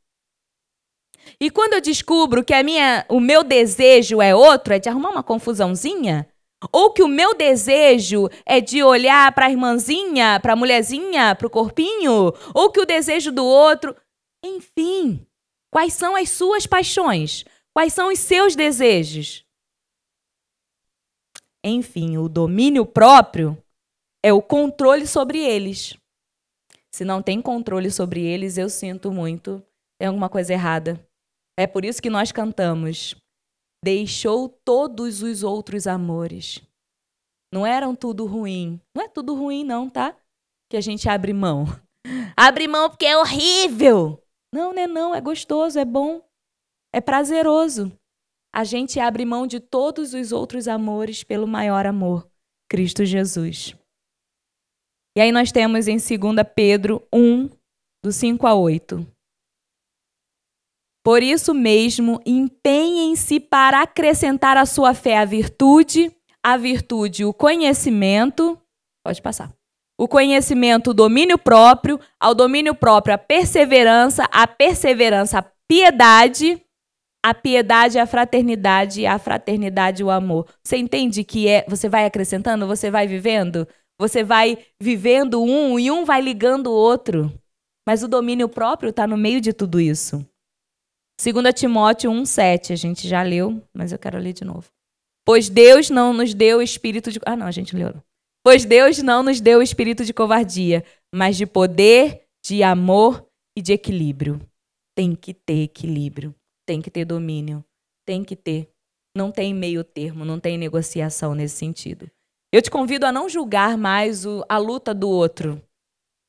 E 1.40 1.50
quando 1.50 1.74
eu 1.74 1.80
descubro 1.80 2.44
que 2.44 2.52
a 2.52 2.62
minha, 2.62 3.04
o 3.08 3.20
meu 3.20 3.42
desejo 3.42 4.20
é 4.20 4.34
outro, 4.34 4.74
é 4.74 4.78
de 4.78 4.88
arrumar 4.88 5.10
uma 5.10 5.22
confusãozinha, 5.22 6.28
ou 6.72 6.92
que 6.92 7.02
o 7.02 7.08
meu 7.08 7.34
desejo 7.34 8.28
é 8.44 8.60
de 8.60 8.82
olhar 8.82 9.32
para 9.32 9.46
a 9.46 9.50
irmãzinha, 9.50 10.38
para 10.40 10.52
a 10.52 10.56
mulherzinha, 10.56 11.34
para 11.34 11.46
o 11.46 11.50
corpinho, 11.50 12.32
ou 12.54 12.70
que 12.70 12.80
o 12.80 12.86
desejo 12.86 13.32
do 13.32 13.44
outro. 13.44 13.96
Enfim, 14.44 15.26
quais 15.72 15.94
são 15.94 16.14
as 16.16 16.28
suas 16.30 16.66
paixões? 16.66 17.44
Quais 17.74 17.92
são 17.92 18.12
os 18.12 18.18
seus 18.18 18.56
desejos? 18.56 19.44
Enfim, 21.64 22.16
o 22.16 22.28
domínio 22.28 22.86
próprio 22.86 23.56
é 24.24 24.32
o 24.32 24.42
controle 24.42 25.06
sobre 25.06 25.38
eles. 25.38 25.96
Se 26.92 27.04
não 27.04 27.22
tem 27.22 27.40
controle 27.40 27.90
sobre 27.90 28.22
eles, 28.22 28.58
eu 28.58 28.68
sinto 28.68 29.12
muito, 29.12 29.64
tem 29.98 30.08
alguma 30.08 30.28
coisa 30.28 30.52
errada. 30.52 31.04
É 31.58 31.66
por 31.66 31.84
isso 31.84 32.02
que 32.02 32.10
nós 32.10 32.32
cantamos 32.32 33.14
deixou 33.82 34.48
todos 34.48 35.22
os 35.22 35.42
outros 35.42 35.86
amores. 35.86 36.60
Não 37.52 37.66
eram 37.66 37.94
tudo 37.94 38.26
ruim. 38.26 38.80
Não 38.94 39.04
é 39.04 39.08
tudo 39.08 39.34
ruim, 39.34 39.64
não, 39.64 39.88
tá? 39.88 40.16
Que 40.70 40.76
a 40.76 40.80
gente 40.80 41.08
abre 41.08 41.32
mão. 41.32 41.64
Abre 42.36 42.66
mão 42.66 42.88
porque 42.88 43.04
é 43.04 43.18
horrível. 43.18 44.22
Não, 44.54 44.72
não 44.72 44.82
é 44.82 44.86
não, 44.86 45.14
é 45.14 45.20
gostoso, 45.20 45.78
é 45.78 45.84
bom, 45.84 46.22
é 46.92 47.00
prazeroso. 47.00 47.92
A 48.52 48.64
gente 48.64 48.98
abre 48.98 49.24
mão 49.24 49.46
de 49.46 49.60
todos 49.60 50.12
os 50.12 50.32
outros 50.32 50.66
amores 50.66 51.22
pelo 51.22 51.46
maior 51.46 51.86
amor, 51.86 52.28
Cristo 52.68 53.04
Jesus. 53.04 53.74
E 55.16 55.20
aí 55.20 55.32
nós 55.32 55.52
temos 55.52 55.88
em 55.88 55.96
2 55.96 56.36
Pedro 56.54 57.06
1, 57.12 57.48
do 58.04 58.12
5 58.12 58.46
a 58.46 58.54
8. 58.54 59.06
Por 61.02 61.22
isso 61.22 61.54
mesmo, 61.54 62.20
empenhem-se 62.26 63.40
para 63.40 63.82
acrescentar 63.82 64.56
à 64.56 64.66
sua 64.66 64.94
fé 64.94 65.18
a 65.18 65.24
virtude, 65.24 66.14
a 66.42 66.56
virtude, 66.56 67.24
o 67.24 67.32
conhecimento. 67.32 68.60
Pode 69.04 69.22
passar. 69.22 69.52
O 69.98 70.06
conhecimento, 70.06 70.90
o 70.90 70.94
domínio 70.94 71.38
próprio, 71.38 71.98
ao 72.18 72.34
domínio 72.34 72.74
próprio, 72.74 73.14
a 73.14 73.18
perseverança, 73.18 74.24
a 74.30 74.46
perseverança, 74.46 75.38
a 75.38 75.50
piedade, 75.68 76.62
a 77.24 77.34
piedade, 77.34 77.98
a 77.98 78.06
fraternidade, 78.06 79.06
a 79.06 79.18
fraternidade, 79.18 80.02
o 80.02 80.10
amor. 80.10 80.48
Você 80.64 80.76
entende 80.76 81.22
que 81.22 81.48
é, 81.48 81.64
você 81.68 81.88
vai 81.88 82.06
acrescentando, 82.06 82.66
você 82.66 82.90
vai 82.90 83.06
vivendo, 83.06 83.68
você 83.98 84.24
vai 84.24 84.58
vivendo 84.80 85.42
um 85.42 85.78
e 85.78 85.90
um 85.90 86.04
vai 86.04 86.20
ligando 86.20 86.68
o 86.68 86.74
outro. 86.74 87.32
Mas 87.86 88.02
o 88.02 88.08
domínio 88.08 88.48
próprio 88.48 88.90
está 88.90 89.06
no 89.06 89.16
meio 89.16 89.40
de 89.40 89.52
tudo 89.52 89.80
isso. 89.80 90.24
2 91.22 91.52
Timóteo 91.54 92.10
1,7, 92.10 92.72
a 92.72 92.76
gente 92.76 93.06
já 93.06 93.22
leu, 93.22 93.62
mas 93.74 93.92
eu 93.92 93.98
quero 93.98 94.18
ler 94.18 94.32
de 94.32 94.44
novo. 94.44 94.70
Pois 95.26 95.50
Deus 95.50 95.90
não 95.90 96.14
nos 96.14 96.32
deu 96.32 96.62
espírito 96.62 97.12
de. 97.12 97.20
Ah, 97.26 97.36
não, 97.36 97.46
a 97.46 97.50
gente 97.50 97.76
leu. 97.76 97.94
Pois 98.42 98.64
Deus 98.64 98.98
não 99.02 99.22
nos 99.22 99.38
deu 99.40 99.60
espírito 99.60 100.04
de 100.04 100.14
covardia, 100.14 100.82
mas 101.14 101.36
de 101.36 101.46
poder, 101.46 102.22
de 102.42 102.62
amor 102.62 103.26
e 103.54 103.60
de 103.60 103.74
equilíbrio. 103.74 104.40
Tem 104.96 105.14
que 105.14 105.34
ter 105.34 105.64
equilíbrio, 105.64 106.34
tem 106.70 106.80
que 106.80 106.88
ter 106.88 107.04
domínio, 107.04 107.64
tem 108.06 108.22
que 108.22 108.36
ter. 108.36 108.70
Não 109.12 109.32
tem 109.32 109.52
meio 109.52 109.82
termo, 109.82 110.24
não 110.24 110.38
tem 110.38 110.56
negociação 110.56 111.34
nesse 111.34 111.56
sentido. 111.56 112.08
Eu 112.52 112.62
te 112.62 112.70
convido 112.70 113.04
a 113.06 113.10
não 113.10 113.28
julgar 113.28 113.76
mais 113.76 114.24
o, 114.24 114.44
a 114.48 114.56
luta 114.56 114.94
do 114.94 115.08
outro. 115.08 115.60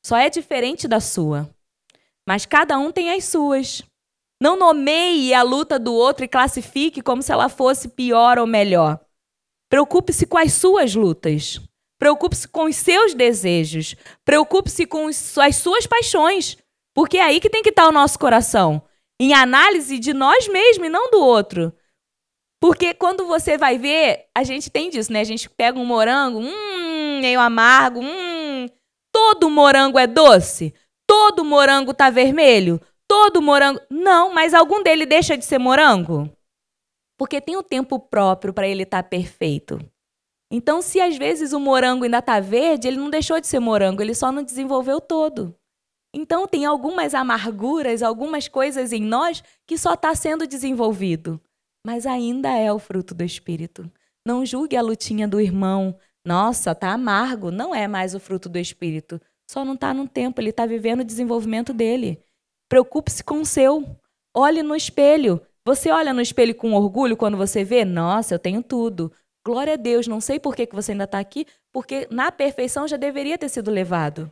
Só 0.04 0.18
é 0.18 0.32
diferente 0.32 0.88
da 0.88 1.00
sua. 1.00 1.48
mas 2.28 2.48
cada 2.48 2.80
um 2.80 2.92
tem 2.92 3.12
as 3.12 3.26
suas. 3.26 3.84
Não 4.42 4.58
nomeie 4.58 5.32
a 5.32 5.44
luta 5.44 5.78
do 5.78 5.94
outro 5.94 6.26
e 6.26 6.28
classifique 6.28 7.04
como 7.04 7.22
se 7.22 7.32
ela 7.32 7.48
fosse 7.48 7.90
pior 7.90 8.40
ou 8.40 8.48
melhor. 8.48 9.00
Preocupe-se 9.70 10.26
com 10.26 10.40
as 10.40 10.54
suas 10.54 10.96
lutas. 10.96 11.62
Preocupe-se 12.00 12.48
com 12.48 12.64
os 12.64 12.76
seus 12.78 13.14
desejos. 13.14 13.96
Preocupe-se 14.26 14.88
com 14.88 15.06
as 15.06 15.56
suas 15.56 15.86
paixões. 15.86 16.58
Porque 16.96 17.18
é 17.18 17.26
aí 17.26 17.40
que 17.40 17.50
tem 17.50 17.62
que 17.62 17.70
estar 17.70 17.88
o 17.88 17.92
nosso 17.92 18.18
coração. 18.18 18.82
Em 19.22 19.34
análise 19.34 20.00
de 20.00 20.14
nós 20.14 20.48
mesmos 20.48 20.88
e 20.88 20.90
não 20.90 21.12
do 21.12 21.22
outro. 21.22 21.72
Porque 22.60 22.94
quando 22.94 23.26
você 23.28 23.58
vai 23.58 23.78
ver, 23.78 24.26
a 24.36 24.44
gente 24.44 24.70
tem 24.70 24.90
disso, 24.90 25.14
né? 25.14 25.22
A 25.22 25.26
gente 25.26 25.50
pega 25.50 25.78
um 25.78 25.86
morango, 25.86 26.40
hum, 26.40 27.20
meio 27.22 27.40
amargo, 27.40 28.02
hum. 28.02 28.68
Todo 29.14 29.50
morango 29.50 30.00
é 30.00 30.08
doce? 30.08 30.74
Todo 31.08 31.44
morango 31.44 31.94
tá 31.94 32.10
vermelho? 32.10 32.80
todo 33.12 33.42
morango. 33.42 33.82
Não, 33.90 34.34
mas 34.34 34.54
algum 34.54 34.82
dele 34.82 35.06
deixa 35.06 35.38
de 35.38 35.44
ser 35.44 35.58
morango? 35.58 36.32
Porque 37.18 37.42
tem 37.42 37.58
o 37.58 37.64
tempo 37.64 38.00
próprio 38.00 38.54
para 38.54 38.66
ele 38.66 38.84
estar 38.84 39.04
tá 39.04 39.10
perfeito. 39.10 39.78
Então, 40.50 40.82
se 40.82 41.02
às 41.02 41.18
vezes 41.18 41.52
o 41.52 41.60
morango 41.60 42.06
ainda 42.06 42.20
está 42.20 42.40
verde, 42.40 42.88
ele 42.88 42.96
não 42.96 43.10
deixou 43.10 43.42
de 43.42 43.48
ser 43.48 43.60
morango, 43.60 44.02
ele 44.02 44.16
só 44.16 44.32
não 44.32 44.42
desenvolveu 44.42 45.02
todo. 45.02 45.54
Então, 46.14 46.48
tem 46.48 46.66
algumas 46.66 47.14
amarguras, 47.14 48.04
algumas 48.04 48.48
coisas 48.48 48.92
em 48.92 49.02
nós 49.02 49.44
que 49.66 49.78
só 49.78 49.94
está 49.94 50.14
sendo 50.14 50.46
desenvolvido. 50.46 51.40
Mas 51.86 52.06
ainda 52.06 52.50
é 52.50 52.72
o 52.72 52.80
fruto 52.80 53.16
do 53.16 53.24
Espírito. 53.24 53.90
Não 54.26 54.46
julgue 54.46 54.76
a 54.76 54.82
lutinha 54.82 55.28
do 55.28 55.40
irmão. 55.40 55.98
Nossa, 56.26 56.76
tá 56.76 56.92
amargo. 56.92 57.50
Não 57.50 57.74
é 57.74 57.88
mais 57.88 58.14
o 58.14 58.20
fruto 58.20 58.48
do 58.48 58.60
Espírito. 58.60 59.20
Só 59.50 59.66
não 59.66 59.74
está 59.74 59.94
no 59.94 60.08
tempo, 60.08 60.40
ele 60.40 60.50
está 60.50 60.66
vivendo 60.66 61.02
o 61.02 61.06
desenvolvimento 61.06 61.74
dele. 61.74 62.24
Preocupe-se 62.70 63.24
com 63.24 63.42
o 63.42 63.46
seu. 63.46 63.98
Olhe 64.34 64.64
no 64.64 64.76
espelho. 64.76 65.42
Você 65.66 65.92
olha 65.92 66.14
no 66.14 66.22
espelho 66.22 66.56
com 66.56 66.74
orgulho 66.74 67.18
quando 67.18 67.36
você 67.36 67.64
vê? 67.64 67.84
Nossa, 67.84 68.36
eu 68.36 68.40
tenho 68.40 68.64
tudo. 68.64 69.12
Glória 69.46 69.74
a 69.74 69.76
Deus. 69.78 70.08
Não 70.08 70.22
sei 70.22 70.40
por 70.40 70.56
que 70.56 70.68
você 70.72 70.94
ainda 70.94 71.04
está 71.04 71.20
aqui, 71.20 71.46
porque 71.72 72.08
na 72.10 72.32
perfeição 72.32 72.88
já 72.88 72.96
deveria 72.96 73.38
ter 73.38 73.50
sido 73.50 73.70
levado. 73.70 74.32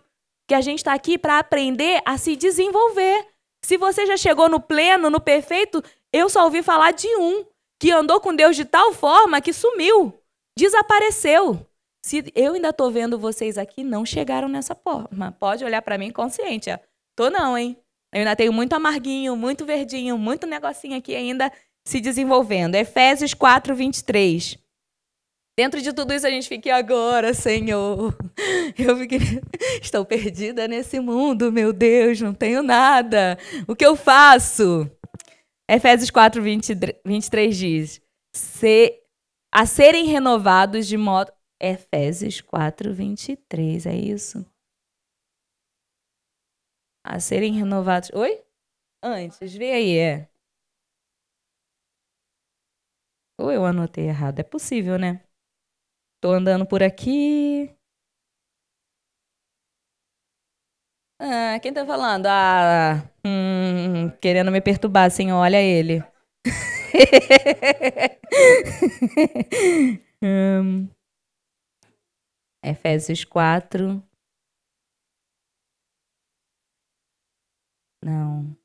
Que 0.50 0.56
a 0.56 0.62
gente 0.62 0.80
está 0.80 0.93
aqui 0.93 1.16
para 1.16 1.38
aprender 1.38 2.02
a 2.04 2.18
se 2.18 2.36
desenvolver. 2.36 3.24
Se 3.64 3.78
você 3.78 4.08
já 4.08 4.18
chegou 4.18 4.50
no 4.50 4.60
pleno, 4.60 5.08
no 5.08 5.22
perfeito, 5.22 5.84
eu 6.12 6.28
só 6.28 6.43
ouvi 6.45 6.64
falar 6.64 6.89
de 6.89 7.08
um 7.18 7.45
que 7.80 7.91
andou 7.91 8.20
com 8.20 8.36
Deus 8.36 8.56
de 8.56 8.66
tal 8.66 8.91
forma 8.91 9.39
que 9.41 9.54
sumiu, 9.54 10.12
desapareceu. 10.58 11.64
Se 12.04 12.32
eu 12.34 12.56
ainda 12.56 12.70
estou 12.70 12.89
vendo 12.89 13.20
vocês 13.20 13.60
aqui, 13.60 13.84
não 13.84 14.04
chegaram 14.04 14.50
nessa 14.50 14.74
forma. 14.74 15.32
Pode 15.39 15.64
olhar 15.64 15.84
para 15.84 16.00
mim 16.00 16.10
consciente. 16.10 16.72
Tô 17.16 17.30
não, 17.30 17.56
hein? 17.56 17.78
Eu 18.12 18.22
ainda 18.22 18.36
tenho 18.36 18.52
muito 18.52 18.74
amarguinho, 18.74 19.36
muito 19.36 19.68
verdinho, 19.68 20.18
muito 20.18 20.47
negocinho 20.47 20.97
aqui 20.97 21.16
ainda 21.16 21.52
se 21.86 22.02
desenvolvendo. 22.02 22.74
Efésios 22.74 23.36
4, 23.36 23.76
23. 23.76 24.58
Dentro 25.60 25.82
de 25.82 25.91
tudo 25.91 26.14
isso 26.14 26.26
a 26.26 26.30
gente 26.30 26.47
fica 26.47 26.74
agora, 26.74 27.34
Senhor. 27.34 28.16
Eu 28.80 28.95
fiquei... 28.95 29.20
estou 29.84 30.05
perdida 30.05 30.70
nesse 30.70 31.01
mundo, 31.01 31.51
meu 31.51 31.74
Deus, 31.74 32.22
não 32.22 32.34
tenho 32.34 32.64
nada. 32.64 33.38
O 33.68 33.76
que 33.76 33.86
eu 33.86 33.97
faço? 33.97 34.89
Efésios 35.70 36.10
4, 36.12 36.41
20, 36.41 36.76
23 37.05 37.57
diz: 37.57 38.01
Se, 38.34 39.03
a 39.53 39.66
serem 39.66 40.05
renovados 40.05 40.88
de 40.88 40.95
modo. 40.95 41.30
Efésios 41.62 42.39
4, 42.39 42.93
23, 42.93 43.86
é 43.86 43.95
isso? 43.97 44.45
a 47.03 47.20
serem 47.20 47.51
renovados. 47.51 48.10
Oi? 48.14 48.41
Antes, 49.03 49.53
vê 49.53 49.74
aí, 49.74 49.97
é. 49.97 50.30
Ou 53.38 53.51
eu 53.51 53.66
anotei 53.66 54.05
errado? 54.07 54.39
É 54.39 54.43
possível, 54.43 54.97
né? 54.97 55.22
Tô 56.22 56.32
andando 56.32 56.65
por 56.65 56.82
aqui. 56.84 57.70
Ah, 61.20 61.59
quem 61.61 61.74
tá 61.74 61.86
falando? 61.86 62.26
Ah, 62.28 63.03
hum, 63.26 64.09
querendo 64.22 64.51
me 64.51 64.61
perturbar, 64.61 65.05
assim, 65.07 65.32
olha 65.32 65.61
ele. 65.61 66.03
hum, 70.22 70.89
Efésios 72.63 73.26
4, 73.26 74.01
Não. 78.03 78.57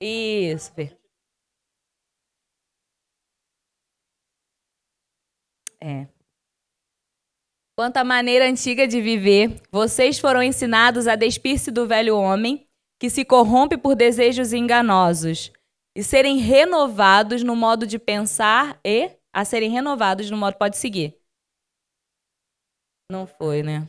Isso. 0.00 0.72
É. 5.86 6.08
Quanto 7.78 7.98
à 7.98 8.02
maneira 8.02 8.48
antiga 8.48 8.88
de 8.88 9.00
viver, 9.00 9.62
vocês 9.70 10.18
foram 10.18 10.42
ensinados 10.42 11.06
a 11.06 11.14
despir-se 11.14 11.70
do 11.70 11.86
velho 11.86 12.16
homem, 12.16 12.66
que 12.98 13.08
se 13.08 13.24
corrompe 13.24 13.76
por 13.76 13.94
desejos 13.94 14.52
enganosos, 14.52 15.52
e 15.94 16.02
serem 16.02 16.38
renovados 16.38 17.44
no 17.44 17.54
modo 17.54 17.86
de 17.86 18.00
pensar 18.00 18.80
e 18.84 19.12
a 19.32 19.44
serem 19.44 19.70
renovados 19.70 20.28
no 20.28 20.36
modo 20.36 20.56
pode 20.56 20.76
seguir. 20.76 21.16
Não 23.08 23.24
foi, 23.24 23.62
né? 23.62 23.88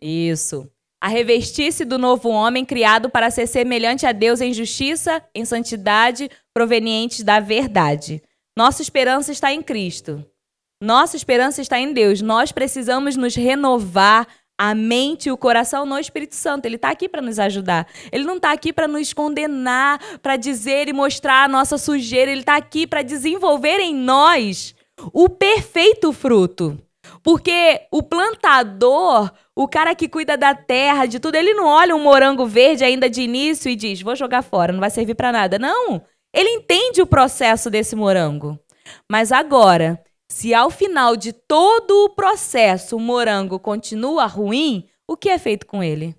Isso. 0.00 0.72
A 0.98 1.08
revestir-se 1.08 1.84
do 1.84 1.98
novo 1.98 2.30
homem 2.30 2.64
criado 2.64 3.10
para 3.10 3.30
ser 3.30 3.46
semelhante 3.46 4.06
a 4.06 4.12
Deus 4.12 4.40
em 4.40 4.54
justiça, 4.54 5.22
em 5.34 5.44
santidade, 5.44 6.30
provenientes 6.54 7.22
da 7.22 7.38
verdade. 7.38 8.22
Nossa 8.56 8.82
esperança 8.82 9.32
está 9.32 9.52
em 9.52 9.62
Cristo. 9.62 10.24
Nossa 10.82 11.16
esperança 11.16 11.62
está 11.62 11.78
em 11.78 11.92
Deus. 11.92 12.20
Nós 12.20 12.52
precisamos 12.52 13.16
nos 13.16 13.34
renovar 13.34 14.26
a 14.58 14.74
mente 14.74 15.28
e 15.28 15.32
o 15.32 15.36
coração 15.36 15.86
no 15.86 15.98
Espírito 15.98 16.34
Santo. 16.34 16.66
Ele 16.66 16.76
está 16.76 16.90
aqui 16.90 17.08
para 17.08 17.22
nos 17.22 17.38
ajudar. 17.38 17.86
Ele 18.10 18.24
não 18.24 18.36
está 18.36 18.52
aqui 18.52 18.72
para 18.72 18.86
nos 18.86 19.12
condenar, 19.12 19.98
para 20.18 20.36
dizer 20.36 20.88
e 20.88 20.92
mostrar 20.92 21.44
a 21.44 21.48
nossa 21.48 21.78
sujeira. 21.78 22.30
Ele 22.30 22.40
está 22.40 22.56
aqui 22.56 22.86
para 22.86 23.02
desenvolver 23.02 23.80
em 23.80 23.94
nós 23.94 24.74
o 25.12 25.28
perfeito 25.28 26.12
fruto. 26.12 26.78
Porque 27.22 27.82
o 27.90 28.02
plantador, 28.02 29.30
o 29.56 29.66
cara 29.66 29.94
que 29.94 30.08
cuida 30.08 30.36
da 30.36 30.54
terra, 30.54 31.06
de 31.06 31.18
tudo, 31.18 31.34
ele 31.34 31.54
não 31.54 31.66
olha 31.66 31.94
um 31.94 32.02
morango 32.02 32.46
verde 32.46 32.84
ainda 32.84 33.08
de 33.08 33.22
início 33.22 33.70
e 33.70 33.76
diz: 33.76 34.02
vou 34.02 34.14
jogar 34.14 34.42
fora, 34.42 34.72
não 34.72 34.80
vai 34.80 34.90
servir 34.90 35.14
para 35.14 35.32
nada. 35.32 35.58
Não. 35.58 36.02
Ele 36.32 36.48
entende 36.50 37.02
o 37.02 37.06
processo 37.06 37.70
desse 37.70 37.94
morango. 37.94 38.58
Mas 39.10 39.30
agora, 39.30 40.02
se 40.30 40.54
ao 40.54 40.70
final 40.70 41.16
de 41.16 41.32
todo 41.32 42.04
o 42.04 42.10
processo 42.14 42.96
o 42.96 43.00
morango 43.00 43.58
continua 43.58 44.26
ruim, 44.26 44.88
o 45.06 45.16
que 45.16 45.28
é 45.28 45.38
feito 45.38 45.66
com 45.66 45.82
ele? 45.82 46.16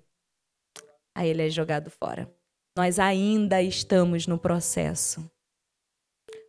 Aí 1.16 1.28
ele 1.28 1.46
é 1.46 1.50
jogado 1.50 1.90
fora. 1.90 2.32
Nós 2.76 2.98
ainda 2.98 3.62
estamos 3.62 4.26
no 4.26 4.38
processo. 4.38 5.28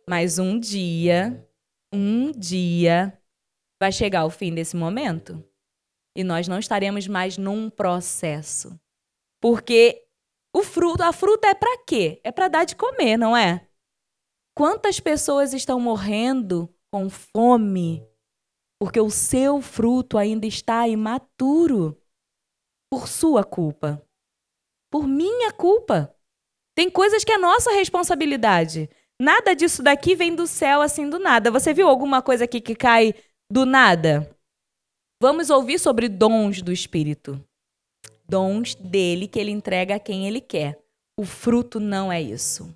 Mas 0.08 0.38
um 0.38 0.58
dia, 0.58 1.44
um 1.92 2.30
dia, 2.30 3.16
vai 3.80 3.90
chegar 3.92 4.24
o 4.24 4.30
fim 4.30 4.54
desse 4.54 4.76
momento 4.76 5.44
e 6.16 6.24
nós 6.24 6.48
não 6.48 6.58
estaremos 6.58 7.06
mais 7.06 7.36
num 7.36 7.68
processo. 7.68 8.78
Porque 9.40 10.05
o 10.56 10.62
fruto, 10.62 11.02
a 11.02 11.12
fruta 11.12 11.48
é 11.48 11.54
para 11.54 11.84
quê? 11.84 12.18
É 12.24 12.32
para 12.32 12.48
dar 12.48 12.64
de 12.64 12.74
comer, 12.74 13.18
não 13.18 13.36
é? 13.36 13.68
Quantas 14.56 14.98
pessoas 14.98 15.52
estão 15.52 15.78
morrendo 15.78 16.74
com 16.90 17.10
fome 17.10 18.02
porque 18.80 18.98
o 18.98 19.10
seu 19.10 19.60
fruto 19.60 20.16
ainda 20.16 20.46
está 20.46 20.88
imaturo 20.88 22.00
por 22.90 23.06
sua 23.06 23.44
culpa, 23.44 24.02
por 24.90 25.06
minha 25.06 25.52
culpa. 25.52 26.14
Tem 26.74 26.90
coisas 26.90 27.22
que 27.22 27.32
é 27.32 27.38
nossa 27.38 27.72
responsabilidade. 27.72 28.88
Nada 29.20 29.54
disso 29.54 29.82
daqui 29.82 30.14
vem 30.14 30.34
do 30.34 30.46
céu 30.46 30.80
assim 30.80 31.08
do 31.08 31.18
nada. 31.18 31.50
Você 31.50 31.74
viu 31.74 31.86
alguma 31.86 32.22
coisa 32.22 32.44
aqui 32.44 32.62
que 32.62 32.74
cai 32.74 33.14
do 33.50 33.66
nada. 33.66 34.34
Vamos 35.22 35.50
ouvir 35.50 35.78
sobre 35.78 36.08
dons 36.08 36.62
do 36.62 36.72
Espírito. 36.72 37.45
Dons 38.28 38.74
dele 38.74 39.28
que 39.28 39.38
ele 39.38 39.50
entrega 39.50 39.96
a 39.96 40.00
quem 40.00 40.26
ele 40.26 40.40
quer. 40.40 40.78
O 41.18 41.24
fruto 41.24 41.80
não 41.80 42.12
é 42.12 42.20
isso. 42.20 42.74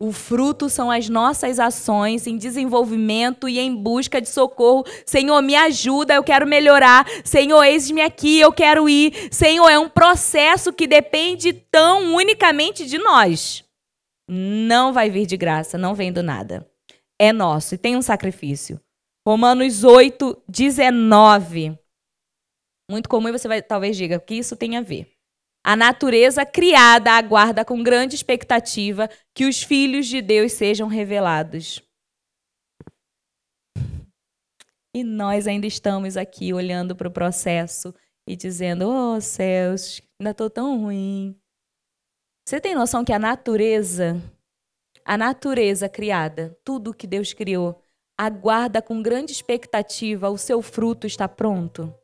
O 0.00 0.12
fruto 0.12 0.68
são 0.68 0.92
as 0.92 1.08
nossas 1.08 1.58
ações 1.58 2.26
em 2.26 2.36
desenvolvimento 2.36 3.48
e 3.48 3.58
em 3.58 3.74
busca 3.74 4.20
de 4.20 4.28
socorro. 4.28 4.84
Senhor, 5.04 5.42
me 5.42 5.56
ajuda, 5.56 6.14
eu 6.14 6.22
quero 6.22 6.46
melhorar. 6.46 7.04
Senhor, 7.24 7.64
eis-me 7.64 8.00
aqui, 8.00 8.38
eu 8.38 8.52
quero 8.52 8.88
ir. 8.88 9.28
Senhor, 9.32 9.68
é 9.68 9.76
um 9.76 9.88
processo 9.88 10.72
que 10.72 10.86
depende 10.86 11.52
tão 11.52 12.14
unicamente 12.14 12.86
de 12.86 12.96
nós. 12.96 13.64
Não 14.28 14.92
vai 14.92 15.10
vir 15.10 15.26
de 15.26 15.36
graça, 15.36 15.76
não 15.76 15.94
vem 15.94 16.12
do 16.12 16.22
nada. 16.22 16.64
É 17.18 17.32
nosso 17.32 17.74
e 17.74 17.78
tem 17.78 17.96
um 17.96 18.02
sacrifício. 18.02 18.80
Romanos 19.26 19.82
8, 19.82 20.42
19. 20.48 21.76
Muito 22.90 23.08
comum 23.08 23.28
e 23.28 23.32
você 23.32 23.46
vai 23.46 23.60
talvez 23.60 23.96
diga 23.96 24.16
o 24.16 24.20
que 24.20 24.34
isso 24.34 24.56
tem 24.56 24.76
a 24.76 24.80
ver. 24.80 25.12
A 25.64 25.76
natureza 25.76 26.46
criada 26.46 27.12
aguarda 27.12 27.64
com 27.64 27.82
grande 27.82 28.14
expectativa 28.14 29.08
que 29.34 29.44
os 29.44 29.62
filhos 29.62 30.06
de 30.06 30.22
Deus 30.22 30.52
sejam 30.52 30.88
revelados. 30.88 31.82
E 34.94 35.04
nós 35.04 35.46
ainda 35.46 35.66
estamos 35.66 36.16
aqui 36.16 36.54
olhando 36.54 36.96
para 36.96 37.08
o 37.08 37.12
processo 37.12 37.94
e 38.26 38.34
dizendo: 38.34 38.88
Oh 38.88 39.20
céus, 39.20 40.00
ainda 40.18 40.30
estou 40.30 40.48
tão 40.48 40.80
ruim. 40.80 41.38
Você 42.46 42.58
tem 42.60 42.74
noção 42.74 43.04
que 43.04 43.12
a 43.12 43.18
natureza, 43.18 44.16
a 45.04 45.18
natureza 45.18 45.88
criada, 45.88 46.58
tudo 46.64 46.94
que 46.94 47.06
Deus 47.06 47.34
criou, 47.34 47.82
aguarda 48.18 48.80
com 48.80 49.02
grande 49.02 49.32
expectativa 49.32 50.30
o 50.30 50.38
seu 50.38 50.62
fruto 50.62 51.06
está 51.06 51.28
pronto? 51.28 51.94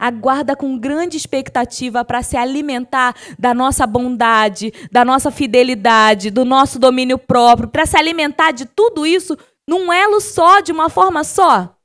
Aguarda 0.00 0.56
com 0.56 0.78
grande 0.78 1.18
expectativa 1.18 2.02
para 2.02 2.22
se 2.22 2.34
alimentar 2.34 3.14
da 3.38 3.52
nossa 3.52 3.86
bondade, 3.86 4.72
da 4.90 5.04
nossa 5.04 5.30
fidelidade, 5.30 6.30
do 6.30 6.46
nosso 6.46 6.78
domínio 6.78 7.18
próprio, 7.18 7.68
para 7.68 7.84
se 7.84 7.98
alimentar 7.98 8.52
de 8.52 8.64
tudo 8.64 9.04
isso 9.06 9.36
num 9.68 9.92
elo 9.92 10.20
só, 10.20 10.60
de 10.60 10.72
uma 10.72 10.88
forma 10.88 11.22
só. 11.22 11.76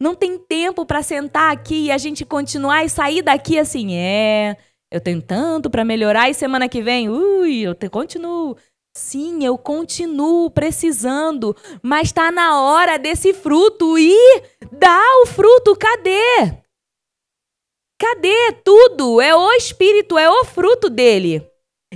Não 0.00 0.14
tem 0.14 0.38
tempo 0.38 0.86
para 0.86 1.02
sentar 1.02 1.52
aqui 1.52 1.84
e 1.84 1.90
a 1.92 1.98
gente 1.98 2.24
continuar 2.24 2.84
e 2.84 2.88
sair 2.88 3.22
daqui 3.22 3.58
assim, 3.58 3.94
é, 3.94 4.56
eu 4.90 5.00
tenho 5.00 5.22
tanto 5.22 5.70
para 5.70 5.84
melhorar 5.84 6.28
e 6.28 6.34
semana 6.34 6.68
que 6.68 6.82
vem, 6.82 7.08
ui, 7.08 7.60
eu 7.60 7.74
te, 7.74 7.88
continuo. 7.88 8.56
Sim, 8.94 9.42
eu 9.42 9.56
continuo 9.56 10.50
precisando, 10.50 11.56
mas 11.82 12.08
está 12.08 12.30
na 12.30 12.60
hora 12.60 12.98
desse 12.98 13.32
fruto 13.32 13.98
e 13.98 14.42
dá 14.70 15.00
o 15.22 15.26
fruto, 15.26 15.74
cadê? 15.76 16.61
Cadê 18.02 18.52
tudo? 18.64 19.20
É 19.20 19.32
o 19.32 19.52
espírito, 19.52 20.18
é 20.18 20.28
o 20.28 20.44
fruto 20.44 20.90
dele. 20.90 21.48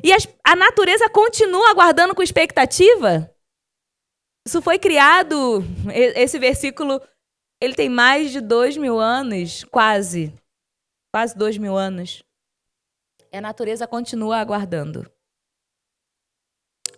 E 0.05 0.13
a 0.45 0.55
natureza 0.55 1.11
continua 1.11 1.69
aguardando 1.71 2.15
com 2.15 2.23
expectativa? 2.23 3.29
Isso 4.47 4.63
foi 4.63 4.79
criado, 4.79 5.65
esse 6.15 6.39
versículo, 6.39 7.03
ele 7.61 7.75
tem 7.75 7.89
mais 7.89 8.31
de 8.31 8.41
dois 8.41 8.77
mil 8.77 9.01
anos, 9.01 9.65
quase. 9.65 10.33
Quase 11.13 11.37
dois 11.37 11.59
mil 11.59 11.77
anos. 11.77 12.23
E 13.33 13.37
a 13.37 13.41
natureza 13.41 13.85
continua 13.85 14.37
aguardando. 14.37 15.11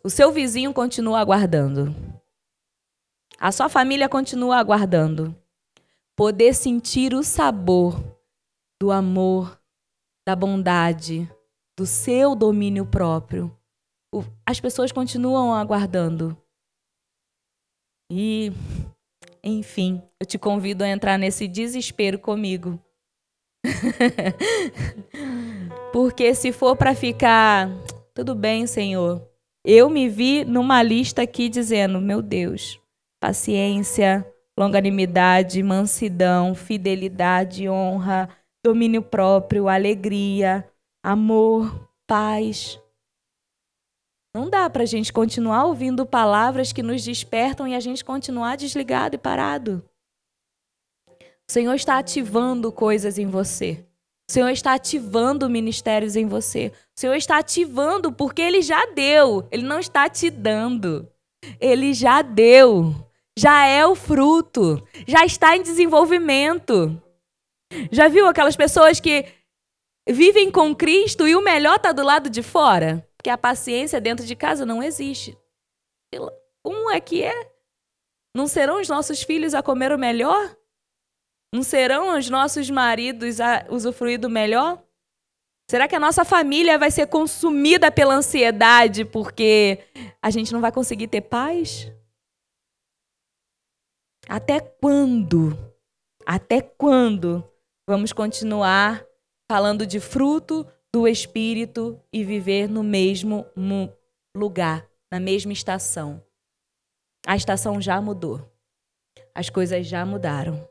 O 0.04 0.10
seu 0.10 0.30
vizinho 0.30 0.74
continua 0.74 1.20
aguardando. 1.20 1.96
A 3.40 3.50
sua 3.52 3.70
família 3.70 4.06
continua 4.06 4.58
aguardando. 4.58 5.34
Poder 6.14 6.52
sentir 6.52 7.14
o 7.14 7.22
sabor 7.22 8.17
do 8.80 8.90
amor, 8.90 9.60
da 10.26 10.36
bondade, 10.36 11.30
do 11.76 11.86
seu 11.86 12.34
domínio 12.34 12.86
próprio. 12.86 13.54
As 14.46 14.60
pessoas 14.60 14.92
continuam 14.92 15.54
aguardando. 15.54 16.36
E, 18.10 18.52
enfim, 19.42 20.02
eu 20.20 20.26
te 20.26 20.38
convido 20.38 20.82
a 20.82 20.88
entrar 20.88 21.18
nesse 21.18 21.46
desespero 21.46 22.18
comigo. 22.18 22.82
Porque 25.92 26.34
se 26.34 26.52
for 26.52 26.76
para 26.76 26.94
ficar, 26.94 27.68
tudo 28.14 28.34
bem, 28.34 28.66
Senhor. 28.66 29.26
Eu 29.64 29.90
me 29.90 30.08
vi 30.08 30.44
numa 30.44 30.82
lista 30.82 31.22
aqui 31.22 31.48
dizendo: 31.48 32.00
meu 32.00 32.22
Deus, 32.22 32.80
paciência, 33.20 34.26
longanimidade, 34.58 35.62
mansidão, 35.62 36.54
fidelidade, 36.54 37.68
honra, 37.68 38.28
domínio 38.64 39.02
próprio, 39.02 39.68
alegria, 39.68 40.68
amor, 41.02 41.88
paz. 42.06 42.80
Não 44.34 44.48
dá 44.48 44.68
para 44.68 44.82
a 44.82 44.86
gente 44.86 45.12
continuar 45.12 45.64
ouvindo 45.64 46.04
palavras 46.04 46.72
que 46.72 46.82
nos 46.82 47.02
despertam 47.02 47.66
e 47.66 47.74
a 47.74 47.80
gente 47.80 48.04
continuar 48.04 48.56
desligado 48.56 49.14
e 49.14 49.18
parado. 49.18 49.82
O 51.48 51.52
Senhor 51.52 51.74
está 51.74 51.98
ativando 51.98 52.70
coisas 52.70 53.18
em 53.18 53.26
você. 53.26 53.84
O 54.28 54.32
Senhor 54.32 54.50
está 54.50 54.74
ativando 54.74 55.48
ministérios 55.48 56.14
em 56.14 56.26
você. 56.26 56.70
O 56.94 57.00
Senhor 57.00 57.14
está 57.14 57.38
ativando 57.38 58.12
porque 58.12 58.42
Ele 58.42 58.60
já 58.60 58.84
deu. 58.86 59.48
Ele 59.50 59.62
não 59.62 59.80
está 59.80 60.08
te 60.10 60.28
dando. 60.28 61.10
Ele 61.58 61.94
já 61.94 62.20
deu. 62.20 62.94
Já 63.38 63.64
é 63.64 63.86
o 63.86 63.94
fruto. 63.94 64.86
Já 65.06 65.24
está 65.24 65.56
em 65.56 65.62
desenvolvimento. 65.62 67.02
Já 67.92 68.08
viu 68.08 68.26
aquelas 68.26 68.56
pessoas 68.56 69.00
que 69.00 69.26
vivem 70.08 70.50
com 70.50 70.74
Cristo 70.74 71.28
e 71.28 71.36
o 71.36 71.42
melhor 71.42 71.76
está 71.76 71.92
do 71.92 72.02
lado 72.02 72.30
de 72.30 72.42
fora? 72.42 73.06
Que 73.22 73.30
a 73.30 73.38
paciência 73.38 74.00
dentro 74.00 74.24
de 74.24 74.34
casa 74.34 74.64
não 74.64 74.82
existe. 74.82 75.36
Como 76.62 76.90
é 76.90 77.00
que 77.00 77.22
é? 77.22 77.52
Não 78.34 78.46
serão 78.46 78.80
os 78.80 78.88
nossos 78.88 79.22
filhos 79.22 79.54
a 79.54 79.62
comer 79.62 79.92
o 79.92 79.98
melhor? 79.98 80.56
Não 81.54 81.62
serão 81.62 82.16
os 82.16 82.28
nossos 82.28 82.68
maridos 82.70 83.40
a 83.40 83.66
usufruir 83.70 84.20
do 84.20 84.28
melhor? 84.28 84.82
Será 85.70 85.86
que 85.86 85.94
a 85.94 86.00
nossa 86.00 86.24
família 86.24 86.78
vai 86.78 86.90
ser 86.90 87.06
consumida 87.08 87.90
pela 87.90 88.14
ansiedade 88.14 89.04
porque 89.04 89.78
a 90.22 90.30
gente 90.30 90.52
não 90.52 90.60
vai 90.60 90.72
conseguir 90.72 91.08
ter 91.08 91.22
paz? 91.22 91.90
Até 94.28 94.60
quando? 94.60 95.56
Até 96.26 96.60
quando 96.60 97.47
Vamos 97.88 98.12
continuar 98.12 99.02
falando 99.50 99.86
de 99.86 99.98
fruto 99.98 100.66
do 100.92 101.08
Espírito 101.08 101.98
e 102.12 102.22
viver 102.22 102.68
no 102.68 102.82
mesmo 102.82 103.46
lugar, 104.36 104.86
na 105.10 105.18
mesma 105.18 105.54
estação. 105.54 106.22
A 107.26 107.34
estação 107.34 107.80
já 107.80 107.98
mudou. 107.98 108.46
As 109.34 109.48
coisas 109.48 109.86
já 109.86 110.04
mudaram. 110.04 110.68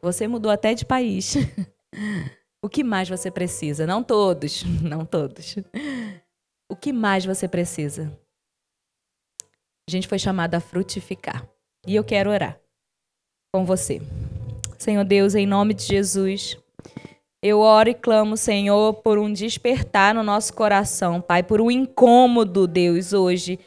Você 0.00 0.26
mudou 0.26 0.50
até 0.50 0.72
de 0.72 0.86
país. 0.86 1.34
o 2.64 2.68
que 2.70 2.82
mais 2.82 3.10
você 3.10 3.30
precisa? 3.30 3.86
Não 3.86 4.02
todos, 4.02 4.64
não 4.80 5.04
todos. 5.04 5.54
O 6.66 6.74
que 6.74 6.94
mais 6.94 7.26
você 7.26 7.46
precisa? 7.46 8.18
A 9.86 9.90
gente 9.90 10.08
foi 10.08 10.18
chamado 10.18 10.54
a 10.54 10.60
frutificar. 10.60 11.46
E 11.86 11.94
eu 11.94 12.02
quero 12.02 12.30
orar 12.30 12.58
com 13.52 13.66
você. 13.66 14.00
Senhor 14.78 15.04
Deus, 15.04 15.34
em 15.34 15.44
nome 15.44 15.74
de 15.74 15.82
Jesus. 15.82 16.56
Eu 17.42 17.58
oro 17.58 17.90
e 17.90 17.94
clamo, 17.94 18.36
Senhor, 18.36 18.94
por 18.94 19.18
um 19.18 19.32
despertar 19.32 20.14
no 20.14 20.22
nosso 20.22 20.54
coração, 20.54 21.20
Pai, 21.20 21.42
por 21.42 21.60
um 21.60 21.68
incômodo, 21.68 22.66
Deus, 22.66 23.12
hoje 23.12 23.58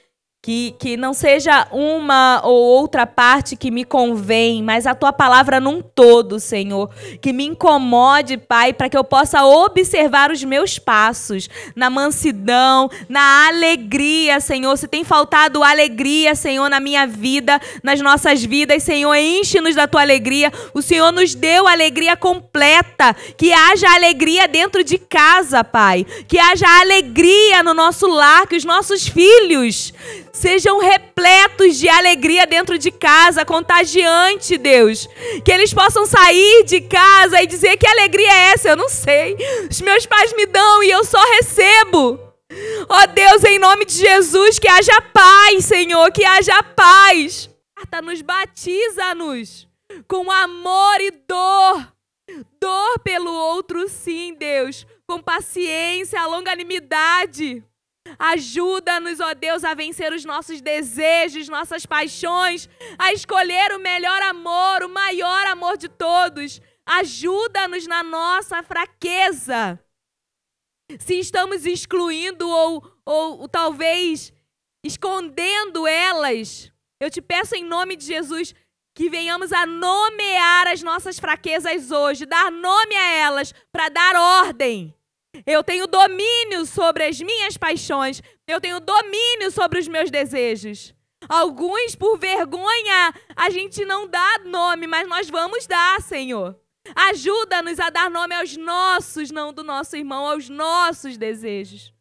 que, 0.44 0.74
que 0.80 0.98
não 0.98 1.14
seja 1.14 1.68
uma 1.72 2.42
ou 2.44 2.56
outra 2.56 3.06
parte 3.06 3.56
que 3.56 3.70
me 3.70 3.86
convém, 3.86 4.64
mas 4.64 4.88
a 4.88 4.96
tua 4.96 5.14
palavra 5.14 5.60
num 5.60 5.84
todo, 5.84 6.40
Senhor. 6.40 6.90
Que 7.22 7.32
me 7.32 7.46
incomode, 7.46 8.38
Pai, 8.38 8.74
para 8.74 8.90
que 8.90 8.98
eu 8.98 9.04
possa 9.04 9.46
observar 9.46 10.32
os 10.32 10.44
meus 10.44 10.80
passos 10.80 11.48
na 11.76 11.92
mansidão, 11.92 12.90
na 13.08 13.50
alegria, 13.50 14.40
Senhor. 14.40 14.76
Se 14.78 14.88
tem 14.88 15.04
faltado 15.04 15.64
alegria, 15.64 16.34
Senhor, 16.34 16.68
na 16.72 16.80
minha 16.80 17.06
vida, 17.06 17.62
nas 17.84 18.02
nossas 18.02 18.44
vidas, 18.44 18.82
Senhor, 18.82 19.14
enche-nos 19.14 19.76
da 19.76 19.88
tua 19.88 20.02
alegria. 20.02 20.52
O 20.74 20.82
Senhor 20.82 21.12
nos 21.12 21.36
deu 21.36 21.68
alegria 21.68 22.18
completa. 22.18 23.16
Que 23.38 23.54
haja 23.54 23.94
alegria 23.94 24.48
dentro 24.48 24.84
de 24.84 24.98
casa, 24.98 25.64
Pai. 25.64 26.04
Que 26.28 26.40
haja 26.40 26.66
alegria 26.82 27.62
no 27.62 27.76
nosso 27.76 28.08
lar, 28.08 28.48
que 28.48 28.56
os 28.56 28.66
nossos 28.66 29.08
filhos 29.08 29.94
sejam 30.34 30.80
repletos 30.80 31.78
de 31.78 31.88
alegria 31.90 32.46
dentro 32.46 32.78
de 32.78 32.92
casa, 32.92 33.46
contagiante, 33.46 34.58
Deus. 34.58 35.08
Que 35.44 35.52
eles 35.52 35.74
possam 35.74 36.06
sair 36.06 36.64
de 36.66 36.82
casa 36.82 37.42
e 37.42 37.48
dizer 37.48 37.78
que 37.78 37.88
alegria 37.88 38.32
é 38.32 38.52
essa, 38.54 38.70
eu 38.70 38.78
não 38.78 38.90
sei. 38.90 39.36
Os 39.70 39.82
meus 39.82 40.06
pais 40.06 40.34
me 40.34 40.46
dão 40.46 40.84
e 40.84 40.90
eu 40.90 41.04
só 41.04 41.22
recebo. 41.36 42.20
Ó 42.90 43.04
oh, 43.04 43.08
Deus, 43.08 43.44
em 43.44 43.60
nome 43.60 43.86
de 43.86 43.94
Jesus, 43.94 44.60
que 44.60 44.68
haja 44.68 45.00
paz, 45.14 45.66
Senhor, 45.66 46.12
que 46.12 46.24
haja 46.26 46.62
paz. 46.64 47.50
Nos 48.04 48.22
batiza-nos 48.22 49.68
com 50.08 50.32
amor 50.32 51.02
e 51.02 51.12
dor. 51.12 51.94
Dor 52.60 53.00
pelo 53.00 53.32
outro, 53.32 53.88
sim, 53.90 54.36
Deus. 54.36 54.86
Com 55.08 55.22
paciência, 55.22 56.26
longanimidade. 56.26 57.64
Ajuda-nos, 58.18 59.20
ó 59.20 59.34
Deus, 59.34 59.64
a 59.64 59.74
vencer 59.74 60.12
os 60.12 60.26
nossos 60.26 60.62
desejos, 60.62 61.50
nossas 61.50 61.86
paixões, 61.86 62.68
a 62.98 63.14
escolher 63.14 63.72
o 63.74 63.80
melhor 63.80 64.22
amor, 64.24 64.84
o 64.84 64.90
maior 64.90 65.48
amor 65.48 65.78
de 65.78 65.88
todos. 65.88 66.60
Ajuda-nos 66.86 67.88
na 67.88 68.04
nossa 68.04 68.64
fraqueza. 68.64 69.80
Se 71.00 71.20
estamos 71.20 71.66
excluindo 71.66 72.50
ou, 72.50 72.84
ou, 73.06 73.48
talvez 73.48 74.34
escondendo 74.84 75.88
elas, 75.88 76.72
eu 77.00 77.10
te 77.10 77.22
peço 77.22 77.56
em 77.56 77.64
nome 77.64 77.96
de 77.96 78.06
Jesus, 78.06 78.54
que 78.94 79.10
venhamos 79.10 79.54
a 79.54 79.66
nomear 79.66 80.68
as 80.68 80.82
nossas 80.82 81.18
fraquezas 81.18 81.92
hoje, 81.92 82.26
dar 82.26 82.52
nome 82.52 82.96
a 82.96 83.14
elas, 83.14 83.54
para 83.72 83.90
dar 83.90 84.16
ordem. 84.16 84.94
Eu 85.46 85.64
tenho 85.64 85.88
domínio 85.88 86.66
sobre 86.66 87.06
as 87.06 87.20
minhas 87.20 87.58
paixões, 87.58 88.22
eu 88.48 88.60
tenho 88.60 88.80
domínio 88.80 89.52
sobre 89.52 89.80
os 89.80 89.88
meus 89.88 90.10
desejos. 90.10 90.94
Alguns, 91.30 91.96
por 91.96 92.18
vergonha, 92.18 93.14
a 93.36 93.50
gente 93.50 93.86
não 93.86 94.08
dá 94.08 94.40
nome, 94.46 94.88
mas 94.88 95.08
nós 95.08 95.30
vamos 95.30 95.68
dar, 95.68 96.02
Senhor. 96.02 96.60
Ajuda-nos 96.96 97.80
a 97.80 97.90
dar 97.90 98.10
nome 98.10 98.36
aos 98.36 98.58
nossos, 98.58 99.30
não 99.30 99.54
do 99.54 99.64
nosso 99.64 99.96
irmão, 99.96 100.26
aos 100.26 100.50
nossos 100.50 101.16
desejos, 101.18 101.94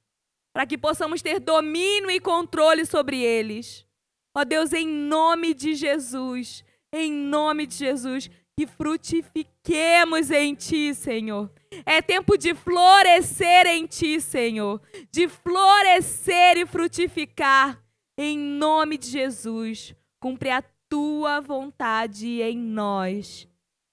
para 0.55 0.67
que 0.67 0.79
possamos 0.79 1.21
ter 1.21 1.39
domínio 1.39 2.11
e 2.11 2.19
controle 2.19 2.87
sobre 2.87 3.23
eles. 3.23 3.87
Ó 4.35 4.45
Deus, 4.45 4.73
em 4.73 4.87
nome 4.87 5.53
de 5.53 5.75
Jesus, 5.75 6.65
em 6.93 7.13
nome 7.13 7.67
de 7.67 7.75
Jesus, 7.75 8.31
que 8.59 8.67
frutifiquemos 8.67 10.31
em 10.31 10.55
Ti, 10.55 10.95
Senhor. 10.95 11.51
É 11.87 12.03
tempo 12.03 12.37
de 12.37 12.55
florescer 12.55 13.67
em 13.67 13.87
ti, 13.87 14.21
Senhor, 14.21 14.81
de 15.11 15.29
florescer 15.29 16.59
e 16.59 16.67
frutificar. 16.67 17.83
Em 18.19 18.37
nome 18.37 18.99
de 18.99 19.09
Jesus, 19.09 19.95
cumpre 20.21 20.51
a 20.51 20.63
tua 20.89 21.41
vontade 21.41 22.43
em 22.43 22.59
nós. 22.59 23.49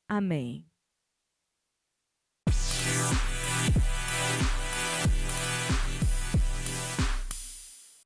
Amém. 0.10 0.66